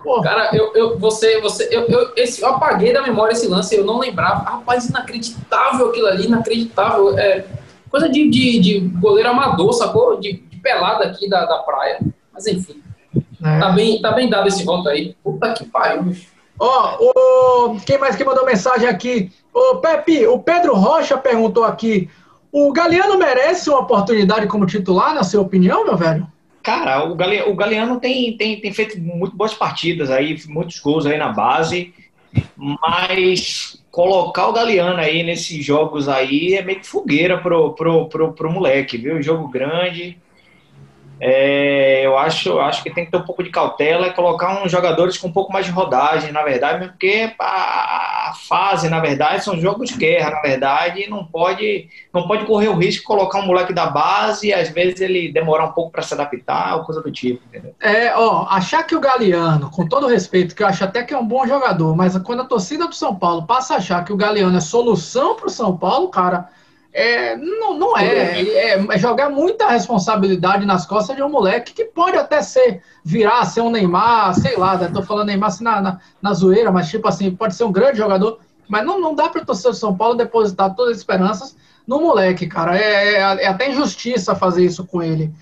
Pô. 0.04 0.20
Cara, 0.22 0.50
eu, 0.54 0.72
eu, 0.72 0.98
você, 1.00 1.40
você, 1.40 1.68
eu, 1.68 1.82
eu, 1.88 2.12
esse, 2.16 2.40
eu 2.40 2.48
apaguei 2.48 2.92
da 2.92 3.02
memória 3.02 3.32
esse 3.32 3.48
lance, 3.48 3.74
eu 3.74 3.84
não 3.84 3.98
lembrava. 3.98 4.48
Rapaz, 4.48 4.88
inacreditável 4.88 5.88
aquilo 5.88 6.06
ali, 6.06 6.26
inacreditável. 6.26 7.18
É, 7.18 7.44
coisa 7.90 8.08
de, 8.08 8.30
de, 8.30 8.60
de 8.60 8.78
goleiro 9.00 9.30
amador, 9.30 9.72
sacou? 9.72 10.18
De, 10.20 10.34
de, 10.34 10.56
pelada 10.58 11.04
aqui 11.04 11.28
da, 11.28 11.44
da 11.44 11.58
praia. 11.58 11.98
Mas 12.32 12.46
enfim. 12.46 12.80
É. 13.42 13.58
Tá, 13.58 13.70
bem, 13.70 14.00
tá 14.00 14.12
bem 14.12 14.30
dado 14.30 14.46
esse 14.46 14.64
voto 14.64 14.88
aí. 14.88 15.16
Puta 15.24 15.52
que 15.54 15.64
pariu, 15.64 16.14
Ó, 16.56 16.98
oh, 17.00 17.76
quem 17.86 17.98
mais 17.98 18.14
que 18.14 18.22
mandou 18.22 18.44
mensagem 18.44 18.86
aqui? 18.86 19.32
Ô, 19.52 19.76
Pepe, 19.76 20.26
o 20.26 20.38
Pedro 20.38 20.74
Rocha 20.74 21.16
perguntou 21.16 21.64
aqui. 21.64 22.08
O 22.52 22.72
Galeano 22.72 23.16
merece 23.16 23.70
uma 23.70 23.80
oportunidade 23.80 24.46
como 24.46 24.66
titular, 24.66 25.14
na 25.14 25.22
sua 25.22 25.40
opinião, 25.40 25.84
meu 25.84 25.96
velho? 25.96 26.26
Cara, 26.62 27.04
o 27.04 27.14
Galeano, 27.14 27.50
o 27.50 27.54
Galeano 27.54 28.00
tem, 28.00 28.36
tem, 28.36 28.60
tem 28.60 28.72
feito 28.72 29.00
muito 29.00 29.34
boas 29.34 29.54
partidas 29.54 30.10
aí, 30.10 30.36
muitos 30.48 30.78
gols 30.78 31.06
aí 31.06 31.16
na 31.16 31.28
base, 31.28 31.94
mas 32.56 33.82
colocar 33.90 34.48
o 34.48 34.52
Galeano 34.52 34.98
aí 34.98 35.22
nesses 35.22 35.64
jogos 35.64 36.08
aí 36.08 36.54
é 36.54 36.62
meio 36.62 36.80
que 36.80 36.86
fogueira 36.86 37.38
pro, 37.38 37.72
pro, 37.72 38.08
pro, 38.08 38.32
pro 38.32 38.52
moleque, 38.52 38.98
viu? 38.98 39.22
Jogo 39.22 39.48
grande, 39.48 40.18
é, 41.20 42.06
eu 42.06 42.16
acho, 42.16 42.58
acho 42.58 42.82
que 42.82 42.90
tem 42.90 43.04
que 43.04 43.10
ter 43.10 43.18
um 43.18 43.24
pouco 43.24 43.42
de 43.42 43.50
cautela 43.50 44.06
e 44.06 44.14
colocar 44.14 44.64
uns 44.64 44.72
jogadores 44.72 45.18
com 45.18 45.28
um 45.28 45.32
pouco 45.32 45.52
mais 45.52 45.66
de 45.66 45.72
rodagem, 45.72 46.32
na 46.32 46.42
verdade, 46.42 46.88
porque 46.88 47.34
a, 47.38 48.32
fase, 48.48 48.88
na 48.88 49.00
verdade, 49.00 49.44
são 49.44 49.60
jogos 49.60 49.90
de 49.90 49.96
guerra, 49.96 50.30
na 50.30 50.40
verdade, 50.40 51.02
e 51.02 51.10
não 51.10 51.24
pode, 51.24 51.88
não 52.12 52.26
pode 52.26 52.46
correr 52.46 52.68
o 52.68 52.76
risco 52.76 53.02
de 53.02 53.06
colocar 53.06 53.40
um 53.40 53.46
moleque 53.46 53.74
da 53.74 53.86
base 53.86 54.48
e 54.48 54.54
às 54.54 54.70
vezes 54.70 55.00
ele 55.00 55.30
demorar 55.30 55.66
um 55.66 55.72
pouco 55.72 55.90
para 55.90 56.02
se 56.02 56.14
adaptar 56.14 56.76
ou 56.76 56.84
coisa 56.84 57.02
do 57.02 57.12
tipo, 57.12 57.42
entendeu? 57.48 57.74
É, 57.80 58.14
ó, 58.16 58.46
achar 58.48 58.82
que 58.84 58.96
o 58.96 59.00
Galeano, 59.00 59.70
com 59.70 59.86
todo 59.86 60.06
respeito, 60.06 60.54
que 60.54 60.62
eu 60.62 60.66
acho 60.66 60.82
até 60.82 61.02
que 61.02 61.12
é 61.12 61.18
um 61.18 61.26
bom 61.26 61.46
jogador, 61.46 61.94
mas 61.94 62.16
quando 62.18 62.40
a 62.40 62.46
torcida 62.46 62.86
do 62.86 62.94
São 62.94 63.14
Paulo 63.14 63.46
passa 63.46 63.74
a 63.74 63.76
achar 63.76 64.04
que 64.04 64.12
o 64.12 64.16
Galeano 64.16 64.56
é 64.56 64.60
solução 64.60 65.34
para 65.34 65.48
o 65.48 65.50
São 65.50 65.76
Paulo, 65.76 66.08
cara 66.08 66.48
é, 66.92 67.36
não, 67.36 67.78
não 67.78 67.96
é. 67.96 68.40
é. 68.42 68.86
é. 68.88 68.98
jogar 68.98 69.30
muita 69.30 69.68
responsabilidade 69.68 70.66
nas 70.66 70.86
costas 70.86 71.14
de 71.14 71.22
um 71.22 71.28
moleque 71.28 71.72
que 71.72 71.84
pode 71.84 72.16
até 72.16 72.42
ser, 72.42 72.82
virar, 73.04 73.44
ser 73.44 73.60
um 73.60 73.70
Neymar, 73.70 74.34
sei 74.34 74.56
lá, 74.56 74.76
né? 74.76 74.90
tô 74.92 75.02
falando 75.02 75.28
Neymar 75.28 75.48
assim 75.48 75.64
na, 75.64 75.80
na, 75.80 76.00
na 76.20 76.32
zoeira, 76.34 76.72
mas 76.72 76.88
tipo 76.88 77.06
assim, 77.06 77.30
pode 77.34 77.54
ser 77.54 77.64
um 77.64 77.72
grande 77.72 77.98
jogador, 77.98 78.40
mas 78.68 78.84
não, 78.84 79.00
não 79.00 79.14
dá 79.14 79.28
para 79.28 79.42
o 79.42 79.46
torcedor 79.46 79.72
de 79.72 79.78
São 79.78 79.96
Paulo 79.96 80.16
depositar 80.16 80.74
todas 80.74 80.92
as 80.92 80.98
esperanças 80.98 81.56
no 81.86 82.00
moleque, 82.00 82.46
cara. 82.46 82.76
É, 82.76 83.14
é, 83.14 83.44
é 83.44 83.46
até 83.46 83.70
injustiça 83.70 84.34
fazer 84.34 84.64
isso 84.64 84.84
com 84.84 85.02
ele. 85.02 85.32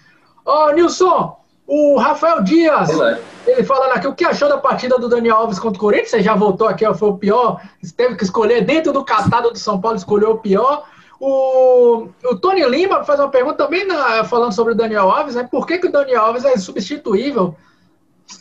Ô, 0.44 0.50
oh, 0.50 0.72
Nilson, 0.72 1.36
o 1.66 1.98
Rafael 1.98 2.42
Dias, 2.42 2.88
ele 3.46 3.62
falando 3.64 3.92
aqui, 3.92 4.06
o 4.06 4.14
que 4.14 4.24
achou 4.24 4.48
da 4.48 4.56
partida 4.56 4.98
do 4.98 5.08
Daniel 5.08 5.36
Alves 5.36 5.58
contra 5.58 5.76
o 5.76 5.80
Corinthians? 5.80 6.10
Você 6.10 6.22
já 6.22 6.34
voltou 6.34 6.66
aqui, 6.66 6.86
ó, 6.86 6.94
foi 6.94 7.10
o 7.10 7.18
pior, 7.18 7.60
teve 7.96 8.16
que 8.16 8.24
escolher 8.24 8.64
dentro 8.64 8.92
do 8.92 9.04
catado 9.04 9.50
do 9.50 9.58
São 9.58 9.78
Paulo, 9.80 9.96
escolheu 9.96 10.30
o 10.32 10.38
pior. 10.38 10.84
O, 11.20 12.08
o 12.24 12.36
Tony 12.36 12.64
Lima 12.64 13.02
faz 13.04 13.18
uma 13.18 13.30
pergunta 13.30 13.56
também 13.56 13.84
na, 13.84 14.22
falando 14.24 14.52
sobre 14.52 14.72
o 14.72 14.76
Daniel 14.76 15.10
Alves, 15.10 15.34
né? 15.34 15.48
Por 15.50 15.66
que, 15.66 15.78
que 15.78 15.88
o 15.88 15.92
Daniel 15.92 16.22
Alves 16.22 16.44
é 16.44 16.56
substituível? 16.56 17.56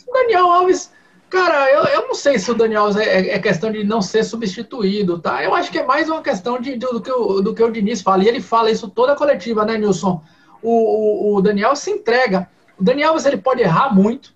O 0.06 0.12
Daniel 0.12 0.46
Alves, 0.46 0.92
cara, 1.28 1.70
eu, 1.72 1.84
eu 1.84 2.06
não 2.06 2.14
sei 2.14 2.38
se 2.38 2.50
o 2.50 2.54
Daniel 2.54 2.82
Alves 2.82 2.96
é, 2.96 3.30
é, 3.30 3.38
questão 3.40 3.72
de 3.72 3.82
não 3.82 4.00
ser 4.00 4.22
substituído, 4.22 5.18
tá? 5.18 5.42
Eu 5.42 5.54
acho 5.54 5.72
que 5.72 5.78
é 5.78 5.84
mais 5.84 6.08
uma 6.08 6.22
questão 6.22 6.60
de, 6.60 6.76
do, 6.76 7.00
que 7.00 7.10
o, 7.10 7.40
do 7.40 7.52
que 7.52 7.62
o 7.62 7.70
Diniz 7.70 8.00
fala. 8.00 8.22
E 8.22 8.28
ele 8.28 8.40
fala 8.40 8.70
isso 8.70 8.88
toda 8.88 9.12
a 9.12 9.16
coletiva, 9.16 9.64
né, 9.64 9.76
Nilson? 9.76 10.22
O, 10.62 11.32
o, 11.32 11.36
o 11.36 11.42
Daniel 11.42 11.74
se 11.74 11.90
entrega. 11.90 12.48
O 12.78 12.84
Daniel 12.84 13.08
Alves 13.08 13.26
ele 13.26 13.38
pode 13.38 13.60
errar 13.60 13.92
muito, 13.92 14.32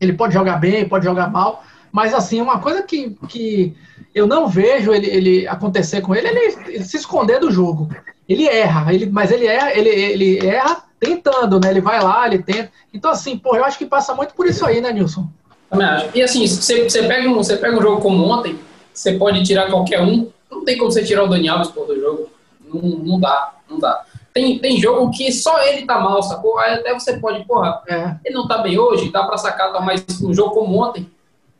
ele 0.00 0.14
pode 0.14 0.32
jogar 0.32 0.56
bem, 0.56 0.88
pode 0.88 1.04
jogar 1.04 1.30
mal, 1.30 1.62
mas 1.92 2.14
assim, 2.14 2.40
uma 2.40 2.58
coisa 2.60 2.82
que, 2.82 3.10
que 3.28 3.76
eu 4.14 4.26
não 4.26 4.46
vejo 4.46 4.92
ele, 4.92 5.08
ele 5.08 5.48
acontecer 5.48 6.00
com 6.00 6.14
ele, 6.14 6.28
ele, 6.28 6.56
ele, 6.68 6.84
se 6.84 6.96
esconder 6.96 7.40
do 7.40 7.50
jogo. 7.50 7.88
Ele 8.28 8.46
erra, 8.46 8.94
ele, 8.94 9.06
mas 9.06 9.32
ele 9.32 9.46
erra, 9.46 9.76
ele, 9.76 9.88
ele 9.88 10.46
erra 10.46 10.84
tentando, 11.00 11.58
né? 11.60 11.70
Ele 11.70 11.80
vai 11.80 12.02
lá, 12.02 12.26
ele 12.26 12.42
tenta. 12.42 12.70
Então, 12.92 13.10
assim, 13.10 13.36
pô, 13.36 13.56
eu 13.56 13.64
acho 13.64 13.76
que 13.76 13.84
passa 13.84 14.14
muito 14.14 14.32
por 14.34 14.46
isso 14.46 14.64
aí, 14.64 14.80
né, 14.80 14.92
Nilson? 14.92 15.28
Também 15.68 15.86
acho. 15.86 16.08
E 16.14 16.22
assim, 16.22 16.46
você, 16.46 16.84
você, 16.84 17.02
pega 17.02 17.28
um, 17.28 17.34
você 17.34 17.56
pega 17.56 17.76
um 17.76 17.82
jogo 17.82 18.00
como 18.00 18.24
ontem, 18.24 18.58
você 18.92 19.14
pode 19.14 19.42
tirar 19.42 19.68
qualquer 19.68 20.00
um. 20.00 20.30
Não 20.50 20.64
tem 20.64 20.78
como 20.78 20.90
você 20.90 21.04
tirar 21.04 21.24
o 21.24 21.28
Daniel 21.28 21.56
Alves 21.56 21.72
do 21.72 22.00
jogo. 22.00 22.30
Não, 22.72 22.80
não 22.80 23.20
dá, 23.20 23.54
não 23.68 23.78
dá. 23.78 24.04
Tem, 24.32 24.58
tem 24.58 24.80
jogo 24.80 25.10
que 25.10 25.30
só 25.32 25.62
ele 25.62 25.84
tá 25.84 25.98
mal, 25.98 26.22
sacou? 26.22 26.58
Aí 26.58 26.74
até 26.74 26.94
você 26.94 27.18
pode, 27.18 27.44
porra, 27.44 27.82
é. 27.88 28.16
ele 28.24 28.34
não 28.34 28.48
tá 28.48 28.58
bem 28.58 28.78
hoje, 28.78 29.10
dá 29.10 29.24
pra 29.24 29.36
sacar, 29.36 29.72
tá 29.72 29.80
mais 29.80 30.04
um 30.22 30.32
jogo 30.32 30.54
como 30.54 30.82
ontem 30.82 31.08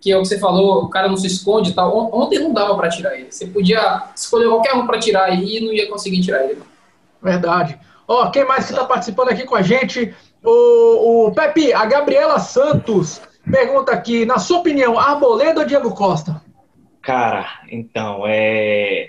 que 0.04 0.12
é 0.12 0.18
o 0.18 0.20
que 0.20 0.28
você 0.28 0.38
falou, 0.38 0.84
o 0.84 0.90
cara 0.90 1.08
não 1.08 1.16
se 1.16 1.26
esconde 1.26 1.70
e 1.70 1.72
tal. 1.72 2.14
Ontem 2.14 2.38
não 2.38 2.52
dava 2.52 2.76
para 2.76 2.90
tirar 2.90 3.14
ele. 3.14 3.32
Você 3.32 3.46
podia 3.46 4.02
escolher 4.14 4.50
qualquer 4.50 4.74
um 4.74 4.86
para 4.86 4.98
tirar 4.98 5.24
aí 5.24 5.56
e 5.56 5.60
não 5.64 5.72
ia 5.72 5.88
conseguir 5.88 6.20
tirar 6.20 6.44
ele. 6.44 6.60
Verdade. 7.22 7.78
Ó, 8.06 8.28
quem 8.28 8.44
mais 8.44 8.66
que 8.66 8.72
está 8.72 8.84
participando 8.84 9.30
aqui 9.30 9.44
com 9.44 9.56
a 9.56 9.62
gente? 9.62 10.14
O, 10.44 11.28
o 11.28 11.32
Pepe, 11.32 11.72
a 11.72 11.86
Gabriela 11.86 12.38
Santos 12.38 13.18
pergunta 13.50 13.92
aqui, 13.92 14.26
na 14.26 14.38
sua 14.38 14.58
opinião, 14.58 14.98
Arboleda 14.98 15.60
ou 15.60 15.66
Diego 15.66 15.94
Costa? 15.94 16.42
Cara, 17.00 17.46
então, 17.70 18.24
é... 18.26 19.08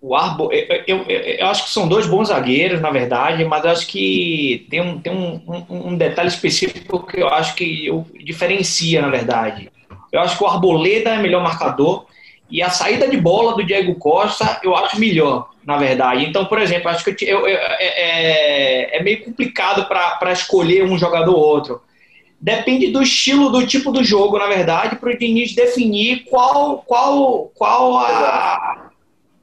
O 0.00 0.16
Arbo, 0.16 0.50
eu, 0.50 0.82
eu, 0.86 1.04
eu, 1.06 1.46
acho 1.46 1.64
que 1.64 1.70
são 1.70 1.86
dois 1.86 2.06
bons 2.06 2.28
zagueiros, 2.28 2.80
na 2.80 2.90
verdade, 2.90 3.44
mas 3.44 3.64
acho 3.66 3.86
que 3.86 4.66
tem 4.68 4.80
um, 4.80 4.98
tem 4.98 5.12
um, 5.12 5.64
um, 5.68 5.88
um 5.88 5.96
detalhe 5.96 6.28
específico 6.28 7.06
que 7.06 7.20
eu 7.20 7.28
acho 7.28 7.54
que 7.54 7.86
eu 7.86 8.04
diferencia, 8.24 9.00
na 9.00 9.10
verdade. 9.10 9.70
Eu 10.12 10.20
acho 10.20 10.36
que 10.36 10.44
o 10.44 10.46
Arboleda 10.46 11.10
é 11.10 11.18
melhor 11.18 11.42
marcador 11.42 12.06
e 12.52 12.62
a 12.62 12.68
saída 12.68 13.08
de 13.08 13.16
bola 13.16 13.54
do 13.56 13.64
Diego 13.64 13.94
Costa 13.94 14.60
eu 14.62 14.76
acho 14.76 15.00
melhor, 15.00 15.48
na 15.64 15.78
verdade. 15.78 16.26
Então, 16.26 16.44
por 16.44 16.60
exemplo, 16.60 16.90
acho 16.90 17.02
que 17.02 17.24
eu, 17.24 17.48
eu, 17.48 17.58
é, 17.58 17.76
é, 17.80 18.98
é, 18.98 19.02
meio 19.02 19.24
complicado 19.24 19.86
para 19.86 20.32
escolher 20.32 20.84
um 20.84 20.98
jogador 20.98 21.34
ou 21.34 21.40
outro. 21.40 21.80
Depende 22.38 22.88
do 22.88 23.00
estilo, 23.00 23.48
do 23.48 23.66
tipo 23.66 23.90
do 23.90 24.04
jogo, 24.04 24.38
na 24.38 24.48
verdade, 24.48 24.96
para 24.96 25.10
o 25.10 25.16
Diniz 25.16 25.54
definir 25.54 26.24
qual, 26.28 26.82
qual, 26.82 27.50
qual 27.54 27.98
a, 27.98 28.90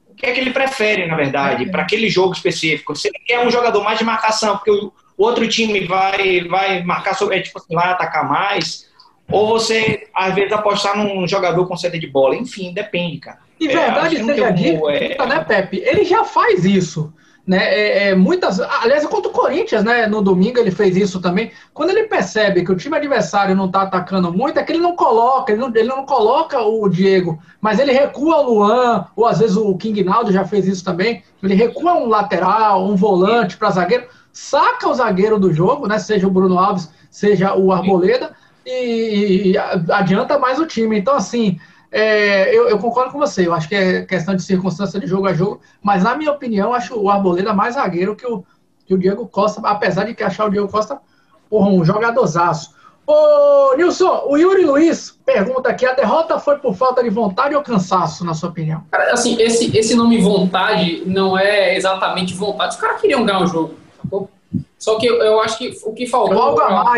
o 0.06 0.14
que 0.14 0.26
é 0.26 0.32
que 0.32 0.38
ele 0.38 0.52
prefere, 0.52 1.06
na 1.06 1.16
verdade, 1.16 1.66
para 1.66 1.82
aquele 1.82 2.08
jogo 2.08 2.32
específico. 2.32 2.94
Se 2.94 3.08
ele 3.08 3.18
quer 3.26 3.44
um 3.44 3.50
jogador 3.50 3.82
mais 3.82 3.98
de 3.98 4.04
marcação, 4.04 4.56
porque 4.56 4.70
o 4.70 4.92
outro 5.16 5.48
time 5.48 5.80
vai, 5.80 6.42
vai 6.42 6.84
marcar 6.84 7.14
sobre, 7.14 7.38
é, 7.38 7.40
tipo, 7.40 7.58
assim, 7.58 7.74
vai 7.74 7.88
atacar 7.88 8.28
mais, 8.28 8.88
ou 9.30 9.48
você, 9.48 10.08
às 10.14 10.34
vezes, 10.34 10.52
apostar 10.52 10.96
num 10.96 11.26
jogador 11.26 11.66
com 11.66 11.76
sede 11.76 11.98
de 11.98 12.06
bola. 12.06 12.36
Enfim, 12.36 12.72
depende, 12.72 13.18
cara. 13.18 13.38
E 13.58 13.68
verdade 13.68 14.16
é, 14.16 14.24
seja 14.24 14.50
dita, 14.50 14.90
é... 14.90 15.26
né, 15.26 15.44
Pepe? 15.44 15.82
Ele 15.84 16.04
já 16.04 16.24
faz 16.24 16.64
isso. 16.64 17.12
Né, 17.46 17.58
é, 17.58 18.08
é, 18.08 18.14
muitas, 18.14 18.60
aliás, 18.60 19.04
contra 19.06 19.28
o 19.28 19.34
Corinthians, 19.34 19.82
né, 19.82 20.06
no 20.06 20.22
domingo 20.22 20.58
ele 20.58 20.70
fez 20.70 20.96
isso 20.96 21.20
também. 21.20 21.50
Quando 21.74 21.90
ele 21.90 22.04
percebe 22.04 22.62
que 22.62 22.70
o 22.70 22.76
time 22.76 22.96
adversário 22.96 23.56
não 23.56 23.66
está 23.66 23.82
atacando 23.82 24.32
muito, 24.32 24.58
é 24.58 24.62
que 24.62 24.70
ele 24.70 24.78
não 24.78 24.94
coloca, 24.94 25.50
ele 25.50 25.60
não, 25.60 25.68
ele 25.68 25.88
não 25.88 26.06
coloca 26.06 26.60
o 26.60 26.88
Diego, 26.88 27.40
mas 27.60 27.80
ele 27.80 27.92
recua 27.92 28.36
o 28.36 28.52
Luan, 28.52 29.06
ou 29.16 29.26
às 29.26 29.40
vezes 29.40 29.56
o 29.56 29.76
King 29.76 30.04
Naldo 30.04 30.30
já 30.30 30.44
fez 30.44 30.68
isso 30.68 30.84
também. 30.84 31.24
Ele 31.42 31.54
recua 31.54 31.94
um 31.94 32.06
lateral, 32.06 32.86
um 32.86 32.94
volante 32.94 33.56
para 33.56 33.70
zagueiro, 33.70 34.06
saca 34.32 34.88
o 34.88 34.94
zagueiro 34.94 35.38
do 35.38 35.52
jogo, 35.52 35.88
né, 35.88 35.98
seja 35.98 36.28
o 36.28 36.30
Bruno 36.30 36.56
Alves, 36.56 36.90
seja 37.10 37.56
o 37.56 37.72
Arboleda, 37.72 38.32
e, 38.66 39.54
adianta 39.90 40.38
mais 40.38 40.58
o 40.58 40.66
time. 40.66 40.98
Então, 40.98 41.14
assim, 41.14 41.58
é, 41.90 42.54
eu, 42.54 42.68
eu, 42.68 42.78
concordo 42.78 43.12
com 43.12 43.18
você. 43.18 43.46
Eu 43.46 43.54
acho 43.54 43.68
que 43.68 43.74
é 43.74 44.02
questão 44.02 44.34
de 44.34 44.42
circunstância 44.42 45.00
de 45.00 45.06
jogo 45.06 45.26
a 45.26 45.34
jogo, 45.34 45.60
mas 45.82 46.04
na 46.04 46.16
minha 46.16 46.30
opinião, 46.30 46.72
acho 46.72 46.98
o 46.98 47.10
Arboleda 47.10 47.52
mais 47.52 47.74
zagueiro 47.74 48.14
que 48.14 48.26
o, 48.26 48.44
que 48.86 48.94
o 48.94 48.98
Diego 48.98 49.26
Costa, 49.26 49.60
apesar 49.64 50.04
de 50.04 50.14
que 50.14 50.22
achar 50.22 50.46
o 50.46 50.50
Diego 50.50 50.68
Costa 50.68 51.00
porra, 51.48 51.68
um 51.68 51.84
jogadorzaço. 51.84 52.78
Ô, 53.06 53.74
Nilson, 53.76 54.24
o 54.28 54.36
Yuri 54.36 54.64
Luiz 54.64 55.18
pergunta 55.26 55.68
aqui: 55.68 55.84
a 55.84 55.94
derrota 55.94 56.38
foi 56.38 56.58
por 56.58 56.74
falta 56.74 57.02
de 57.02 57.10
vontade 57.10 57.56
ou 57.56 57.62
cansaço, 57.62 58.24
na 58.24 58.34
sua 58.34 58.50
opinião? 58.50 58.84
Cara, 58.90 59.12
assim, 59.12 59.36
esse, 59.40 59.76
esse 59.76 59.96
nome 59.96 60.20
vontade 60.20 61.02
não 61.04 61.36
é 61.36 61.76
exatamente 61.76 62.34
vontade. 62.34 62.74
Os 62.74 62.80
caras 62.80 63.00
queriam 63.00 63.24
ganhar 63.24 63.42
o 63.42 63.46
jogo. 63.48 63.74
Só 64.80 64.98
que 64.98 65.06
eu, 65.06 65.40
acho 65.40 65.58
que 65.58 65.78
o 65.84 65.92
que 65.92 66.06
faltou 66.06 66.54
o 66.54 66.56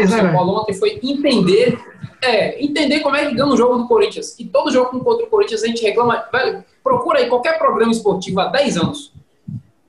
São 0.09 0.23
né, 0.23 0.33
Paulo 0.33 0.61
ontem 0.61 0.73
foi 0.73 1.01
entender, 1.03 1.77
é, 2.23 2.65
entender 2.65 3.01
como 3.01 3.17
é 3.17 3.27
que 3.27 3.35
ganha 3.35 3.49
o 3.49 3.57
jogo 3.57 3.77
do 3.77 3.89
Corinthians. 3.89 4.39
E 4.39 4.45
todo 4.45 4.71
jogo 4.71 5.01
contra 5.01 5.27
o 5.27 5.29
Corinthians 5.29 5.65
a 5.65 5.67
gente 5.67 5.83
reclama, 5.83 6.25
velho, 6.33 6.65
procura 6.83 7.19
aí 7.19 7.27
qualquer 7.29 7.59
programa 7.59 7.91
esportivo 7.91 8.39
há 8.39 8.47
10 8.47 8.77
anos. 8.77 9.13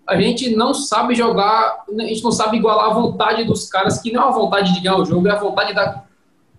A 0.07 0.19
gente 0.19 0.55
não 0.55 0.73
sabe 0.73 1.13
jogar, 1.13 1.83
a 1.87 2.01
gente 2.01 2.23
não 2.23 2.31
sabe 2.31 2.57
igualar 2.57 2.87
a 2.87 2.93
vontade 2.93 3.43
dos 3.43 3.69
caras, 3.69 4.01
que 4.01 4.11
não 4.11 4.23
é 4.23 4.27
a 4.27 4.31
vontade 4.31 4.73
de 4.73 4.79
ganhar 4.81 4.97
o 4.97 5.05
jogo, 5.05 5.27
é 5.27 5.31
a 5.31 5.39
vontade 5.39 5.75
da, 5.75 6.03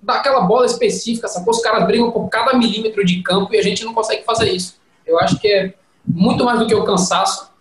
daquela 0.00 0.42
bola 0.42 0.66
específica, 0.66 1.26
sacou? 1.26 1.52
Os 1.52 1.60
caras 1.60 1.84
brigam 1.84 2.12
por 2.12 2.28
cada 2.28 2.56
milímetro 2.56 3.04
de 3.04 3.20
campo 3.22 3.52
e 3.52 3.58
a 3.58 3.62
gente 3.62 3.84
não 3.84 3.92
consegue 3.92 4.22
fazer 4.24 4.52
isso. 4.52 4.76
Eu 5.04 5.18
acho 5.18 5.40
que 5.40 5.48
é 5.48 5.74
muito 6.06 6.44
mais 6.44 6.60
do 6.60 6.66
que 6.66 6.74
o 6.76 6.84
cansaço 6.84 7.52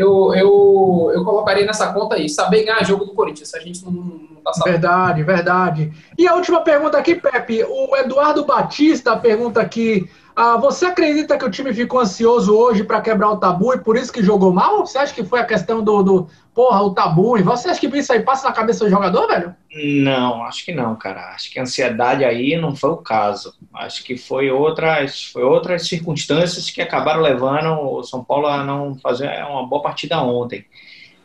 eu, 0.00 0.34
eu, 0.34 1.12
eu 1.14 1.24
colocaria 1.24 1.66
nessa 1.66 1.92
conta 1.92 2.14
aí, 2.14 2.28
saber 2.28 2.64
ganhar 2.64 2.82
jogo 2.84 3.04
do 3.04 3.12
Corinthians, 3.12 3.54
a 3.54 3.60
gente 3.60 3.84
não, 3.84 3.92
não 3.92 4.42
tá 4.42 4.52
sabendo. 4.52 4.72
Verdade, 4.72 5.22
verdade. 5.22 5.92
E 6.16 6.26
a 6.26 6.34
última 6.34 6.62
pergunta 6.62 6.96
aqui, 6.96 7.14
Pepe, 7.14 7.62
o 7.64 7.94
Eduardo 7.96 8.44
Batista 8.46 9.14
pergunta 9.16 9.60
aqui, 9.60 10.08
ah, 10.42 10.56
você 10.56 10.86
acredita 10.86 11.36
que 11.36 11.44
o 11.44 11.50
time 11.50 11.70
ficou 11.74 12.00
ansioso 12.00 12.56
hoje 12.56 12.82
para 12.82 13.02
quebrar 13.02 13.30
o 13.30 13.36
tabu 13.36 13.74
e 13.74 13.78
por 13.78 13.94
isso 13.94 14.10
que 14.10 14.22
jogou 14.22 14.50
mal? 14.50 14.86
Você 14.86 14.96
acha 14.96 15.12
que 15.12 15.22
foi 15.22 15.38
a 15.38 15.44
questão 15.44 15.84
do, 15.84 16.02
do 16.02 16.28
porra, 16.54 16.80
o 16.80 16.94
tabu? 16.94 17.36
E 17.36 17.42
você 17.42 17.68
acha 17.68 17.78
que 17.78 17.98
isso 17.98 18.10
aí 18.10 18.20
passa 18.20 18.48
na 18.48 18.54
cabeça 18.54 18.82
do 18.82 18.90
jogador, 18.90 19.28
velho? 19.28 19.54
Não, 20.02 20.42
acho 20.44 20.64
que 20.64 20.72
não, 20.72 20.96
cara. 20.96 21.34
Acho 21.34 21.50
que 21.50 21.58
a 21.58 21.62
ansiedade 21.62 22.24
aí 22.24 22.56
não 22.56 22.74
foi 22.74 22.88
o 22.88 22.96
caso. 22.96 23.52
Acho 23.74 24.02
que 24.02 24.16
foi 24.16 24.50
outras, 24.50 25.24
foi 25.24 25.42
outras 25.42 25.86
circunstâncias 25.86 26.70
que 26.70 26.80
acabaram 26.80 27.20
levando 27.20 27.78
o 27.78 28.02
São 28.02 28.24
Paulo 28.24 28.46
a 28.46 28.64
não 28.64 28.94
fazer 28.94 29.28
uma 29.44 29.66
boa 29.66 29.82
partida 29.82 30.22
ontem. 30.22 30.64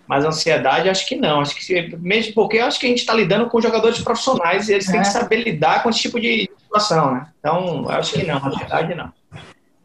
Mas 0.05 0.26
ansiedade, 0.26 0.89
acho 0.89 1.07
que 1.07 1.16
não. 1.16 1.39
Acho 1.39 1.55
que 1.55 1.95
mesmo 1.97 2.34
porque 2.34 2.59
acho 2.59 2.78
que 2.78 2.86
a 2.86 2.89
gente 2.89 2.99
está 2.99 3.13
lidando 3.13 3.47
com 3.47 3.61
jogadores 3.61 3.99
profissionais 3.99 4.68
e 4.68 4.74
eles 4.74 4.89
é. 4.89 4.91
têm 4.91 5.01
que 5.01 5.07
é. 5.07 5.11
saber 5.11 5.38
lidar 5.38 5.82
com 5.82 5.89
esse 5.89 6.01
tipo 6.01 6.20
de 6.20 6.45
situação, 6.76 7.13
né? 7.13 7.28
Então, 7.39 7.86
acho 7.89 8.13
que 8.13 8.26
não, 8.26 8.45
ansiedade 8.45 8.95
não. 8.95 9.11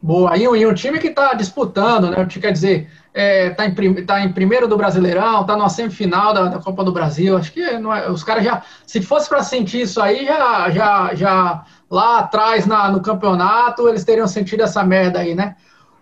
Boa, 0.03 0.36
e 0.36 0.66
um, 0.66 0.74
time 0.74 0.99
que 0.99 1.09
está 1.09 1.34
disputando, 1.34 2.11
né? 2.11 2.26
Quer 2.26 2.53
dizer, 2.53 2.91
está 3.14 3.20
é, 3.20 3.51
tá 3.51 3.66
em, 3.66 4.05
tá 4.05 4.20
em 4.22 4.32
primeiro 4.32 4.66
do 4.66 4.76
Brasileirão, 4.76 5.43
está 5.43 5.57
numa 5.57 5.68
semifinal 5.68 6.32
da, 6.32 6.45
da, 6.47 6.59
Copa 6.59 6.82
do 6.82 6.93
Brasil. 6.93 7.36
Acho 7.36 7.53
que 7.53 7.62
é, 7.62 7.78
os 8.11 8.24
caras 8.24 8.43
já, 8.43 8.62
se 8.86 9.03
fosse 9.03 9.28
para 9.28 9.43
sentir 9.43 9.82
isso 9.82 10.01
aí, 10.01 10.24
já, 10.24 10.70
já, 10.70 11.14
já 11.14 11.64
lá 11.91 12.20
atrás 12.20 12.66
na, 12.66 12.91
no 12.91 13.03
campeonato, 13.03 13.88
eles 13.88 14.05
teriam 14.05 14.26
sentido 14.26 14.62
essa 14.62 14.82
merda 14.82 15.18
aí, 15.18 15.34
né? 15.34 15.55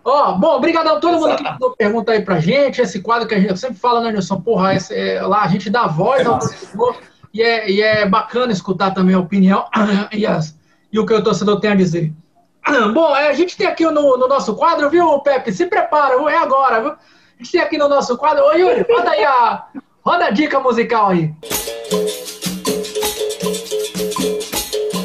Ó, 0.05 0.31
oh, 0.31 0.37
bom, 0.37 0.55
obrigado 0.55 0.87
a 0.87 0.99
todo 0.99 1.19
mundo 1.19 1.35
que 1.35 1.43
mandou 1.43 1.75
pergunta 1.75 2.13
aí 2.13 2.21
pra 2.21 2.39
gente. 2.39 2.79
Esse 2.79 3.01
quadro 3.01 3.27
que 3.27 3.35
a 3.35 3.39
gente 3.39 3.59
sempre 3.59 3.77
fala, 3.77 3.99
né, 3.99 4.11
Nilson? 4.13 4.39
Porra, 4.39 4.75
esse, 4.75 4.95
é, 4.95 5.21
lá 5.21 5.41
a 5.41 5.47
gente 5.49 5.69
dá 5.69 5.87
voz 5.87 6.21
é 6.21 6.25
ao 6.25 6.39
torcedor 6.39 6.95
e 7.33 7.41
é, 7.41 7.69
e 7.69 7.81
é 7.81 8.07
bacana 8.07 8.51
escutar 8.51 8.91
também 8.91 9.13
a 9.13 9.19
opinião 9.19 9.65
e, 10.11 10.25
as, 10.25 10.57
e 10.91 10.99
o 10.99 11.05
que 11.05 11.13
o 11.13 11.23
torcedor 11.23 11.59
tem 11.59 11.71
a 11.71 11.75
dizer. 11.75 12.11
Bom, 12.93 13.15
é, 13.15 13.29
a 13.29 13.33
gente 13.33 13.55
tem 13.55 13.67
aqui 13.67 13.85
no, 13.85 14.17
no, 14.17 14.27
nosso 14.27 14.55
quadro, 14.55 14.89
viu, 14.89 15.19
Pepe? 15.19 15.51
Se 15.51 15.65
prepara, 15.65 16.15
é 16.29 16.37
agora, 16.37 16.81
viu? 16.81 16.91
A 16.91 16.97
gente 17.43 17.51
tem 17.51 17.61
aqui 17.61 17.77
no 17.77 17.87
nosso 17.87 18.17
quadro. 18.17 18.43
Ô, 18.43 18.53
Yuri, 18.53 18.85
roda 18.89 19.11
aí 19.11 19.23
a, 19.23 19.65
roda 20.03 20.25
a 20.25 20.29
dica 20.29 20.59
musical 20.59 21.09
aí. 21.09 21.33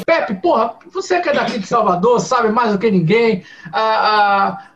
Pepe, 0.05 0.35
porra, 0.35 0.75
você 0.91 1.19
que 1.21 1.29
é 1.29 1.33
daqui 1.33 1.59
de 1.59 1.67
Salvador, 1.67 2.19
sabe 2.19 2.49
mais 2.49 2.71
do 2.71 2.79
que 2.79 2.91
ninguém. 2.91 3.43
A, 3.71 4.69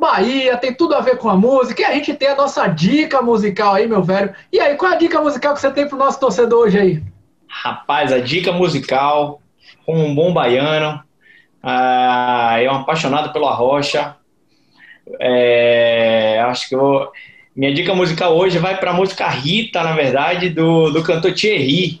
Bahia 0.00 0.56
tem 0.56 0.72
tudo 0.72 0.94
a 0.94 1.00
ver 1.00 1.18
com 1.18 1.28
a 1.28 1.36
música. 1.36 1.82
E 1.82 1.84
a 1.84 1.92
gente 1.92 2.14
tem 2.14 2.28
a 2.28 2.34
nossa 2.34 2.66
dica 2.66 3.20
musical 3.20 3.74
aí, 3.74 3.86
meu 3.86 4.02
velho. 4.02 4.34
E 4.50 4.58
aí, 4.58 4.74
qual 4.74 4.92
é 4.92 4.94
a 4.94 4.98
dica 4.98 5.20
musical 5.20 5.52
que 5.52 5.60
você 5.60 5.70
tem 5.70 5.86
pro 5.86 5.98
nosso 5.98 6.18
torcedor 6.18 6.60
hoje 6.60 6.78
aí? 6.78 7.02
Rapaz, 7.46 8.10
a 8.10 8.18
dica 8.18 8.50
musical, 8.50 9.42
como 9.84 10.04
um 10.04 10.14
bom 10.14 10.32
baiano, 10.32 11.02
ah, 11.62 12.56
é 12.60 12.70
um 12.70 12.76
apaixonado 12.76 13.32
pela 13.32 13.52
rocha. 13.54 14.16
É, 15.18 16.40
acho 16.46 16.68
que 16.68 16.74
eu, 16.74 17.10
minha 17.54 17.74
dica 17.74 17.94
musical 17.94 18.36
hoje 18.36 18.58
vai 18.58 18.78
para 18.78 18.90
a 18.90 18.94
música 18.94 19.28
Rita, 19.28 19.82
na 19.82 19.92
verdade, 19.92 20.48
do, 20.48 20.90
do 20.90 21.02
cantor 21.02 21.32
Thierry. 21.32 22.00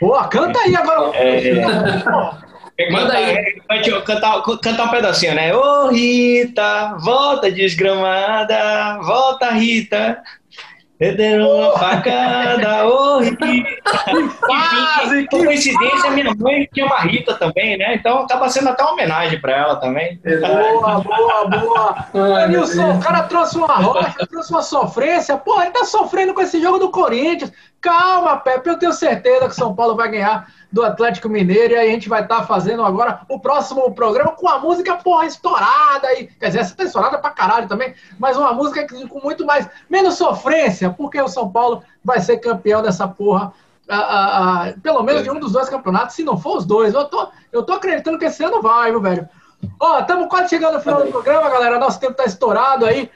Boa, 0.00 0.26
canta 0.28 0.58
aí 0.60 0.74
agora. 0.74 1.16
É, 1.16 1.62
Manda 2.90 3.14
aí. 3.14 3.54
Cantar, 4.04 4.42
cantar 4.62 4.84
um 4.84 4.90
pedacinho, 4.90 5.34
né? 5.34 5.54
Ô 5.54 5.88
Rita, 5.88 6.96
volta 7.00 7.50
desgramada, 7.50 8.98
volta 9.02 9.50
Rita. 9.50 10.22
Perderam 10.98 11.50
uma 11.50 11.78
facada, 11.78 12.86
ô 12.86 13.18
Rita. 13.18 13.46
Enfim, 13.46 15.26
por 15.30 15.44
coincidência, 15.44 16.10
minha 16.10 16.34
mãe 16.34 16.66
tinha 16.72 16.86
uma 16.86 17.00
Rita 17.00 17.34
também, 17.34 17.76
né? 17.76 17.96
Então 17.96 18.20
acaba 18.20 18.48
sendo 18.48 18.70
até 18.70 18.82
uma 18.82 18.92
homenagem 18.92 19.38
pra 19.38 19.52
ela 19.52 19.76
também. 19.76 20.18
Boa, 20.24 21.00
boa, 21.00 22.04
boa. 22.12 22.46
Nilson, 22.46 22.96
o 22.96 23.00
cara 23.00 23.24
trouxe 23.24 23.58
uma 23.58 23.74
rocha, 23.74 24.26
trouxe 24.26 24.50
uma 24.50 24.62
sofrência. 24.62 25.36
Pô, 25.36 25.60
ele 25.60 25.70
tá 25.70 25.84
sofrendo 25.84 26.32
com 26.32 26.40
esse 26.40 26.60
jogo 26.62 26.78
do 26.78 26.90
Corinthians. 26.90 27.52
Calma, 27.86 28.36
Pepe, 28.38 28.68
eu 28.68 28.76
tenho 28.80 28.92
certeza 28.92 29.48
que 29.48 29.54
São 29.54 29.72
Paulo 29.72 29.94
vai 29.94 30.10
ganhar 30.10 30.52
do 30.72 30.82
Atlético 30.82 31.28
Mineiro 31.28 31.72
e 31.72 31.76
aí 31.76 31.88
a 31.88 31.92
gente 31.92 32.08
vai 32.08 32.22
estar 32.22 32.38
tá 32.38 32.42
fazendo 32.44 32.82
agora 32.82 33.20
o 33.28 33.38
próximo 33.38 33.94
programa 33.94 34.32
com 34.32 34.48
a 34.48 34.58
música, 34.58 34.96
porra, 34.96 35.24
estourada 35.24 36.08
aí. 36.08 36.26
Quer 36.26 36.46
dizer, 36.48 36.58
essa 36.58 36.74
tá 36.74 36.82
estourada 36.82 37.16
pra 37.16 37.30
caralho 37.30 37.68
também, 37.68 37.94
mas 38.18 38.36
uma 38.36 38.52
música 38.52 38.84
com 39.08 39.20
muito 39.20 39.46
mais, 39.46 39.68
menos 39.88 40.14
sofrência, 40.14 40.90
porque 40.90 41.22
o 41.22 41.28
São 41.28 41.48
Paulo 41.48 41.80
vai 42.04 42.18
ser 42.18 42.38
campeão 42.38 42.82
dessa 42.82 43.06
porra 43.06 43.52
a, 43.88 43.96
a, 43.96 44.68
a, 44.68 44.72
pelo 44.82 45.04
menos 45.04 45.22
de 45.22 45.30
um 45.30 45.38
dos 45.38 45.52
dois 45.52 45.68
campeonatos, 45.68 46.16
se 46.16 46.24
não 46.24 46.36
for 46.36 46.56
os 46.56 46.66
dois. 46.66 46.92
Eu 46.92 47.04
tô, 47.04 47.28
eu 47.52 47.62
tô 47.62 47.74
acreditando 47.74 48.18
que 48.18 48.24
esse 48.24 48.42
ano 48.42 48.60
vai, 48.60 48.90
viu, 48.90 49.00
velho? 49.00 49.28
Ó, 49.78 50.00
estamos 50.00 50.26
quase 50.28 50.48
chegando 50.48 50.74
no 50.74 50.80
final 50.80 51.04
do 51.04 51.12
programa, 51.12 51.48
galera. 51.48 51.78
Nosso 51.78 52.00
tempo 52.00 52.14
está 52.14 52.24
estourado 52.24 52.84
aí. 52.84 53.08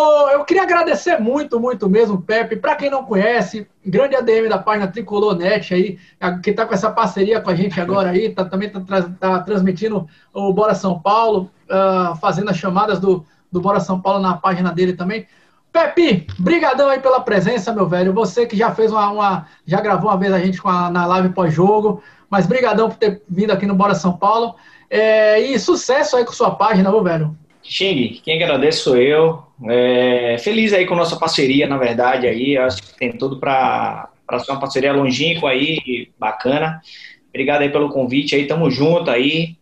Oh, 0.00 0.28
eu 0.30 0.44
queria 0.44 0.62
agradecer 0.62 1.18
muito, 1.18 1.58
muito 1.58 1.90
mesmo, 1.90 2.22
Pepe. 2.22 2.54
Para 2.54 2.76
quem 2.76 2.88
não 2.88 3.02
conhece, 3.02 3.66
grande 3.84 4.14
ADM 4.14 4.48
da 4.48 4.56
página 4.56 4.86
Tricolor 4.86 5.34
Net 5.34 5.74
aí, 5.74 5.98
que 6.40 6.50
está 6.50 6.64
com 6.64 6.72
essa 6.72 6.88
parceria 6.88 7.40
com 7.40 7.50
a 7.50 7.54
gente 7.56 7.80
agora 7.80 8.10
aí, 8.10 8.32
tá, 8.32 8.44
também 8.44 8.68
está 8.68 9.02
tá 9.02 9.40
transmitindo 9.40 10.06
o 10.32 10.52
Bora 10.52 10.72
São 10.76 11.00
Paulo, 11.00 11.50
uh, 11.68 12.14
fazendo 12.18 12.48
as 12.48 12.56
chamadas 12.56 13.00
do, 13.00 13.26
do 13.50 13.60
Bora 13.60 13.80
São 13.80 14.00
Paulo 14.00 14.20
na 14.20 14.36
página 14.36 14.70
dele 14.70 14.92
também. 14.92 15.26
Pepe, 15.72 16.28
brigadão 16.38 16.88
aí 16.88 17.00
pela 17.00 17.20
presença, 17.20 17.72
meu 17.72 17.88
velho. 17.88 18.12
Você 18.12 18.46
que 18.46 18.56
já 18.56 18.72
fez 18.72 18.92
uma, 18.92 19.10
uma 19.10 19.46
já 19.66 19.80
gravou 19.80 20.12
uma 20.12 20.16
vez 20.16 20.32
a 20.32 20.38
gente 20.38 20.60
a, 20.62 20.88
na 20.90 21.06
live 21.06 21.30
pós-jogo, 21.30 22.00
mas 22.30 22.46
brigadão 22.46 22.88
por 22.88 22.98
ter 22.98 23.20
vindo 23.28 23.50
aqui 23.50 23.66
no 23.66 23.74
Bora 23.74 23.96
São 23.96 24.16
Paulo. 24.16 24.54
É, 24.88 25.40
e 25.40 25.58
sucesso 25.58 26.16
aí 26.16 26.24
com 26.24 26.30
sua 26.30 26.52
página, 26.52 26.88
meu 26.88 27.02
velho. 27.02 27.36
Xing, 27.68 28.20
quem 28.24 28.42
agradece 28.42 28.78
sou 28.78 28.96
eu. 28.96 29.42
É, 29.68 30.36
feliz 30.38 30.72
aí 30.72 30.86
com 30.86 30.94
nossa 30.94 31.16
parceria, 31.16 31.66
na 31.66 31.76
verdade, 31.76 32.26
aí. 32.26 32.56
Acho 32.56 32.82
que 32.82 32.98
tem 32.98 33.12
tudo 33.12 33.38
para 33.38 34.08
ser 34.40 34.50
uma 34.50 34.60
parceria 34.60 34.92
longínqua 34.92 35.50
aí, 35.50 36.10
bacana. 36.18 36.80
Obrigado 37.28 37.62
aí 37.62 37.68
pelo 37.68 37.90
convite 37.90 38.34
aí, 38.34 38.46
tamo 38.46 38.70
junto 38.70 39.10
aí. 39.10 39.56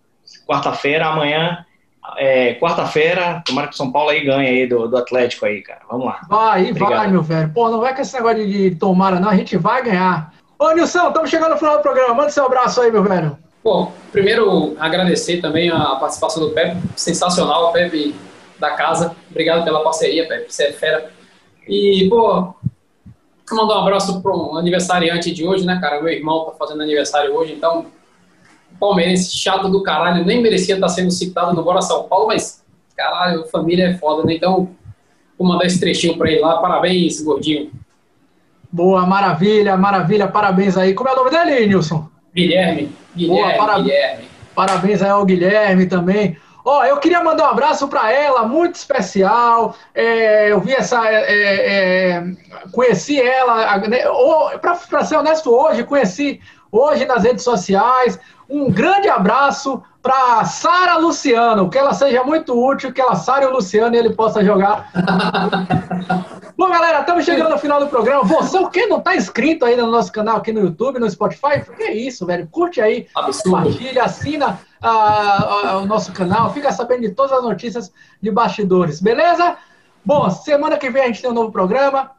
Quarta-feira, 0.47 1.07
amanhã, 1.07 1.65
é, 2.17 2.55
quarta-feira, 2.55 3.43
tomara 3.45 3.67
que 3.67 3.75
o 3.75 3.77
São 3.77 3.91
Paulo 3.91 4.11
aí 4.11 4.25
ganhe 4.25 4.49
aí 4.49 4.67
do, 4.67 4.87
do 4.87 4.97
Atlético 4.97 5.47
aí, 5.47 5.61
cara. 5.61 5.81
Vamos 5.91 6.07
lá. 6.07 6.21
Vai, 6.29 6.71
Obrigado. 6.71 6.91
vai, 6.91 7.09
meu 7.09 7.23
velho. 7.23 7.51
Pô, 7.53 7.69
não 7.69 7.81
vai 7.81 7.95
com 7.95 8.03
esse 8.03 8.15
negócio 8.15 8.47
de, 8.47 8.71
de 8.71 8.77
tomara, 8.77 9.19
não. 9.19 9.31
A 9.31 9.37
gente 9.37 9.57
vai 9.57 9.83
ganhar. 9.83 10.33
Ô, 10.59 10.71
Nilson, 10.71 11.09
estamos 11.09 11.29
chegando 11.29 11.51
no 11.51 11.59
final 11.59 11.77
do 11.77 11.83
programa. 11.83 12.15
Manda 12.15 12.31
seu 12.31 12.47
abraço 12.47 12.81
aí, 12.81 12.93
meu 12.93 13.03
velho. 13.03 13.37
Bom, 13.67 13.93
primeiro 14.12 14.77
agradecer 14.79 15.41
também 15.41 15.69
a 15.69 15.97
participação 15.97 16.41
do 16.41 16.51
Pepe, 16.55 16.77
sensacional, 16.95 17.73
Pepe 17.73 18.14
da 18.61 18.71
casa. 18.71 19.17
Obrigado 19.29 19.64
pela 19.64 19.83
parceria, 19.83 20.29
Pepe, 20.29 20.53
você 20.53 20.67
é 20.67 20.73
fera. 20.73 21.11
E, 21.67 22.07
pô, 22.09 22.55
mandar 23.51 23.79
um 23.79 23.83
abraço 23.83 24.23
para 24.23 24.31
um 24.31 24.57
aniversariante 24.57 25.33
de 25.33 25.45
hoje, 25.45 25.67
né, 25.67 25.81
cara? 25.81 26.01
Meu 26.01 26.12
irmão 26.12 26.45
tá 26.45 26.53
fazendo 26.53 26.81
aniversário 26.81 27.35
hoje, 27.35 27.55
então, 27.55 27.87
palmeirense 28.79 29.37
chato 29.37 29.69
do 29.69 29.83
caralho, 29.83 30.25
nem 30.25 30.41
merecia 30.41 30.77
estar 30.77 30.89
sendo 30.89 31.11
citado 31.11 31.53
no 31.53 31.64
Bora 31.64 31.83
São 31.83 32.05
Paulo, 32.05 32.29
mas, 32.29 32.62
caralho, 32.97 33.47
família 33.47 33.89
é 33.89 33.95
foda, 33.95 34.23
né? 34.23 34.35
Então, 34.35 34.71
vou 35.37 35.49
mandar 35.49 35.67
esse 35.67 35.81
trechinho 35.81 36.17
para 36.17 36.31
ele 36.31 36.41
lá. 36.41 36.59
Parabéns, 36.59 37.21
gordinho. 37.21 37.73
Boa, 38.71 39.05
maravilha, 39.05 39.77
maravilha, 39.77 40.29
parabéns 40.29 40.77
aí. 40.77 40.95
Como 40.95 41.09
é 41.09 41.12
o 41.14 41.17
nome 41.17 41.31
dele, 41.31 41.67
Nilson? 41.67 42.14
Guilherme. 42.37 42.93
Guilherme, 43.16 43.57
Boa, 43.57 43.66
para... 43.66 43.78
Guilherme. 43.78 44.28
Parabéns 44.55 45.03
aí 45.03 45.11
ao 45.11 45.24
Guilherme 45.24 45.87
também. 45.87 46.37
Ó, 46.64 46.80
oh, 46.80 46.84
eu 46.84 46.99
queria 46.99 47.22
mandar 47.22 47.45
um 47.45 47.51
abraço 47.51 47.89
para 47.89 48.12
ela, 48.12 48.47
muito 48.47 48.74
especial. 48.74 49.74
É, 49.95 50.51
eu 50.51 50.61
vi 50.61 50.74
essa. 50.74 51.09
É, 51.09 51.24
é, 51.28 52.24
conheci 52.72 53.20
ela, 53.20 53.78
né, 53.78 54.01
para 54.61 55.05
ser 55.05 55.16
honesto, 55.16 55.51
hoje, 55.51 55.84
conheci 55.84 56.41
hoje 56.70 57.07
nas 57.07 57.22
redes 57.22 57.45
sociais. 57.45 58.18
Um 58.51 58.70
grande 58.70 59.09
abraço 59.09 59.82
para 60.03 60.45
Sara 60.45 60.99
Luciano, 60.99 61.70
que 61.70 61.78
ela 61.78 61.93
seja 61.95 62.22
muito 62.24 62.53
útil, 62.53 62.93
que 62.93 63.01
ela 63.01 63.14
Sara 63.14 63.45
e 63.45 63.47
o 63.47 63.53
Luciano 63.53 63.95
e 63.95 63.99
ele 63.99 64.14
possa 64.14 64.45
jogar. 64.45 64.91
Bom, 66.57 66.71
galera, 66.71 67.01
estamos 67.01 67.27
chegando 67.27 67.53
ao 67.53 67.59
final 67.59 67.79
do 67.79 67.87
programa. 67.87 68.25
Você, 68.25 68.59
o 68.59 68.71
que 68.71 68.87
não 68.87 68.97
está 68.97 69.15
inscrito 69.15 69.67
ainda 69.67 69.85
no 69.85 69.93
nosso 69.93 70.11
canal 70.11 70.39
aqui 70.39 70.53
no 70.53 70.61
YouTube, 70.61 70.99
no 70.99 71.11
Spotify, 71.11 71.63
que 71.77 71.83
é 71.83 71.93
isso, 71.93 72.25
velho? 72.25 72.49
Curte 72.51 72.81
aí, 72.81 73.07
compartilha, 73.45 74.05
assina 74.05 74.59
uh, 74.83 75.77
uh, 75.77 75.83
o 75.83 75.87
nosso 75.87 76.13
canal, 76.13 76.51
fica 76.55 76.73
sabendo 76.73 77.03
de 77.03 77.11
todas 77.11 77.33
as 77.33 77.43
notícias 77.45 77.93
de 78.23 78.31
bastidores, 78.31 79.03
beleza? 79.03 79.59
Bom, 80.03 80.31
semana 80.31 80.79
que 80.79 80.89
vem 80.89 81.03
a 81.03 81.07
gente 81.09 81.21
tem 81.21 81.31
um 81.31 81.35
novo 81.35 81.53
programa. 81.53 82.13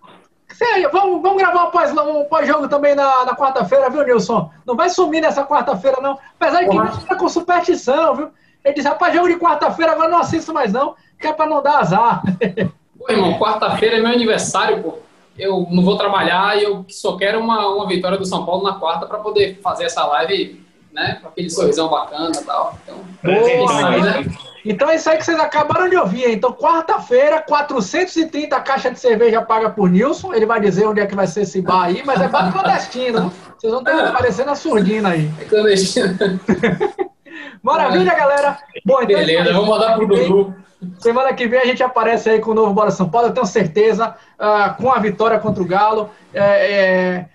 Sério, 0.53 0.91
vamos, 0.91 1.19
vamos 1.19 1.41
gravar 1.41 1.69
um 1.69 1.71
pós-jogo 1.71 2.27
pós 2.29 2.69
também 2.69 2.93
na, 2.93 3.25
na 3.25 3.35
quarta-feira, 3.35 3.89
viu, 3.89 4.05
Nilson? 4.05 4.51
Não 4.67 4.75
vai 4.75 4.91
sumir 4.91 5.19
nessa 5.19 5.43
quarta-feira, 5.45 5.97
não. 5.99 6.15
Apesar 6.39 6.61
de 6.61 6.69
que 6.69 6.77
gente 6.77 7.05
tá 7.07 7.15
com 7.15 7.27
superstição, 7.27 8.15
viu? 8.15 8.29
Ele 8.63 8.75
disse, 8.75 8.87
rapaz, 8.87 9.15
jogo 9.15 9.29
de 9.29 9.37
quarta-feira, 9.37 9.93
agora 9.93 10.09
não 10.09 10.19
assisto 10.19 10.53
mais, 10.53 10.71
não, 10.71 10.95
que 11.19 11.25
é 11.25 11.33
pra 11.33 11.47
não 11.47 11.63
dar 11.63 11.79
azar. 11.79 12.21
Pô, 13.07 13.13
irmão, 13.13 13.39
quarta-feira 13.39 13.97
é 13.97 13.99
meu 14.01 14.11
aniversário, 14.11 14.83
pô. 14.83 14.99
Eu 15.39 15.65
não 15.71 15.81
vou 15.81 15.97
trabalhar 15.97 16.57
e 16.57 16.63
eu 16.63 16.85
só 16.89 17.15
quero 17.15 17.39
uma, 17.39 17.67
uma 17.69 17.87
vitória 17.87 18.17
do 18.17 18.25
São 18.25 18.45
Paulo 18.45 18.63
na 18.63 18.73
quarta 18.73 19.05
para 19.05 19.19
poder 19.19 19.59
fazer 19.63 19.85
essa 19.85 20.05
live, 20.05 20.61
né? 20.91 21.19
Com 21.21 21.29
aquele 21.29 21.49
sorrisão 21.49 21.87
bacana 21.87 22.31
e 22.35 22.43
tal. 22.43 22.77
Então, 22.83 22.97
Boa, 23.23 23.91
né? 23.99 24.25
Então 24.65 24.89
é 24.89 24.95
isso 24.95 25.09
aí 25.09 25.17
que 25.17 25.23
vocês 25.23 25.39
acabaram 25.39 25.87
de 25.87 25.95
ouvir. 25.95 26.29
Então, 26.29 26.51
quarta-feira, 26.51 27.39
430 27.39 28.59
caixas 28.59 28.91
de 28.91 28.99
cerveja 28.99 29.41
paga 29.41 29.69
por 29.69 29.89
Nilson. 29.89 30.33
Ele 30.33 30.45
vai 30.45 30.59
dizer 30.59 30.85
onde 30.85 30.99
é 30.99 31.05
que 31.05 31.15
vai 31.15 31.27
ser 31.27 31.43
esse 31.43 31.61
bar 31.61 31.83
aí, 31.83 32.03
mas 32.03 32.19
é 32.19 32.27
bar 32.27 32.51
clandestino. 32.51 33.31
Vocês 33.57 33.71
vão 33.71 33.83
ter 33.83 33.95
que 33.95 34.01
aparecer 34.01 34.45
na 34.45 34.55
surdina 34.55 35.09
aí. 35.09 35.31
É 35.39 35.45
clandestino. 35.45 36.17
Maravilha, 37.61 38.15
galera. 38.15 38.57
Bom, 38.85 39.01
então, 39.01 39.19
Beleza, 39.19 39.53
vamos 39.53 39.69
mandar 39.69 39.95
pro 39.95 40.07
Dudu. 40.07 40.55
Semana 40.99 41.33
que 41.33 41.47
vem 41.47 41.59
a 41.59 41.65
gente 41.65 41.81
aparece 41.81 42.29
aí 42.29 42.39
com 42.39 42.51
o 42.51 42.53
novo 42.53 42.73
Bora 42.73 42.91
São 42.91 43.09
Paulo, 43.09 43.29
eu 43.29 43.33
tenho 43.33 43.45
certeza, 43.45 44.15
uh, 44.39 44.81
com 44.81 44.91
a 44.91 44.99
vitória 44.99 45.39
contra 45.39 45.61
o 45.61 45.65
Galo. 45.65 46.11
É, 46.33 46.41
é, 46.41 47.25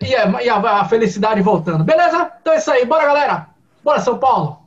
e, 0.00 0.14
a, 0.14 0.42
e 0.42 0.48
a, 0.48 0.56
a 0.56 0.84
felicidade 0.84 1.40
voltando. 1.40 1.84
Beleza? 1.84 2.30
Então 2.40 2.52
é 2.52 2.58
isso 2.58 2.70
aí. 2.70 2.84
Bora, 2.84 3.06
galera. 3.06 3.46
Bora, 3.82 4.00
São 4.00 4.18
Paulo. 4.18 4.60